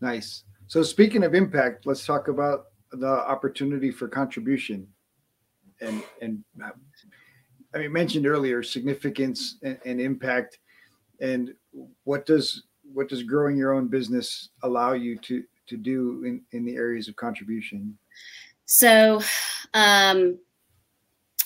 Nice. 0.00 0.44
So 0.66 0.82
speaking 0.82 1.24
of 1.24 1.34
impact, 1.34 1.86
let's 1.86 2.04
talk 2.04 2.28
about 2.28 2.66
the 2.92 3.08
opportunity 3.08 3.90
for 3.90 4.08
contribution 4.08 4.86
and 5.80 6.02
and 6.22 6.42
I 7.74 7.78
mean 7.78 7.92
mentioned 7.92 8.26
earlier 8.26 8.62
significance 8.62 9.58
and, 9.62 9.78
and 9.84 10.00
impact 10.00 10.58
and 11.20 11.54
what 12.04 12.26
does 12.26 12.64
what 12.92 13.08
does 13.08 13.22
growing 13.22 13.56
your 13.56 13.72
own 13.72 13.88
business 13.88 14.50
allow 14.62 14.92
you 14.92 15.16
to 15.18 15.42
to 15.66 15.76
do 15.76 16.24
in 16.24 16.42
in 16.52 16.64
the 16.64 16.76
areas 16.76 17.08
of 17.08 17.16
contribution 17.16 17.96
so 18.64 19.20
um 19.74 20.38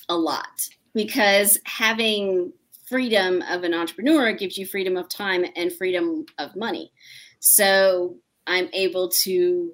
a 0.08 0.16
lot 0.16 0.68
because 0.94 1.58
having 1.64 2.52
freedom 2.92 3.42
of 3.48 3.64
an 3.64 3.72
entrepreneur 3.72 4.32
gives 4.32 4.58
you 4.58 4.66
freedom 4.66 4.98
of 4.98 5.08
time 5.08 5.46
and 5.56 5.72
freedom 5.72 6.26
of 6.38 6.54
money. 6.54 6.92
So 7.40 8.16
I'm 8.46 8.68
able 8.74 9.10
to 9.24 9.72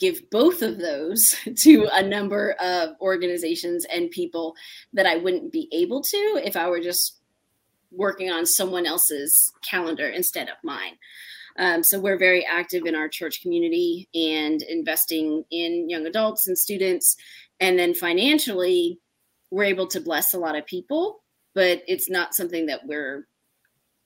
give 0.00 0.28
both 0.30 0.60
of 0.60 0.78
those 0.78 1.36
to 1.58 1.88
a 1.92 2.02
number 2.02 2.56
of 2.60 2.96
organizations 3.00 3.86
and 3.92 4.10
people 4.10 4.56
that 4.92 5.06
I 5.06 5.18
wouldn't 5.18 5.52
be 5.52 5.68
able 5.72 6.02
to 6.02 6.42
if 6.44 6.56
I 6.56 6.68
were 6.68 6.80
just 6.80 7.15
working 7.90 8.30
on 8.30 8.46
someone 8.46 8.86
else's 8.86 9.52
calendar 9.68 10.08
instead 10.08 10.48
of 10.48 10.56
mine. 10.64 10.96
Um, 11.58 11.82
so 11.82 11.98
we're 11.98 12.18
very 12.18 12.44
active 12.44 12.84
in 12.84 12.94
our 12.94 13.08
church 13.08 13.40
community 13.40 14.08
and 14.14 14.60
investing 14.62 15.44
in 15.50 15.88
young 15.88 16.06
adults 16.06 16.46
and 16.46 16.58
students. 16.58 17.16
And 17.60 17.78
then 17.78 17.94
financially, 17.94 19.00
we're 19.50 19.64
able 19.64 19.86
to 19.88 20.00
bless 20.00 20.34
a 20.34 20.38
lot 20.38 20.56
of 20.56 20.66
people 20.66 21.22
but 21.56 21.82
it's 21.88 22.10
not 22.10 22.34
something 22.34 22.66
that 22.66 22.86
we're 22.86 23.26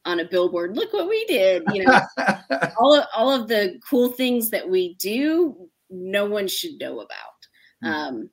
on 0.07 0.21
a 0.21 0.25
billboard 0.25 0.75
look 0.77 0.91
what 0.95 1.09
we 1.09 1.23
did 1.27 1.63
you 1.73 1.85
know 1.85 2.01
all 2.79 2.95
of 2.95 3.05
all 3.15 3.31
of 3.31 3.49
the 3.49 3.79
cool 3.89 4.09
things 4.09 4.49
that 4.49 4.71
we 4.71 4.95
do 4.95 5.69
no 5.91 6.25
one 6.25 6.49
should 6.49 6.79
know 6.81 7.01
about 7.01 7.85
mm. 7.85 7.91
um 7.91 8.31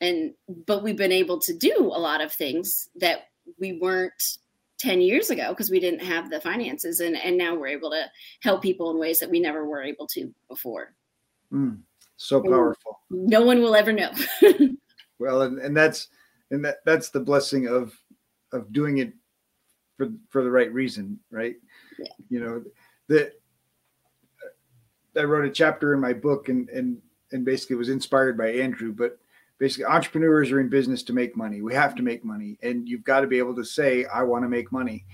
and 0.00 0.32
but 0.66 0.82
we've 0.82 0.96
been 0.96 1.12
able 1.12 1.38
to 1.38 1.52
do 1.54 1.74
a 1.78 2.00
lot 2.00 2.22
of 2.22 2.32
things 2.32 2.88
that 2.96 3.24
we 3.58 3.78
weren't 3.78 4.38
10 4.84 5.00
years 5.00 5.30
ago 5.30 5.48
because 5.50 5.70
we 5.70 5.80
didn't 5.80 6.04
have 6.04 6.30
the 6.30 6.40
finances 6.40 7.00
and 7.00 7.16
and 7.16 7.36
now 7.36 7.54
we're 7.54 7.66
able 7.66 7.90
to 7.90 8.04
help 8.40 8.62
people 8.62 8.90
in 8.90 8.98
ways 8.98 9.18
that 9.18 9.30
we 9.30 9.40
never 9.40 9.66
were 9.66 9.82
able 9.82 10.06
to 10.06 10.32
before 10.48 10.94
mm, 11.52 11.78
so 12.16 12.42
powerful 12.42 13.00
and 13.10 13.26
no 13.26 13.42
one 13.42 13.60
will 13.60 13.74
ever 13.74 13.92
know 13.92 14.10
well 15.18 15.42
and, 15.42 15.58
and 15.58 15.76
that's 15.76 16.08
and 16.50 16.64
that 16.64 16.76
that's 16.84 17.10
the 17.10 17.20
blessing 17.20 17.66
of 17.66 17.94
of 18.52 18.72
doing 18.72 18.98
it 18.98 19.12
for 19.96 20.08
for 20.28 20.42
the 20.42 20.50
right 20.50 20.72
reason, 20.72 21.18
right? 21.30 21.56
Yeah. 21.98 22.12
You 22.28 22.40
know, 22.40 22.64
that 23.08 23.32
I 25.16 25.22
wrote 25.22 25.44
a 25.44 25.50
chapter 25.50 25.94
in 25.94 26.00
my 26.00 26.12
book 26.12 26.48
and 26.48 26.68
and 26.70 26.98
and 27.32 27.44
basically 27.44 27.76
was 27.76 27.88
inspired 27.88 28.36
by 28.36 28.48
Andrew, 28.48 28.92
but 28.92 29.18
basically 29.58 29.84
entrepreneurs 29.84 30.50
are 30.50 30.60
in 30.60 30.68
business 30.68 31.02
to 31.04 31.12
make 31.12 31.36
money. 31.36 31.62
We 31.62 31.74
have 31.74 31.94
to 31.96 32.02
make 32.02 32.24
money 32.24 32.58
and 32.62 32.88
you've 32.88 33.04
got 33.04 33.20
to 33.20 33.26
be 33.26 33.38
able 33.38 33.54
to 33.56 33.64
say 33.64 34.04
I 34.06 34.22
want 34.22 34.44
to 34.44 34.48
make 34.48 34.72
money. 34.72 35.04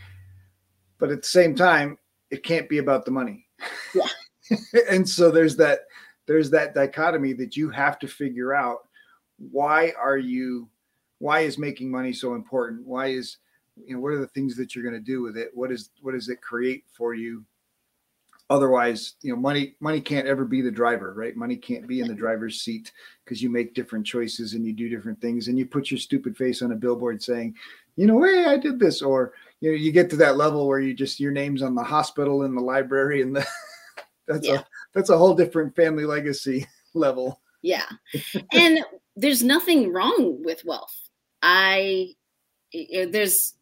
But 0.99 1.11
at 1.11 1.23
the 1.23 1.29
same 1.29 1.55
time, 1.55 1.99
it 2.31 2.43
can't 2.43 2.69
be 2.69 2.79
about 2.79 3.05
the 3.05 3.11
money. 3.11 3.47
Yeah. 3.95 4.07
and 4.91 5.09
so 5.09 5.31
there's 5.31 5.57
that 5.57 5.81
there's 6.27 6.51
that 6.51 6.75
dichotomy 6.75 7.33
that 7.35 7.57
you 7.57 7.71
have 7.71 7.99
to 7.99 8.09
figure 8.09 8.55
out 8.55 8.89
why 9.39 9.93
are 10.01 10.19
you 10.19 10.69
why 11.19 11.41
is 11.41 11.59
making 11.59 11.91
money 11.91 12.13
so 12.13 12.35
important 12.35 12.87
why 12.87 13.07
is 13.07 13.39
you 13.77 13.95
know 13.95 14.01
what 14.01 14.13
are 14.13 14.19
the 14.19 14.27
things 14.29 14.57
that 14.57 14.75
you're 14.75 14.85
going 14.85 14.95
to 14.95 15.01
do 15.01 15.23
with 15.23 15.37
it 15.37 15.51
what 15.55 15.73
is 15.73 15.91
what 16.03 16.13
does 16.13 16.29
it 16.29 16.41
create 16.41 16.85
for 16.93 17.15
you 17.15 17.45
otherwise 18.51 19.15
you 19.23 19.33
know 19.33 19.41
money 19.41 19.75
money 19.81 20.01
can't 20.01 20.27
ever 20.27 20.45
be 20.45 20.61
the 20.61 20.71
driver 20.71 21.15
right? 21.17 21.37
Money 21.37 21.57
can't 21.57 21.87
be 21.87 22.01
in 22.01 22.09
the 22.09 22.15
driver's 22.15 22.61
seat 22.61 22.93
because 23.25 23.43
you 23.43 23.49
make 23.49 23.75
different 23.75 24.05
choices 24.05 24.55
and 24.55 24.67
you 24.67 24.73
do 24.73 24.89
different 24.89 25.21
things 25.21 25.49
and 25.49 25.59
you 25.59 25.65
put 25.65 25.91
your 25.91 25.99
stupid 25.99 26.37
face 26.37 26.61
on 26.61 26.73
a 26.73 26.77
billboard 26.77 27.23
saying 27.23 27.55
you 27.97 28.07
know 28.07 28.23
hey 28.23 28.47
i 28.47 28.57
did 28.57 28.79
this 28.79 29.03
or 29.03 29.33
you 29.61 29.71
know 29.71 29.77
you 29.77 29.93
get 29.93 30.11
to 30.11 30.17
that 30.17 30.37
level 30.37 30.67
where 30.67 30.81
you 30.81 30.95
just 30.95 31.21
your 31.21 31.33
name's 31.33 31.63
on 31.63 31.75
the 31.75 31.83
hospital 31.83 32.43
and 32.43 32.57
the 32.57 32.61
library 32.61 33.23
and 33.23 33.35
the 33.35 33.47
that's 34.31 34.47
yeah. 34.47 34.61
a 34.61 34.65
that's 34.95 35.11
a 35.11 35.19
whole 35.19 35.35
different 35.35 35.75
family 35.75 36.05
legacy 36.05 36.67
level. 36.95 37.41
Yeah. 37.63 37.87
And 38.53 38.81
there's 39.17 39.43
nothing 39.43 39.93
wrong 39.93 40.43
with 40.43 40.65
wealth. 40.65 40.97
I 41.43 42.15
there's 42.73 43.55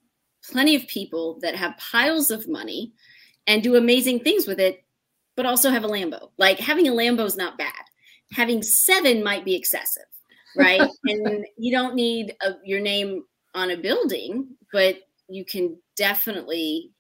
plenty 0.45 0.76
of 0.76 0.86
people 0.86 1.39
that 1.41 1.57
have 1.57 1.78
piles 1.78 2.30
of 2.30 2.49
money 2.49 2.93
and 3.49 3.62
do 3.62 3.74
amazing 3.74 4.20
things 4.20 4.46
with 4.46 4.61
it, 4.61 4.84
but 5.34 5.46
also 5.46 5.70
have 5.70 5.82
a 5.82 5.88
Lambo. 5.88 6.30
Like 6.36 6.61
having 6.61 6.86
a 6.86 6.92
Lambo 6.92 7.24
is 7.24 7.36
not 7.36 7.59
bad. 7.59 7.72
Having 8.32 8.62
seven 8.62 9.24
might 9.24 9.44
be 9.44 9.57
excessive, 9.57 10.05
right? 10.55 10.88
and 11.05 11.46
you 11.57 11.72
don't 11.72 11.94
need 11.94 12.36
a, 12.42 12.53
your 12.62 12.80
name 12.80 13.24
on 13.55 13.70
a 13.70 13.76
building, 13.76 14.49
but 14.70 14.99
you 15.28 15.44
can 15.44 15.78
definitely, 15.96 16.92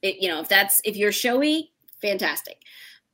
it, 0.00 0.22
you 0.22 0.28
know, 0.28 0.40
if 0.40 0.48
that's 0.48 0.80
if 0.84 0.96
you're 0.96 1.12
showy, 1.12 1.72
fantastic. 2.00 2.58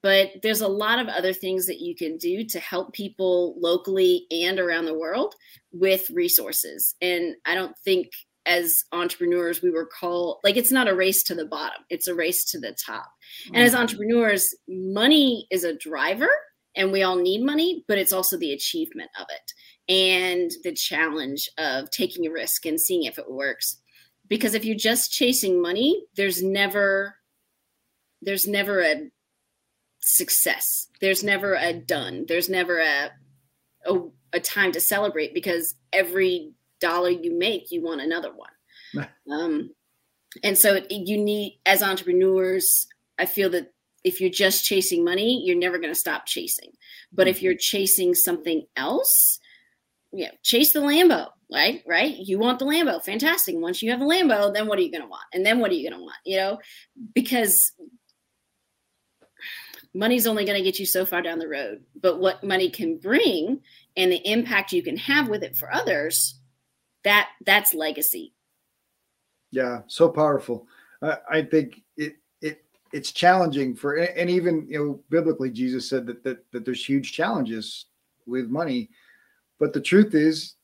But 0.03 0.33
there's 0.43 0.61
a 0.61 0.69
lot 0.69 0.99
of 0.99 1.09
other 1.09 1.33
things 1.33 1.67
that 1.67 1.81
you 1.81 1.95
can 1.95 2.19
do 2.19 2.45
to 2.45 2.59
help 2.59 2.93
people 2.93 3.55
locally 3.59 4.27
and 4.31 4.59
around 4.59 4.85
the 4.85 4.99
world 4.99 5.35
with 5.71 6.11
resources. 6.11 6.97
And 7.01 7.37
I 7.47 7.55
don't 7.55 7.79
think 7.79 8.11
as 8.47 8.85
entrepreneurs 8.93 9.63
we 9.63 9.71
were 9.71 9.87
called 9.87 10.39
like 10.43 10.57
it's 10.57 10.73
not 10.73 10.89
a 10.89 10.95
race 10.95 11.23
to 11.23 11.35
the 11.35 11.45
bottom 11.45 11.83
it's 11.91 12.09
a 12.09 12.15
race 12.15 12.45
to 12.45 12.59
the 12.59 12.75
top 12.85 13.07
mm-hmm. 13.47 13.55
and 13.55 13.65
as 13.65 13.73
mm-hmm. 13.73 13.83
entrepreneurs 13.83 14.55
money 14.69 15.47
is 15.51 15.65
a 15.65 15.77
driver 15.77 16.31
and 16.75 16.91
we 16.91 17.03
all 17.03 17.17
need 17.17 17.45
money 17.45 17.85
but 17.89 17.99
it's 17.99 18.13
also 18.13 18.37
the 18.37 18.53
achievement 18.53 19.11
of 19.19 19.27
it 19.31 19.93
and 19.93 20.51
the 20.65 20.73
challenge 20.73 21.49
of 21.59 21.91
taking 21.91 22.27
a 22.27 22.33
risk 22.33 22.67
and 22.67 22.81
seeing 22.81 23.05
if 23.05 23.19
it 23.19 23.31
works 23.31 23.81
because 24.29 24.55
if 24.55 24.65
you're 24.65 24.77
just 24.77 25.13
chasing 25.13 25.61
money 25.63 26.05
there's 26.17 26.43
never 26.43 27.17
there's 28.23 28.47
never 28.47 28.81
a 28.81 29.09
success 30.01 30.89
there's 31.01 31.23
never 31.23 31.55
a 31.55 31.73
done 31.73 32.25
there's 32.27 32.49
never 32.49 32.81
a 32.81 33.11
a, 33.87 33.99
a 34.33 34.41
time 34.41 34.73
to 34.73 34.81
celebrate 34.81 35.35
because 35.35 35.75
every 35.93 36.53
dollar 36.83 37.09
you 37.09 37.33
make, 37.39 37.71
you 37.71 37.83
want 37.83 38.03
another 38.03 38.31
one. 38.35 39.09
um, 39.31 39.71
and 40.43 40.59
so 40.59 40.81
you 40.91 41.19
need, 41.19 41.59
as 41.65 41.83
entrepreneurs, 41.83 42.87
I 43.19 43.27
feel 43.27 43.51
that 43.51 43.73
if 44.05 44.21
you're 44.21 44.31
just 44.31 44.65
chasing 44.65 45.05
money, 45.05 45.43
you're 45.45 45.57
never 45.57 45.79
going 45.79 45.93
to 45.93 45.99
stop 45.99 46.27
chasing. 46.27 46.73
But 47.13 47.29
if 47.29 47.37
mm-hmm. 47.37 47.47
you're 47.47 47.57
chasing 47.57 48.15
something 48.15 48.67
else, 48.77 49.39
yeah, 50.13 50.31
chase 50.43 50.73
the 50.73 50.81
Lambo, 50.81 51.29
right? 51.51 51.83
Right? 51.87 52.17
You 52.17 52.39
want 52.39 52.59
the 52.59 52.65
Lambo, 52.65 53.03
fantastic. 53.03 53.55
Once 53.57 53.83
you 53.83 53.91
have 53.91 54.01
the 54.01 54.07
Lambo, 54.07 54.53
then 54.53 54.67
what 54.67 54.79
are 54.79 54.83
you 54.83 54.91
going 54.91 55.03
to 55.03 55.09
want? 55.09 55.25
And 55.33 55.47
then 55.47 55.61
what 55.61 55.71
are 55.71 55.75
you 55.75 55.89
going 55.89 55.99
to 55.99 56.05
want? 56.05 56.19
You 56.25 56.37
know, 56.39 56.59
because 57.15 57.73
money's 59.95 60.27
only 60.27 60.45
going 60.45 60.59
to 60.59 60.65
get 60.65 60.79
you 60.79 60.87
so 60.87 61.07
far 61.07 61.23
down 61.23 61.39
the 61.39 61.49
road. 61.49 61.83
But 62.01 62.19
what 62.19 62.43
money 62.43 62.71
can 62.71 62.99
bring 62.99 63.61
and 63.97 64.11
the 64.11 64.31
impact 64.31 64.73
you 64.73 64.83
can 64.83 64.97
have 64.97 65.29
with 65.29 65.43
it 65.43 65.57
for 65.57 65.73
others 65.73 66.39
that 67.05 67.31
that's 67.45 67.75
legacy. 67.75 68.33
Yeah 69.51 69.83
so 69.87 70.09
powerful. 70.09 70.67
I 71.31 71.43
think 71.43 71.83
it 71.97 72.17
it 72.41 72.65
it's 72.93 73.13
challenging 73.13 73.75
for 73.75 73.97
and 73.97 74.31
even 74.31 74.67
you 74.69 74.79
know 74.79 75.01
biblically 75.11 75.51
jesus 75.51 75.89
said 75.89 76.07
that, 76.07 76.23
that 76.23 76.45
that 76.53 76.65
there's 76.65 76.85
huge 76.85 77.13
challenges 77.13 77.87
with 78.27 78.49
money. 78.49 78.91
But 79.59 79.73
the 79.73 79.81
truth 79.81 80.15
is 80.15 80.55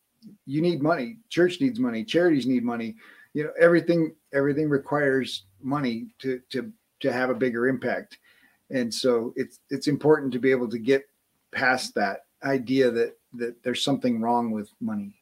you 0.47 0.61
need 0.61 0.82
money. 0.82 1.18
Church 1.28 1.61
needs 1.61 1.78
money. 1.78 2.05
Charities 2.05 2.47
need 2.47 2.64
money. 2.64 2.97
You 3.34 3.45
know 3.45 3.53
everything 3.61 4.14
everything 4.32 4.68
requires 4.68 5.45
money 5.61 6.14
to 6.20 6.41
to 6.51 6.72
to 7.01 7.12
have 7.12 7.30
a 7.30 7.34
bigger 7.34 7.68
impact. 7.68 8.18
And 8.70 8.93
so 8.93 9.32
it's 9.36 9.61
it's 9.70 9.89
important 9.89 10.32
to 10.32 10.39
be 10.39 10.51
able 10.51 10.68
to 10.68 10.78
get 10.78 11.05
past 11.53 11.95
that 11.95 12.26
idea 12.45 12.91
that 12.91 13.16
that 13.34 13.62
there's 13.62 13.82
something 13.82 14.20
wrong 14.20 14.51
with 14.51 14.70
money 14.80 15.18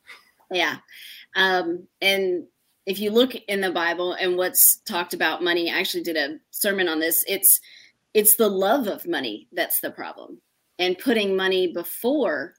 yeah. 0.50 0.76
Um, 1.34 1.86
and 2.00 2.44
if 2.86 3.00
you 3.00 3.10
look 3.10 3.34
in 3.34 3.60
the 3.60 3.72
Bible 3.72 4.12
and 4.12 4.36
what's 4.36 4.80
talked 4.86 5.12
about 5.12 5.42
money, 5.42 5.70
I 5.70 5.78
actually 5.78 6.04
did 6.04 6.16
a 6.16 6.38
sermon 6.50 6.88
on 6.88 7.00
this. 7.00 7.24
It's 7.26 7.60
it's 8.14 8.36
the 8.36 8.48
love 8.48 8.86
of 8.86 9.06
money 9.06 9.48
that's 9.52 9.80
the 9.80 9.90
problem. 9.90 10.40
And 10.78 10.98
putting 10.98 11.36
money 11.36 11.72
before 11.72 12.54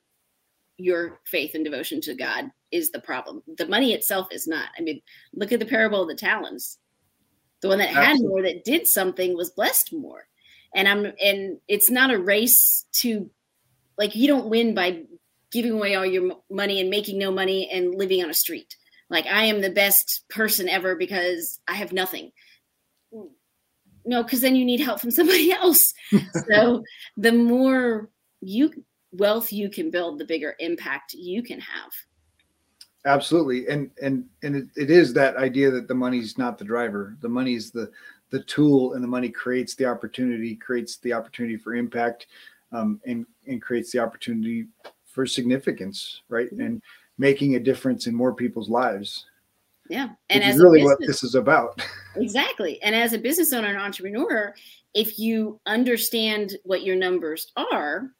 your 0.77 1.19
faith 1.25 1.55
and 1.55 1.65
devotion 1.65 2.01
to 2.01 2.13
God 2.13 2.51
is 2.71 2.91
the 2.91 2.99
problem. 2.99 3.41
The 3.57 3.67
money 3.67 3.93
itself 3.93 4.27
is 4.31 4.47
not. 4.47 4.69
I 4.77 4.81
mean, 4.81 5.01
look 5.33 5.51
at 5.51 5.59
the 5.59 5.65
parable 5.65 6.03
of 6.03 6.09
the 6.09 6.15
talents. 6.15 6.77
The 7.61 7.69
one 7.69 7.79
that 7.79 7.89
Absolutely. 7.89 8.05
had 8.05 8.21
more 8.21 8.41
that 8.43 8.63
did 8.65 8.87
something 8.87 9.35
was 9.35 9.49
blessed 9.49 9.93
more. 9.93 10.27
And 10.75 10.87
I'm 10.87 11.11
and 11.23 11.59
it's 11.67 11.89
not 11.89 12.11
a 12.11 12.19
race 12.19 12.85
to 13.01 13.29
like 13.97 14.15
you 14.15 14.27
don't 14.27 14.49
win 14.49 14.75
by 14.75 15.03
giving 15.51 15.71
away 15.71 15.95
all 15.95 16.05
your 16.05 16.35
money 16.49 16.81
and 16.81 16.89
making 16.89 17.17
no 17.17 17.31
money 17.31 17.69
and 17.71 17.95
living 17.95 18.23
on 18.23 18.29
a 18.29 18.33
street. 18.33 18.75
Like 19.09 19.25
I 19.25 19.45
am 19.45 19.61
the 19.61 19.69
best 19.69 20.25
person 20.29 20.67
ever 20.67 20.95
because 20.95 21.59
I 21.67 21.75
have 21.75 21.93
nothing. 21.93 22.31
No, 24.05 24.23
because 24.23 24.41
then 24.41 24.55
you 24.55 24.65
need 24.65 24.79
help 24.79 24.99
from 24.99 25.11
somebody 25.11 25.51
else. 25.53 25.93
so 26.49 26.83
the 27.15 27.31
more 27.31 28.09
you 28.41 28.71
wealth 29.11 29.51
you 29.51 29.69
can 29.69 29.89
build, 29.89 30.19
the 30.19 30.25
bigger 30.25 30.55
impact 30.59 31.13
you 31.13 31.43
can 31.43 31.59
have. 31.59 31.91
Absolutely, 33.05 33.67
and 33.67 33.89
and 34.01 34.25
and 34.43 34.55
it, 34.55 34.67
it 34.75 34.89
is 34.89 35.13
that 35.13 35.37
idea 35.37 35.71
that 35.71 35.87
the 35.87 35.95
money's 35.95 36.37
not 36.37 36.57
the 36.57 36.65
driver. 36.65 37.15
The 37.21 37.29
money's 37.29 37.71
the 37.71 37.89
the 38.31 38.43
tool, 38.43 38.93
and 38.93 39.03
the 39.03 39.07
money 39.07 39.29
creates 39.29 39.75
the 39.75 39.85
opportunity, 39.85 40.55
creates 40.55 40.97
the 40.97 41.13
opportunity 41.13 41.55
for 41.55 41.73
impact, 41.73 42.27
um, 42.73 42.99
and 43.05 43.25
and 43.47 43.61
creates 43.61 43.91
the 43.91 43.99
opportunity 43.99 44.67
for 45.17 45.25
significance, 45.25 46.21
right? 46.29 46.45
Mm-hmm. 46.45 46.61
And 46.61 46.81
making 47.17 47.55
a 47.55 47.59
difference 47.59 48.05
in 48.05 48.13
more 48.13 48.35
people's 48.35 48.69
lives. 48.69 49.25
Yeah. 49.89 50.09
And 50.29 50.43
as 50.43 50.59
really 50.59 50.81
business, 50.81 50.99
what 50.99 51.07
this 51.07 51.23
is 51.23 51.33
about. 51.33 51.81
exactly. 52.17 52.79
And 52.83 52.93
as 52.93 53.13
a 53.13 53.17
business 53.17 53.51
owner 53.51 53.69
and 53.69 53.79
entrepreneur, 53.79 54.53
if 54.93 55.17
you 55.17 55.59
understand 55.65 56.55
what 56.65 56.83
your 56.83 56.95
numbers 56.95 57.51
are, 57.73 58.11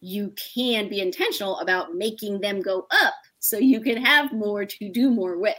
you 0.00 0.32
can 0.54 0.88
be 0.88 1.00
intentional 1.00 1.58
about 1.58 1.96
making 1.96 2.40
them 2.40 2.62
go 2.62 2.86
up 2.92 3.14
so 3.40 3.58
you 3.58 3.80
can 3.80 3.96
have 3.96 4.32
more 4.32 4.64
to 4.64 4.88
do 4.88 5.10
more 5.10 5.38
with. 5.38 5.56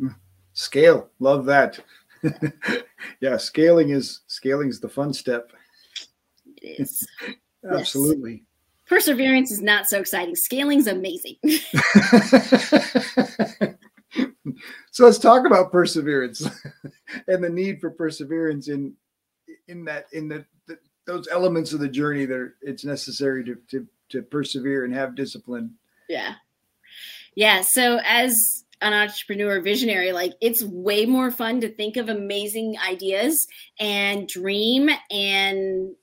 Mm. 0.00 0.16
Scale. 0.54 1.08
Love 1.20 1.44
that. 1.44 1.78
yeah, 3.20 3.36
scaling 3.36 3.90
is 3.90 4.22
scaling 4.26 4.70
is 4.70 4.80
the 4.80 4.88
fun 4.88 5.12
step. 5.12 5.52
It 6.60 6.80
is. 6.80 7.06
Absolutely. 7.70 8.42
Perseverance 8.90 9.52
is 9.52 9.62
not 9.62 9.86
so 9.86 10.00
exciting. 10.00 10.34
Scaling's 10.34 10.88
amazing. 10.88 11.36
so 14.90 15.04
let's 15.04 15.18
talk 15.18 15.46
about 15.46 15.70
perseverance 15.70 16.44
and 17.28 17.44
the 17.44 17.48
need 17.48 17.80
for 17.80 17.90
perseverance 17.90 18.66
in 18.68 18.92
in 19.68 19.84
that 19.84 20.06
in 20.12 20.26
the, 20.28 20.44
the 20.66 20.76
those 21.06 21.28
elements 21.30 21.72
of 21.72 21.78
the 21.78 21.88
journey 21.88 22.26
that 22.26 22.36
are, 22.36 22.56
it's 22.62 22.84
necessary 22.84 23.44
to, 23.44 23.56
to 23.70 23.86
to 24.08 24.22
persevere 24.22 24.84
and 24.84 24.92
have 24.92 25.14
discipline. 25.14 25.76
Yeah. 26.08 26.34
Yeah. 27.36 27.60
So 27.60 28.00
as 28.04 28.36
an 28.80 28.92
entrepreneur 28.92 29.60
visionary, 29.60 30.10
like 30.10 30.32
it's 30.40 30.64
way 30.64 31.06
more 31.06 31.30
fun 31.30 31.60
to 31.60 31.68
think 31.68 31.96
of 31.96 32.08
amazing 32.08 32.74
ideas 32.84 33.46
and 33.78 34.26
dream 34.26 34.90
and 35.12 35.94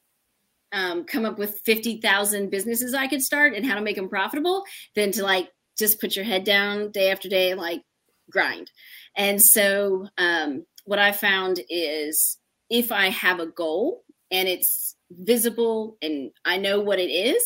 um, 0.71 1.05
come 1.05 1.25
up 1.25 1.37
with 1.37 1.61
50,000 1.65 2.49
businesses 2.49 2.93
I 2.93 3.07
could 3.07 3.21
start 3.21 3.53
and 3.53 3.65
how 3.65 3.75
to 3.75 3.81
make 3.81 3.95
them 3.95 4.09
profitable 4.09 4.63
than 4.95 5.11
to 5.13 5.23
like 5.23 5.49
just 5.77 6.01
put 6.01 6.15
your 6.15 6.25
head 6.25 6.43
down 6.43 6.91
day 6.91 7.11
after 7.11 7.29
day 7.29 7.51
and 7.51 7.59
like 7.59 7.81
grind. 8.29 8.71
And 9.15 9.41
so, 9.41 10.07
um, 10.17 10.65
what 10.85 10.99
I 10.99 11.11
found 11.11 11.59
is 11.69 12.37
if 12.69 12.91
I 12.91 13.09
have 13.09 13.39
a 13.39 13.47
goal 13.47 14.03
and 14.31 14.47
it's 14.47 14.95
visible 15.11 15.97
and 16.01 16.31
I 16.45 16.57
know 16.57 16.79
what 16.79 16.99
it 16.99 17.09
is, 17.09 17.43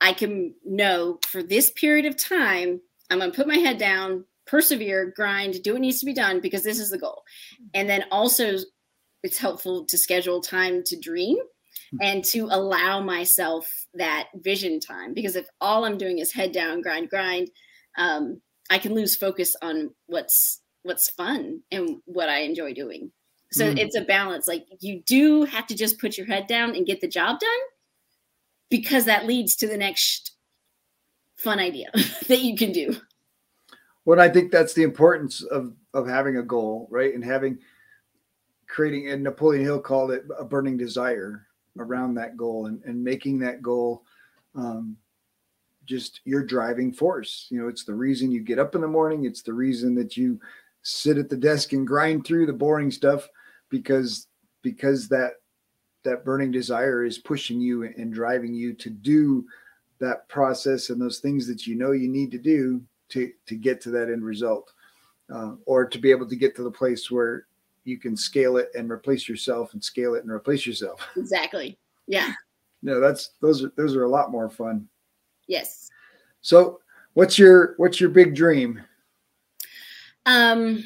I 0.00 0.12
can 0.12 0.54
know 0.64 1.18
for 1.26 1.42
this 1.42 1.70
period 1.70 2.04
of 2.06 2.16
time, 2.16 2.80
I'm 3.10 3.18
going 3.18 3.30
to 3.30 3.36
put 3.36 3.48
my 3.48 3.56
head 3.56 3.78
down, 3.78 4.24
persevere, 4.46 5.12
grind, 5.16 5.62
do 5.62 5.72
what 5.72 5.80
needs 5.80 6.00
to 6.00 6.06
be 6.06 6.12
done 6.12 6.40
because 6.40 6.62
this 6.62 6.78
is 6.78 6.90
the 6.90 6.98
goal. 6.98 7.22
And 7.72 7.88
then 7.88 8.04
also, 8.10 8.58
it's 9.22 9.38
helpful 9.38 9.86
to 9.86 9.98
schedule 9.98 10.40
time 10.40 10.82
to 10.84 10.98
dream 10.98 11.38
and 12.00 12.24
to 12.24 12.48
allow 12.50 13.00
myself 13.00 13.68
that 13.94 14.28
vision 14.36 14.80
time 14.80 15.14
because 15.14 15.36
if 15.36 15.46
all 15.60 15.84
i'm 15.84 15.98
doing 15.98 16.18
is 16.18 16.32
head 16.32 16.52
down 16.52 16.80
grind 16.80 17.08
grind 17.08 17.48
um, 17.98 18.40
i 18.70 18.78
can 18.78 18.94
lose 18.94 19.16
focus 19.16 19.54
on 19.62 19.90
what's 20.06 20.60
what's 20.86 21.10
fun 21.10 21.60
and 21.70 21.98
what 22.06 22.28
i 22.28 22.40
enjoy 22.40 22.72
doing. 22.72 23.10
So 23.52 23.72
mm. 23.72 23.78
it's 23.78 23.96
a 23.96 24.02
balance. 24.02 24.48
Like 24.48 24.66
you 24.80 25.02
do 25.06 25.44
have 25.44 25.66
to 25.68 25.74
just 25.74 26.00
put 26.00 26.16
your 26.16 26.26
head 26.26 26.46
down 26.46 26.74
and 26.74 26.86
get 26.86 27.00
the 27.00 27.08
job 27.08 27.38
done 27.38 27.50
because 28.70 29.04
that 29.04 29.26
leads 29.26 29.56
to 29.56 29.66
the 29.66 29.76
next 29.76 30.32
fun 31.36 31.58
idea 31.58 31.90
that 32.28 32.40
you 32.40 32.56
can 32.56 32.72
do. 32.72 32.96
Well 34.04 34.20
i 34.20 34.28
think 34.28 34.52
that's 34.52 34.74
the 34.74 34.84
importance 34.84 35.42
of 35.42 35.74
of 35.92 36.06
having 36.06 36.36
a 36.36 36.42
goal 36.42 36.88
right? 36.90 37.14
And 37.14 37.24
having 37.24 37.58
creating 38.68 39.08
and 39.10 39.22
napoleon 39.22 39.64
hill 39.64 39.80
called 39.80 40.10
it 40.10 40.24
a 40.38 40.44
burning 40.44 40.76
desire 40.76 41.46
around 41.78 42.14
that 42.14 42.36
goal 42.36 42.66
and, 42.66 42.82
and 42.84 43.02
making 43.02 43.38
that 43.38 43.62
goal 43.62 44.02
um, 44.54 44.96
just 45.84 46.20
your 46.24 46.44
driving 46.44 46.92
force. 46.92 47.46
You 47.50 47.60
know 47.60 47.68
it's 47.68 47.84
the 47.84 47.94
reason 47.94 48.30
you 48.30 48.40
get 48.40 48.58
up 48.58 48.74
in 48.74 48.80
the 48.80 48.88
morning. 48.88 49.24
It's 49.24 49.42
the 49.42 49.54
reason 49.54 49.94
that 49.96 50.16
you 50.16 50.40
sit 50.82 51.18
at 51.18 51.28
the 51.28 51.36
desk 51.36 51.72
and 51.72 51.86
grind 51.86 52.24
through 52.24 52.46
the 52.46 52.52
boring 52.52 52.90
stuff 52.90 53.28
because 53.70 54.28
because 54.62 55.08
that 55.08 55.32
that 56.04 56.24
burning 56.24 56.52
desire 56.52 57.04
is 57.04 57.18
pushing 57.18 57.60
you 57.60 57.82
and 57.82 58.14
driving 58.14 58.54
you 58.54 58.72
to 58.72 58.90
do 58.90 59.44
that 59.98 60.28
process 60.28 60.90
and 60.90 61.00
those 61.00 61.18
things 61.18 61.46
that 61.46 61.66
you 61.66 61.74
know 61.74 61.92
you 61.92 62.08
need 62.08 62.30
to 62.30 62.38
do 62.38 62.80
to 63.08 63.32
to 63.46 63.56
get 63.56 63.80
to 63.80 63.90
that 63.90 64.08
end 64.10 64.24
result 64.24 64.72
uh, 65.34 65.52
or 65.64 65.86
to 65.86 65.98
be 65.98 66.10
able 66.10 66.28
to 66.28 66.36
get 66.36 66.54
to 66.54 66.62
the 66.62 66.70
place 66.70 67.10
where 67.10 67.46
you 67.86 67.98
can 67.98 68.16
scale 68.16 68.56
it 68.56 68.68
and 68.74 68.90
replace 68.90 69.28
yourself 69.28 69.72
and 69.72 69.82
scale 69.82 70.14
it 70.14 70.22
and 70.22 70.30
replace 70.30 70.66
yourself. 70.66 71.00
Exactly. 71.16 71.78
Yeah. 72.06 72.32
No 72.82 73.00
that's 73.00 73.30
those 73.40 73.64
are 73.64 73.72
those 73.76 73.96
are 73.96 74.04
a 74.04 74.08
lot 74.08 74.30
more 74.30 74.48
fun. 74.48 74.88
Yes. 75.46 75.88
So 76.40 76.80
what's 77.14 77.38
your 77.38 77.74
what's 77.78 78.00
your 78.00 78.10
big 78.10 78.34
dream? 78.34 78.82
Um 80.26 80.84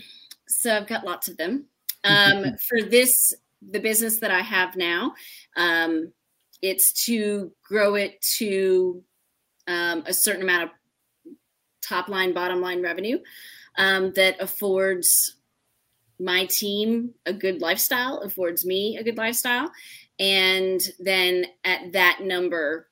so 0.49 0.77
i've 0.77 0.87
got 0.87 1.05
lots 1.05 1.29
of 1.29 1.37
them. 1.37 1.67
Um 2.05 2.57
for 2.69 2.83
this 2.83 3.35
the 3.71 3.81
business 3.81 4.19
that 4.21 4.31
i 4.31 4.41
have 4.41 4.75
now 4.75 5.13
um 5.57 6.11
it's 6.63 7.05
to 7.07 7.53
grow 7.63 7.95
it 7.95 8.21
to 8.39 9.03
um, 9.67 10.03
a 10.07 10.13
certain 10.13 10.43
amount 10.43 10.65
of 10.65 10.71
top 11.83 12.09
line, 12.09 12.33
bottom 12.33 12.61
line 12.61 12.83
revenue 12.83 13.19
um, 13.79 14.13
that 14.13 14.41
affords 14.41 15.37
my 16.21 16.47
team 16.47 17.15
a 17.27 17.33
good 17.33 17.61
lifestyle, 17.61 18.19
affords 18.19 18.65
me 18.65 18.97
a 18.99 19.05
good 19.05 19.17
lifestyle. 19.17 19.71
And 20.19 20.81
then 20.99 21.47
at 21.65 21.93
that 21.93 22.21
number, 22.23 22.89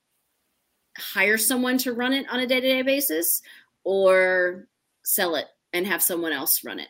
hire 0.97 1.39
someone 1.39 1.79
to 1.79 1.93
run 1.93 2.12
it 2.12 2.26
on 2.31 2.41
a 2.41 2.47
day 2.47 2.61
to 2.61 2.66
day 2.66 2.83
basis 2.83 3.43
or 3.85 4.66
sell 5.05 5.37
it 5.37 5.47
and 5.72 5.87
have 5.87 6.03
someone 6.03 6.33
else 6.33 6.64
run 6.64 6.81
it. 6.81 6.89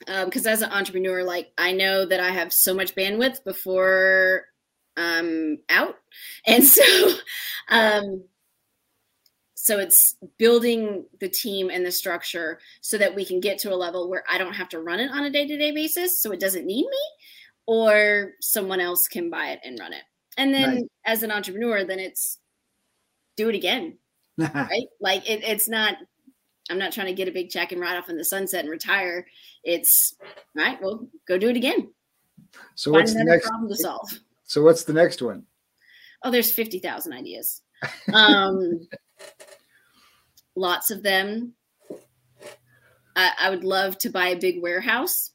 Because 0.00 0.46
um, 0.46 0.52
as 0.52 0.62
an 0.62 0.70
entrepreneur, 0.70 1.24
like 1.24 1.52
I 1.58 1.72
know 1.72 2.04
that 2.04 2.20
I 2.20 2.30
have 2.30 2.52
so 2.52 2.74
much 2.74 2.94
bandwidth 2.94 3.44
before 3.44 4.44
I'm 4.96 5.58
out. 5.68 5.96
And 6.46 6.64
so, 6.64 7.14
um, 7.68 8.24
so 9.66 9.80
it's 9.80 10.14
building 10.38 11.04
the 11.18 11.28
team 11.28 11.70
and 11.70 11.84
the 11.84 11.90
structure 11.90 12.60
so 12.82 12.96
that 12.98 13.12
we 13.12 13.24
can 13.24 13.40
get 13.40 13.58
to 13.58 13.72
a 13.72 13.74
level 13.74 14.08
where 14.08 14.22
I 14.30 14.38
don't 14.38 14.54
have 14.54 14.68
to 14.68 14.80
run 14.80 15.00
it 15.00 15.10
on 15.10 15.24
a 15.24 15.30
day 15.30 15.44
to 15.44 15.56
day 15.56 15.72
basis. 15.72 16.22
So 16.22 16.30
it 16.30 16.38
doesn't 16.38 16.66
need 16.66 16.86
me 16.86 17.02
or 17.66 18.34
someone 18.40 18.78
else 18.78 19.08
can 19.08 19.28
buy 19.28 19.48
it 19.48 19.58
and 19.64 19.76
run 19.76 19.92
it. 19.92 20.04
And 20.38 20.54
then 20.54 20.74
nice. 20.76 20.84
as 21.04 21.22
an 21.24 21.32
entrepreneur, 21.32 21.84
then 21.84 21.98
it's 21.98 22.38
do 23.36 23.48
it 23.48 23.56
again. 23.56 23.98
right. 24.38 24.86
Like 25.00 25.28
it, 25.28 25.42
it's 25.42 25.68
not, 25.68 25.96
I'm 26.70 26.78
not 26.78 26.92
trying 26.92 27.08
to 27.08 27.12
get 27.12 27.26
a 27.26 27.32
big 27.32 27.50
check 27.50 27.72
and 27.72 27.80
ride 27.80 27.96
off 27.96 28.08
in 28.08 28.16
the 28.16 28.24
sunset 28.24 28.60
and 28.60 28.70
retire. 28.70 29.26
It's 29.64 30.14
all 30.22 30.62
right. 30.62 30.80
Well, 30.80 31.08
go 31.26 31.38
do 31.38 31.48
it 31.48 31.56
again. 31.56 31.92
So 32.76 32.92
Find 32.92 33.02
what's 33.02 33.14
the 33.14 33.24
next 33.24 33.48
problem 33.48 33.68
to 33.68 33.76
solve? 33.76 34.20
So 34.44 34.62
what's 34.62 34.84
the 34.84 34.92
next 34.92 35.22
one? 35.22 35.42
Oh, 36.22 36.30
there's 36.30 36.52
50,000 36.52 37.12
ideas. 37.12 37.62
Um, 38.12 38.86
lots 40.54 40.90
of 40.90 41.02
them. 41.02 41.54
I, 43.14 43.32
I, 43.40 43.50
would 43.50 43.64
love 43.64 43.96
to 43.98 44.10
buy 44.10 44.28
a 44.28 44.38
big 44.38 44.60
warehouse 44.60 45.32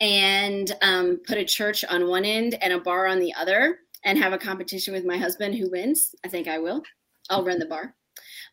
and 0.00 0.70
um, 0.82 1.20
put 1.26 1.38
a 1.38 1.44
church 1.44 1.84
on 1.84 2.08
one 2.08 2.24
end 2.24 2.56
and 2.60 2.72
a 2.72 2.80
bar 2.80 3.06
on 3.06 3.18
the 3.18 3.32
other 3.34 3.78
and 4.04 4.18
have 4.18 4.32
a 4.32 4.38
competition 4.38 4.92
with 4.92 5.04
my 5.04 5.16
husband 5.16 5.54
who 5.54 5.70
wins. 5.70 6.14
I 6.24 6.28
think 6.28 6.48
I 6.48 6.58
will. 6.58 6.82
I'll 7.30 7.44
run 7.44 7.58
the 7.58 7.66
bar. 7.66 7.94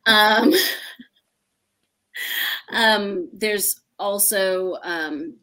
Um, 0.08 0.54
um, 2.72 3.30
there's 3.34 3.82
also 4.00 4.78
um, 4.84 5.38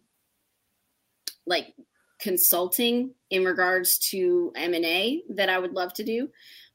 like 1.47 1.75
consulting 2.19 3.15
in 3.31 3.45
regards 3.45 3.99
to 3.99 4.53
M&A 4.57 5.23
that 5.31 5.49
I 5.49 5.59
would 5.59 5.73
love 5.73 5.93
to 5.95 6.05
do 6.05 6.29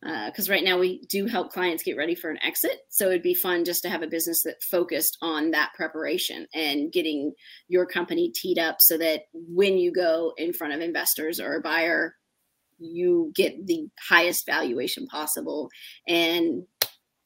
because 0.03 0.49
uh, 0.49 0.51
right 0.51 0.63
now 0.63 0.77
we 0.77 1.01
do 1.07 1.27
help 1.27 1.53
clients 1.53 1.83
get 1.83 1.95
ready 1.95 2.13
for 2.13 2.29
an 2.29 2.39
exit. 2.43 2.79
So 2.89 3.07
it'd 3.07 3.21
be 3.21 3.33
fun 3.33 3.63
just 3.63 3.83
to 3.83 3.89
have 3.89 4.01
a 4.01 4.07
business 4.07 4.43
that 4.43 4.61
focused 4.61 5.17
on 5.21 5.51
that 5.51 5.71
preparation 5.75 6.45
and 6.53 6.91
getting 6.91 7.31
your 7.69 7.85
company 7.85 8.31
teed 8.31 8.59
up 8.59 8.77
so 8.79 8.97
that 8.97 9.21
when 9.33 9.77
you 9.77 9.93
go 9.93 10.33
in 10.37 10.51
front 10.51 10.73
of 10.73 10.81
investors 10.81 11.39
or 11.39 11.55
a 11.55 11.61
buyer, 11.61 12.15
you 12.79 13.31
get 13.33 13.65
the 13.65 13.87
highest 14.09 14.45
valuation 14.45 15.07
possible. 15.07 15.69
And 16.07 16.63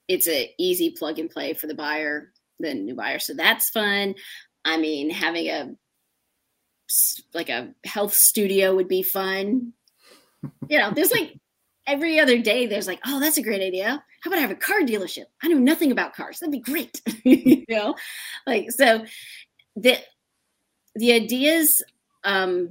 it's 0.07 0.27
a 0.27 0.53
easy 0.59 0.93
plug 0.97 1.17
and 1.17 1.29
play 1.29 1.53
for 1.53 1.65
the 1.65 1.75
buyer, 1.75 2.31
the 2.59 2.75
new 2.75 2.95
buyer. 2.95 3.19
So 3.19 3.33
that's 3.33 3.71
fun. 3.71 4.13
I 4.65 4.77
mean, 4.77 5.09
having 5.09 5.47
a 5.47 5.71
like 7.33 7.49
a 7.49 7.73
health 7.85 8.13
studio 8.13 8.75
would 8.75 8.87
be 8.87 9.03
fun. 9.03 9.73
You 10.69 10.77
know, 10.77 10.91
there's 10.93 11.11
like 11.11 11.37
every 11.87 12.19
other 12.19 12.37
day 12.37 12.65
there's 12.65 12.87
like, 12.87 12.99
oh, 13.05 13.19
that's 13.19 13.37
a 13.37 13.41
great 13.41 13.61
idea. 13.61 14.03
How 14.21 14.29
about 14.29 14.39
I 14.39 14.41
have 14.41 14.51
a 14.51 14.55
car 14.55 14.81
dealership? 14.81 15.25
I 15.41 15.47
know 15.47 15.57
nothing 15.57 15.91
about 15.91 16.13
cars. 16.13 16.39
That'd 16.39 16.51
be 16.51 16.59
great. 16.59 17.01
you 17.23 17.63
know, 17.69 17.95
like 18.45 18.71
so 18.71 19.05
the 19.75 19.97
the 20.95 21.13
ideas 21.13 21.81
um 22.23 22.69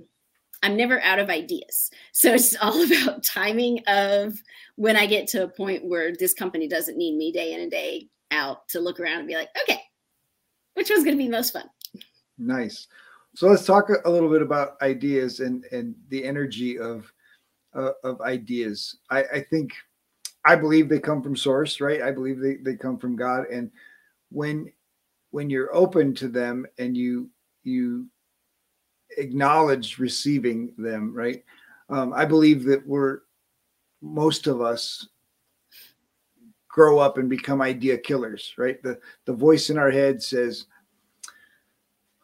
I'm 0.62 0.76
never 0.76 1.00
out 1.02 1.18
of 1.18 1.30
ideas. 1.30 1.90
So 2.12 2.34
it's 2.34 2.56
all 2.60 2.82
about 2.84 3.24
timing 3.24 3.80
of 3.86 4.34
when 4.76 4.96
I 4.96 5.06
get 5.06 5.28
to 5.28 5.44
a 5.44 5.48
point 5.48 5.84
where 5.84 6.12
this 6.12 6.34
company 6.34 6.68
doesn't 6.68 6.98
need 6.98 7.16
me 7.16 7.32
day 7.32 7.54
in 7.54 7.60
and 7.60 7.70
day 7.70 8.08
out 8.30 8.68
to 8.68 8.80
look 8.80 9.00
around 9.00 9.20
and 9.20 9.28
be 9.28 9.34
like, 9.34 9.48
okay, 9.62 9.80
which 10.74 10.90
one's 10.90 11.04
going 11.04 11.16
to 11.16 11.22
be 11.22 11.28
most 11.28 11.52
fun? 11.52 11.64
Nice. 12.38 12.88
So 13.34 13.48
let's 13.48 13.64
talk 13.64 13.88
a 14.04 14.10
little 14.10 14.30
bit 14.30 14.42
about 14.42 14.80
ideas 14.82 15.40
and 15.40 15.64
and 15.72 15.94
the 16.08 16.24
energy 16.24 16.78
of 16.78 17.12
uh, 17.76 17.92
of 18.02 18.20
ideas. 18.22 18.96
I, 19.10 19.22
I 19.34 19.40
think 19.40 19.72
I 20.44 20.56
believe 20.56 20.88
they 20.88 20.98
come 20.98 21.22
from 21.22 21.36
source, 21.36 21.80
right? 21.80 22.02
I 22.02 22.10
believe 22.10 22.40
they, 22.40 22.54
they 22.56 22.76
come 22.76 22.98
from 22.98 23.16
God. 23.16 23.46
And 23.52 23.70
when 24.30 24.72
when 25.30 25.50
you're 25.50 25.74
open 25.74 26.14
to 26.14 26.28
them 26.28 26.66
and 26.78 26.96
you 26.96 27.28
you 27.64 28.06
acknowledge 29.18 29.98
receiving 29.98 30.72
them, 30.78 31.14
right? 31.14 31.44
Um, 31.88 32.12
I 32.12 32.24
believe 32.24 32.64
that 32.64 32.86
we're 32.86 33.20
most 34.00 34.46
of 34.46 34.60
us 34.60 35.08
grow 36.68 36.98
up 36.98 37.18
and 37.18 37.28
become 37.28 37.62
idea 37.62 37.98
killers, 37.98 38.52
right? 38.56 38.82
The 38.82 38.98
the 39.24 39.32
voice 39.32 39.70
in 39.70 39.78
our 39.78 39.90
head 39.90 40.22
says, 40.22 40.66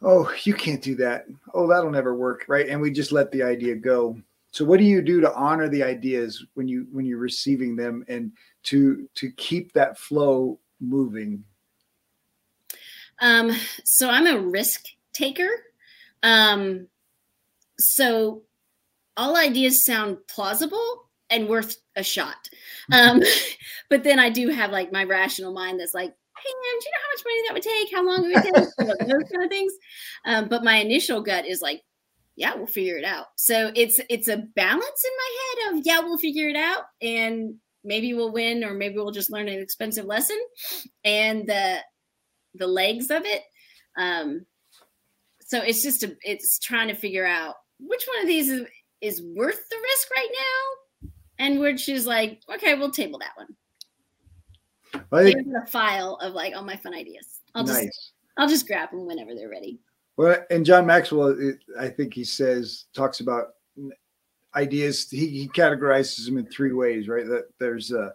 oh, 0.03 0.33
you 0.45 0.55
can't 0.55 0.83
do 0.83 0.95
that. 0.97 1.27
Oh, 1.55 1.67
that'll 1.67 1.91
never 1.91 2.15
work, 2.15 2.45
right? 2.49 2.69
And 2.69 2.81
we 2.81 2.91
just 2.91 3.13
let 3.13 3.31
the 3.31 3.43
idea 3.43 3.75
go. 3.75 4.17
So 4.53 4.67
what 4.67 4.79
do 4.79 4.85
you 4.85 5.01
do 5.01 5.21
to 5.23 5.35
honor 5.35 5.69
the 5.69 5.83
ideas 5.83 6.45
when 6.55 6.69
you 6.69 6.87
when 6.93 7.07
you're 7.07 7.19
receiving 7.19 7.75
them 7.75 8.05
and 8.07 8.33
to 8.65 9.09
to 9.15 9.31
keep 9.33 9.73
that 9.73 9.99
flow 9.99 10.61
moving? 10.79 11.43
Um, 13.21 13.53
so 13.85 14.11
I'm 14.11 14.27
a 14.27 14.39
risk 14.39 14.85
taker. 15.15 15.49
Um, 16.23 16.87
so 17.79 18.43
all 19.17 19.37
ideas 19.37 19.87
sound 19.87 20.19
plausible 20.29 21.09
and 21.31 21.49
worth 21.49 21.79
a 21.97 22.03
shot. 22.03 22.49
Um, 22.93 23.23
but 23.89 24.05
then 24.05 24.19
I 24.19 24.29
do 24.29 24.49
have 24.51 24.71
like 24.71 24.93
my 24.93 25.05
rational 25.05 25.55
mind 25.55 25.81
that's 25.81 25.95
like, 25.95 26.11
hey 26.11 26.53
man, 26.53 26.81
do 26.81 26.85
you 26.85 26.93
know 26.93 27.01
how 27.01 27.13
much 27.15 27.25
money 27.25 27.43
that 27.47 27.55
would 27.55 27.63
take? 27.63 27.95
How 27.95 28.05
long 28.05 28.23
would 28.23 28.33
it 28.33 28.79
would 28.79 28.99
take? 28.99 29.09
Those 29.09 29.31
kind 29.31 29.45
of 29.45 29.51
things. 29.51 29.73
Um, 30.27 30.49
but 30.49 30.63
my 30.63 30.77
initial 30.77 31.23
gut 31.23 31.47
is 31.47 31.63
like, 31.63 31.83
yeah, 32.37 32.55
we'll 32.55 32.66
figure 32.66 32.97
it 32.97 33.05
out. 33.05 33.26
So 33.37 33.72
it's 33.74 33.99
it's 34.09 34.28
a 34.28 34.37
balance 34.37 35.05
in 35.05 35.11
my 35.16 35.37
head 35.45 35.74
of 35.74 35.83
yeah, 35.85 36.01
we'll 36.01 36.18
figure 36.18 36.49
it 36.49 36.57
out, 36.57 36.85
and 37.01 37.55
maybe 37.85 38.14
we'll 38.14 38.33
win, 38.33 38.64
or 38.64 38.74
maybe 38.74 38.97
we'll 38.97 39.11
just 39.11 39.33
learn 39.33 39.49
an 39.49 39.59
expensive 39.59 40.07
lesson, 40.07 40.39
and 41.05 41.47
the 41.47 41.78
the 42.55 42.66
legs 42.66 43.11
of 43.11 43.22
it. 43.24 43.43
Um, 43.97 44.47
so 45.41 45.61
it's 45.61 45.83
just 45.83 46.03
a, 46.03 46.16
it's 46.22 46.59
trying 46.59 46.89
to 46.89 46.95
figure 46.95 47.26
out 47.26 47.57
which 47.78 48.07
one 48.07 48.22
of 48.22 48.26
these 48.26 48.49
is, 48.49 48.66
is 49.01 49.22
worth 49.22 49.68
the 49.68 49.76
risk 49.76 50.11
right 50.11 50.30
now 50.33 51.11
and 51.39 51.59
which 51.59 51.89
is 51.89 52.07
like, 52.07 52.41
okay, 52.55 52.74
we'll 52.74 52.91
table 52.91 53.18
that 53.18 53.33
one. 53.37 55.05
Well, 55.11 55.22
I 55.22 55.24
think, 55.24 55.47
Here's 55.47 55.62
a 55.62 55.66
file 55.66 56.16
of 56.22 56.35
like 56.35 56.55
all 56.55 56.62
my 56.62 56.76
fun 56.76 56.95
ideas. 56.95 57.41
I'll 57.55 57.64
just. 57.64 58.12
I'll 58.39 58.49
just 58.49 58.66
grab 58.66 58.91
them 58.91 59.07
whenever 59.07 59.35
they're 59.35 59.51
ready. 59.51 59.78
Well, 60.17 60.37
and 60.51 60.65
John 60.67 60.87
Maxwell, 60.87 61.29
it- 61.39 61.65
I 61.79 61.89
think 61.89 62.15
he 62.15 62.25
says 62.25 62.85
talks 62.95 63.21
about 63.21 63.55
ideas. 64.55 65.09
He, 65.11 65.27
he 65.29 65.49
categorizes 65.49 66.27
them 66.27 66.39
in 66.39 66.47
three 66.47 66.73
ways, 66.73 67.09
right? 67.09 67.27
That 67.27 67.49
there's 67.59 67.93
a, 67.93 68.15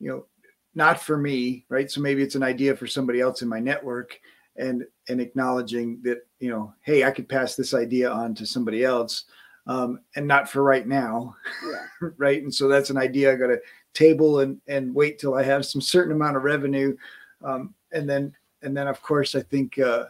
you 0.00 0.10
know, 0.10 0.26
not 0.74 1.00
for 1.00 1.16
me, 1.16 1.64
right? 1.68 1.90
So 1.90 2.00
maybe 2.00 2.22
it's 2.22 2.34
an 2.34 2.42
idea 2.42 2.74
for 2.74 2.86
somebody 2.86 3.20
else 3.20 3.42
in 3.42 3.48
my 3.48 3.60
network, 3.60 4.18
and 4.56 4.84
and 5.08 5.20
acknowledging 5.20 6.00
that 6.02 6.26
you 6.40 6.50
know, 6.50 6.74
hey, 6.82 7.04
I 7.04 7.10
could 7.10 7.28
pass 7.28 7.54
this 7.54 7.74
idea 7.74 8.10
on 8.10 8.34
to 8.34 8.46
somebody 8.46 8.82
else, 8.84 9.24
um, 9.66 10.00
and 10.16 10.26
not 10.26 10.48
for 10.48 10.62
right 10.62 10.86
now, 10.86 11.36
Yeah. 11.64 12.08
right? 12.16 12.42
And 12.42 12.52
so 12.52 12.68
that's 12.68 12.90
an 12.90 12.96
idea 12.96 13.32
I 13.32 13.36
got 13.36 13.48
to 13.48 13.60
table 13.94 14.40
and 14.40 14.60
and 14.66 14.94
wait 14.94 15.18
till 15.18 15.34
I 15.34 15.42
have 15.42 15.66
some 15.66 15.80
certain 15.82 16.12
amount 16.12 16.36
of 16.36 16.42
revenue, 16.44 16.96
um, 17.44 17.74
and 17.92 18.08
then 18.08 18.34
and 18.62 18.76
then 18.76 18.88
of 18.88 19.00
course 19.02 19.34
I 19.34 19.42
think. 19.42 19.78
Uh, 19.78 20.06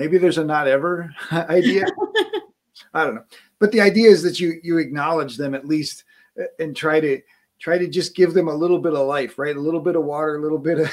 maybe 0.00 0.16
there's 0.16 0.38
a 0.38 0.44
not 0.44 0.66
ever 0.66 1.14
idea 1.32 1.84
i 2.94 3.04
don't 3.04 3.14
know 3.14 3.24
but 3.58 3.70
the 3.70 3.80
idea 3.80 4.08
is 4.08 4.22
that 4.22 4.40
you 4.40 4.54
you 4.62 4.78
acknowledge 4.78 5.36
them 5.36 5.54
at 5.54 5.66
least 5.66 6.04
uh, 6.40 6.44
and 6.58 6.74
try 6.74 6.98
to 6.98 7.20
try 7.58 7.76
to 7.76 7.86
just 7.86 8.16
give 8.16 8.32
them 8.32 8.48
a 8.48 8.54
little 8.54 8.78
bit 8.78 8.94
of 8.94 9.06
life 9.06 9.38
right 9.38 9.56
a 9.56 9.60
little 9.60 9.80
bit 9.80 9.96
of 9.96 10.04
water 10.04 10.36
a 10.36 10.42
little 10.42 10.58
bit 10.58 10.78
of 10.80 10.90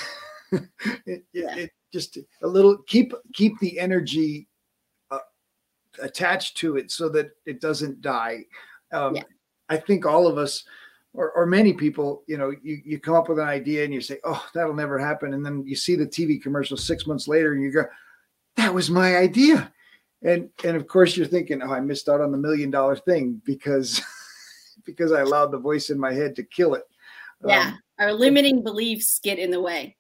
it, 1.06 1.24
Yeah. 1.32 1.56
it, 1.56 1.60
it 1.60 1.72
just 1.94 2.18
a 2.44 2.48
little 2.48 2.78
keep 2.86 3.14
keep 3.34 3.58
the 3.60 3.80
energy 3.80 4.50
uh, 5.10 5.20
attached 6.02 6.58
to 6.58 6.76
it 6.76 6.92
so 6.92 7.08
that 7.10 7.32
it 7.46 7.62
doesn't 7.62 8.02
die 8.02 8.44
um, 8.92 9.16
Yeah. 9.16 9.24
i 9.70 9.78
think 9.78 10.06
all 10.06 10.28
of 10.28 10.38
us 10.38 10.66
or, 11.14 11.32
or 11.32 11.46
many 11.48 11.74
people, 11.74 12.24
you 12.28 12.38
know, 12.38 12.54
you, 12.62 12.80
you 12.86 13.00
come 13.00 13.16
up 13.16 13.28
with 13.28 13.40
an 13.40 13.48
idea 13.48 13.84
and 13.84 13.92
you 13.92 14.02
say, 14.02 14.20
oh, 14.24 14.46
that'll 14.54 14.76
never 14.76 15.00
happen. 15.00 15.34
And 15.34 15.44
then 15.44 15.64
you 15.66 15.76
see 15.76 15.96
the 15.96 16.06
TV 16.06 16.40
commercial 16.40 16.78
six 16.78 17.08
months 17.08 17.28
later 17.28 17.54
and 17.54 17.64
you 17.64 17.72
go, 17.72 17.86
that 18.58 18.74
was 18.74 18.90
my 18.90 19.16
idea. 19.16 19.72
And 20.24 20.50
and 20.64 20.76
of 20.76 20.88
course 20.88 21.16
you're 21.16 21.28
thinking, 21.28 21.62
oh, 21.62 21.72
I 21.72 21.80
missed 21.80 22.10
out 22.10 22.22
on 22.22 22.32
the 22.32 22.38
million 22.38 22.70
dollar 22.72 22.96
thing 22.96 23.42
because 23.46 24.02
because 24.84 25.12
I 25.12 25.22
allowed 25.22 25.52
the 25.52 25.60
voice 25.60 25.90
in 25.90 26.00
my 26.00 26.14
head 26.14 26.36
to 26.36 26.44
kill 26.44 26.74
it. 26.74 26.84
Yeah. 27.46 27.74
Our 28.00 28.14
limiting 28.14 28.64
beliefs 28.64 29.20
get 29.24 29.40
in 29.40 29.52
the 29.52 29.62
way. 29.62 29.96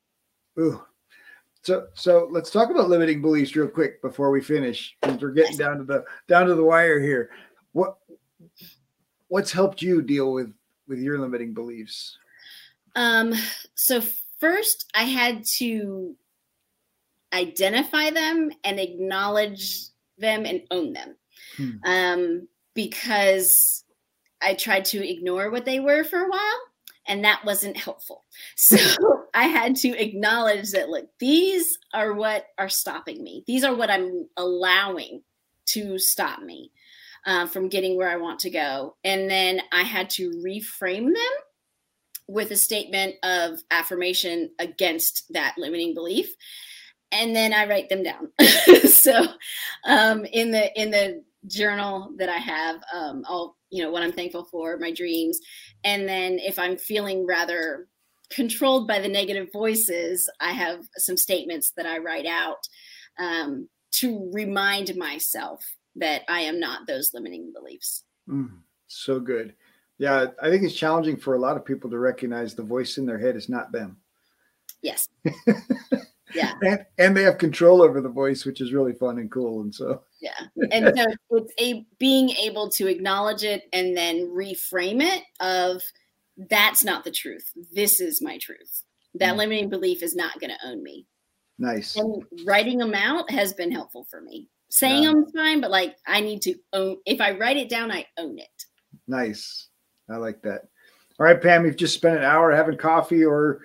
Um, 0.57 0.63
ooh. 0.63 0.81
So 1.61 1.87
so 1.93 2.27
let's 2.31 2.49
talk 2.49 2.69
about 2.69 2.89
limiting 2.89 3.21
beliefs 3.21 3.55
real 3.55 3.67
quick 3.67 4.01
before 4.01 4.31
we 4.31 4.41
finish. 4.41 4.95
Because 5.01 5.21
we're 5.21 5.31
getting 5.31 5.57
down 5.57 5.77
to 5.77 5.83
the 5.83 6.03
down 6.27 6.47
to 6.47 6.55
the 6.55 6.63
wire 6.63 6.99
here. 6.99 7.29
What 7.73 7.97
what's 9.27 9.51
helped 9.51 9.81
you 9.81 10.01
deal 10.01 10.33
with 10.33 10.51
with 10.87 10.99
your 10.99 11.19
limiting 11.19 11.53
beliefs? 11.53 12.17
Um, 12.95 13.33
so 13.75 14.01
first 14.39 14.89
I 14.95 15.03
had 15.03 15.43
to 15.57 16.15
identify 17.33 18.09
them 18.09 18.51
and 18.63 18.79
acknowledge 18.79 19.81
them 20.17 20.45
and 20.45 20.61
own 20.71 20.93
them. 20.93 21.15
Hmm. 21.55 21.71
Um, 21.85 22.47
because 22.73 23.83
I 24.41 24.53
tried 24.53 24.85
to 24.85 25.07
ignore 25.07 25.49
what 25.49 25.65
they 25.65 25.79
were 25.79 26.03
for 26.03 26.19
a 26.19 26.29
while 26.29 26.59
and 27.07 27.23
that 27.23 27.45
wasn't 27.45 27.77
helpful. 27.77 28.25
So 28.55 28.77
I 29.33 29.45
had 29.45 29.75
to 29.77 29.89
acknowledge 29.89 30.71
that 30.71 30.89
look, 30.89 31.07
these 31.19 31.77
are 31.93 32.13
what 32.13 32.45
are 32.57 32.69
stopping 32.69 33.23
me. 33.23 33.43
These 33.47 33.63
are 33.63 33.73
what 33.73 33.89
I'm 33.89 34.27
allowing 34.35 35.23
to 35.67 35.97
stop 35.97 36.41
me 36.41 36.71
uh, 37.25 37.47
from 37.47 37.69
getting 37.69 37.97
where 37.97 38.09
I 38.09 38.17
want 38.17 38.39
to 38.41 38.49
go. 38.49 38.95
And 39.03 39.29
then 39.29 39.61
I 39.71 39.83
had 39.83 40.09
to 40.11 40.29
reframe 40.45 41.05
them 41.05 41.33
with 42.27 42.51
a 42.51 42.57
statement 42.57 43.15
of 43.23 43.59
affirmation 43.71 44.51
against 44.59 45.31
that 45.31 45.55
limiting 45.57 45.93
belief 45.93 46.33
and 47.11 47.35
then 47.35 47.53
i 47.53 47.67
write 47.67 47.89
them 47.89 48.03
down 48.03 48.29
so 48.87 49.25
um, 49.85 50.25
in 50.25 50.51
the 50.51 50.71
in 50.79 50.91
the 50.91 51.23
journal 51.47 52.11
that 52.17 52.29
i 52.29 52.37
have 52.37 52.77
um, 52.93 53.23
i'll 53.27 53.55
you 53.69 53.83
know 53.83 53.91
what 53.91 54.03
i'm 54.03 54.11
thankful 54.11 54.45
for 54.45 54.77
my 54.77 54.91
dreams 54.91 55.39
and 55.83 56.07
then 56.07 56.39
if 56.39 56.57
i'm 56.59 56.77
feeling 56.77 57.25
rather 57.25 57.87
controlled 58.29 58.87
by 58.87 58.99
the 58.99 59.07
negative 59.07 59.47
voices 59.53 60.29
i 60.41 60.51
have 60.51 60.81
some 60.97 61.15
statements 61.17 61.71
that 61.77 61.85
i 61.85 61.97
write 61.97 62.25
out 62.25 62.67
um, 63.19 63.69
to 63.91 64.29
remind 64.33 64.95
myself 64.95 65.63
that 65.95 66.23
i 66.27 66.41
am 66.41 66.59
not 66.59 66.85
those 66.87 67.11
limiting 67.13 67.53
beliefs 67.53 68.03
Mm, 68.29 68.57
so 68.87 69.19
good. 69.19 69.53
Yeah, 69.97 70.27
I 70.41 70.49
think 70.49 70.63
it's 70.63 70.75
challenging 70.75 71.17
for 71.17 71.35
a 71.35 71.39
lot 71.39 71.57
of 71.57 71.65
people 71.65 71.89
to 71.89 71.97
recognize 71.97 72.53
the 72.53 72.63
voice 72.63 72.97
in 72.97 73.05
their 73.05 73.17
head 73.17 73.35
is 73.35 73.49
not 73.49 73.71
them. 73.71 73.97
yes 74.81 75.07
yeah 76.35 76.53
And, 76.61 76.85
and 76.97 77.15
they 77.17 77.23
have 77.23 77.37
control 77.37 77.81
over 77.81 78.01
the 78.01 78.09
voice, 78.09 78.45
which 78.45 78.61
is 78.61 78.73
really 78.73 78.93
fun 78.93 79.17
and 79.19 79.31
cool. 79.31 79.61
And 79.61 79.73
so, 79.73 80.03
Yeah. 80.21 80.31
And 80.71 80.95
so 80.97 81.05
it's 81.37 81.53
a 81.59 81.85
being 81.99 82.29
able 82.31 82.69
to 82.71 82.87
acknowledge 82.87 83.43
it 83.43 83.63
and 83.73 83.95
then 83.95 84.27
reframe 84.29 85.01
it 85.01 85.23
of 85.39 85.81
that's 86.49 86.83
not 86.83 87.03
the 87.03 87.11
truth. 87.11 87.51
This 87.73 87.99
is 88.01 88.21
my 88.21 88.37
truth. 88.39 88.83
That 89.15 89.33
Mm. 89.35 89.37
limiting 89.37 89.69
belief 89.69 90.03
is 90.03 90.15
not 90.15 90.39
going 90.39 90.51
to 90.51 90.67
own 90.67 90.83
me. 90.83 91.05
nice. 91.59 91.95
And 91.95 92.23
writing 92.45 92.77
them 92.77 92.93
out 92.93 93.31
has 93.31 93.53
been 93.53 93.71
helpful 93.71 94.05
for 94.11 94.21
me. 94.21 94.47
Saying 94.69 95.03
Yeah. 95.03 95.11
them's 95.13 95.31
fine, 95.31 95.61
but 95.61 95.71
like 95.71 95.95
I 96.05 96.19
need 96.19 96.41
to 96.43 96.55
own 96.73 96.97
if 97.05 97.19
I 97.21 97.31
write 97.31 97.57
it 97.57 97.69
down, 97.69 97.91
I 97.91 98.05
own 98.17 98.37
it. 98.37 98.65
Nice. 99.07 99.69
I 100.09 100.17
like 100.17 100.41
that. 100.43 100.63
All 101.19 101.25
right, 101.25 101.41
Pam, 101.41 101.65
you've 101.65 101.77
just 101.77 101.95
spent 101.95 102.17
an 102.17 102.23
hour 102.23 102.51
having 102.51 102.77
coffee 102.77 103.25
or 103.25 103.61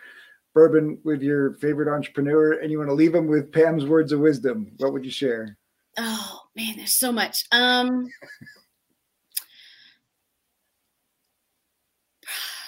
bourbon 0.55 0.99
with 1.05 1.23
your 1.23 1.55
favorite 1.55 1.93
entrepreneur, 1.93 2.53
and 2.53 2.71
you 2.71 2.79
want 2.79 2.91
to 2.91 2.95
leave 2.95 3.13
them 3.13 3.27
with 3.27 3.53
Pam's 3.53 3.87
words 3.87 4.13
of 4.13 4.21
wisdom. 4.21 4.73
What 4.79 4.93
would 4.93 5.05
you 5.05 5.11
share? 5.11 5.57
Oh 5.99 6.41
man, 6.57 6.77
there's 6.77 6.99
so 6.99 7.13
much. 7.13 7.45
Um 7.53 8.09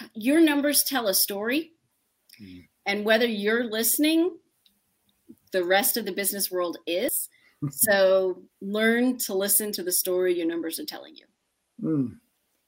your 0.15 0.41
numbers 0.41 0.85
tell 0.85 1.09
a 1.09 1.15
story. 1.15 1.73
Mm. 2.43 2.69
And 2.87 3.05
whether 3.05 3.27
you're 3.27 3.65
listening, 3.65 4.37
the 5.53 5.65
rest 5.65 5.97
of 5.97 6.05
the 6.05 6.13
business 6.13 6.51
world 6.51 6.79
is. 6.87 7.29
so 7.71 8.43
learn 8.61 9.17
to 9.17 9.35
listen 9.35 9.73
to 9.73 9.83
the 9.83 9.93
story 9.93 10.37
your 10.37 10.47
numbers 10.47 10.79
are 10.79 10.85
telling 10.85 11.17
you. 11.17 11.25
Mm, 11.83 12.19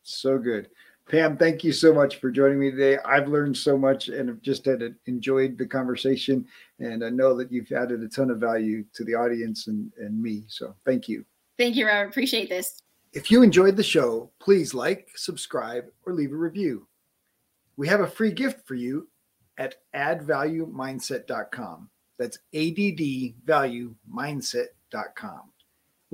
so 0.02 0.38
good. 0.38 0.68
Pam, 1.08 1.36
thank 1.36 1.62
you 1.62 1.72
so 1.72 1.94
much 1.94 2.16
for 2.16 2.32
joining 2.32 2.58
me 2.58 2.72
today. 2.72 2.98
I've 3.04 3.28
learned 3.28 3.56
so 3.56 3.78
much 3.78 4.08
and 4.08 4.28
have 4.28 4.42
just 4.42 4.64
had 4.64 4.82
enjoyed 5.06 5.56
the 5.56 5.66
conversation. 5.66 6.44
And 6.80 7.04
I 7.04 7.10
know 7.10 7.36
that 7.36 7.52
you've 7.52 7.70
added 7.70 8.02
a 8.02 8.08
ton 8.08 8.30
of 8.30 8.38
value 8.38 8.84
to 8.94 9.04
the 9.04 9.14
audience 9.14 9.68
and, 9.68 9.92
and 9.98 10.20
me. 10.20 10.42
So 10.48 10.74
thank 10.84 11.08
you. 11.08 11.24
Thank 11.58 11.76
you, 11.76 11.86
Robert. 11.86 12.08
Appreciate 12.08 12.48
this. 12.48 12.82
If 13.12 13.30
you 13.30 13.42
enjoyed 13.42 13.76
the 13.76 13.84
show, 13.84 14.32
please 14.40 14.74
like, 14.74 15.10
subscribe, 15.14 15.84
or 16.04 16.12
leave 16.12 16.32
a 16.32 16.36
review. 16.36 16.88
We 17.76 17.86
have 17.86 18.00
a 18.00 18.08
free 18.08 18.32
gift 18.32 18.66
for 18.66 18.74
you 18.74 19.06
at 19.58 19.76
addvaluemindset.com. 19.94 21.88
That's 22.18 22.40
addvaluemindset.com. 22.52 25.40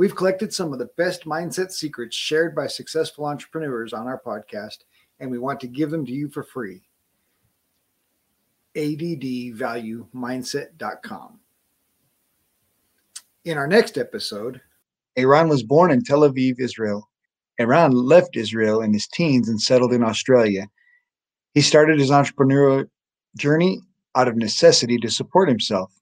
We've 0.03 0.17
collected 0.17 0.53
some 0.53 0.73
of 0.73 0.81
the 0.81 0.91
best 0.97 1.27
mindset 1.27 1.71
secrets 1.71 2.17
shared 2.17 2.57
by 2.57 2.67
successful 2.67 3.25
entrepreneurs 3.25 3.93
on 3.93 4.09
our 4.09 4.21
podcast, 4.21 4.79
and 5.21 5.31
we 5.31 5.39
want 5.39 5.61
to 5.61 5.69
give 5.69 5.93
them 5.93 6.05
to 6.05 6.11
you 6.11 6.29
for 6.29 6.43
free. 6.43 6.83
addvaluemindset.com. 8.75 11.39
In 13.45 13.57
our 13.57 13.69
next 13.69 13.97
episode, 13.97 14.61
Eran 15.15 15.49
was 15.49 15.63
born 15.63 15.93
in 15.93 16.03
Tel 16.03 16.23
Aviv, 16.23 16.59
Israel. 16.59 17.09
Eran 17.61 17.93
left 17.93 18.37
Israel 18.37 18.83
in 18.83 18.93
his 18.93 19.07
teens 19.07 19.49
and 19.49 19.63
settled 19.63 19.93
in 19.93 20.03
Australia. 20.03 20.67
He 21.55 21.61
started 21.61 22.01
his 22.01 22.11
entrepreneurial 22.11 22.89
journey 23.39 23.81
out 24.17 24.27
of 24.27 24.35
necessity 24.35 24.99
to 24.99 25.09
support 25.09 25.49
himself. 25.49 25.93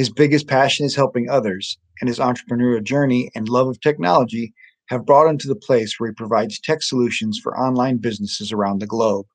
His 0.00 0.08
biggest 0.08 0.48
passion 0.48 0.86
is 0.86 0.96
helping 0.96 1.28
others, 1.28 1.76
and 2.00 2.08
his 2.08 2.18
entrepreneurial 2.18 2.82
journey 2.82 3.30
and 3.34 3.50
love 3.50 3.68
of 3.68 3.82
technology 3.82 4.54
have 4.86 5.04
brought 5.04 5.28
him 5.28 5.36
to 5.36 5.46
the 5.46 5.54
place 5.54 6.00
where 6.00 6.08
he 6.08 6.14
provides 6.14 6.58
tech 6.58 6.82
solutions 6.82 7.38
for 7.38 7.54
online 7.54 7.98
businesses 7.98 8.50
around 8.50 8.78
the 8.78 8.86
globe. 8.86 9.26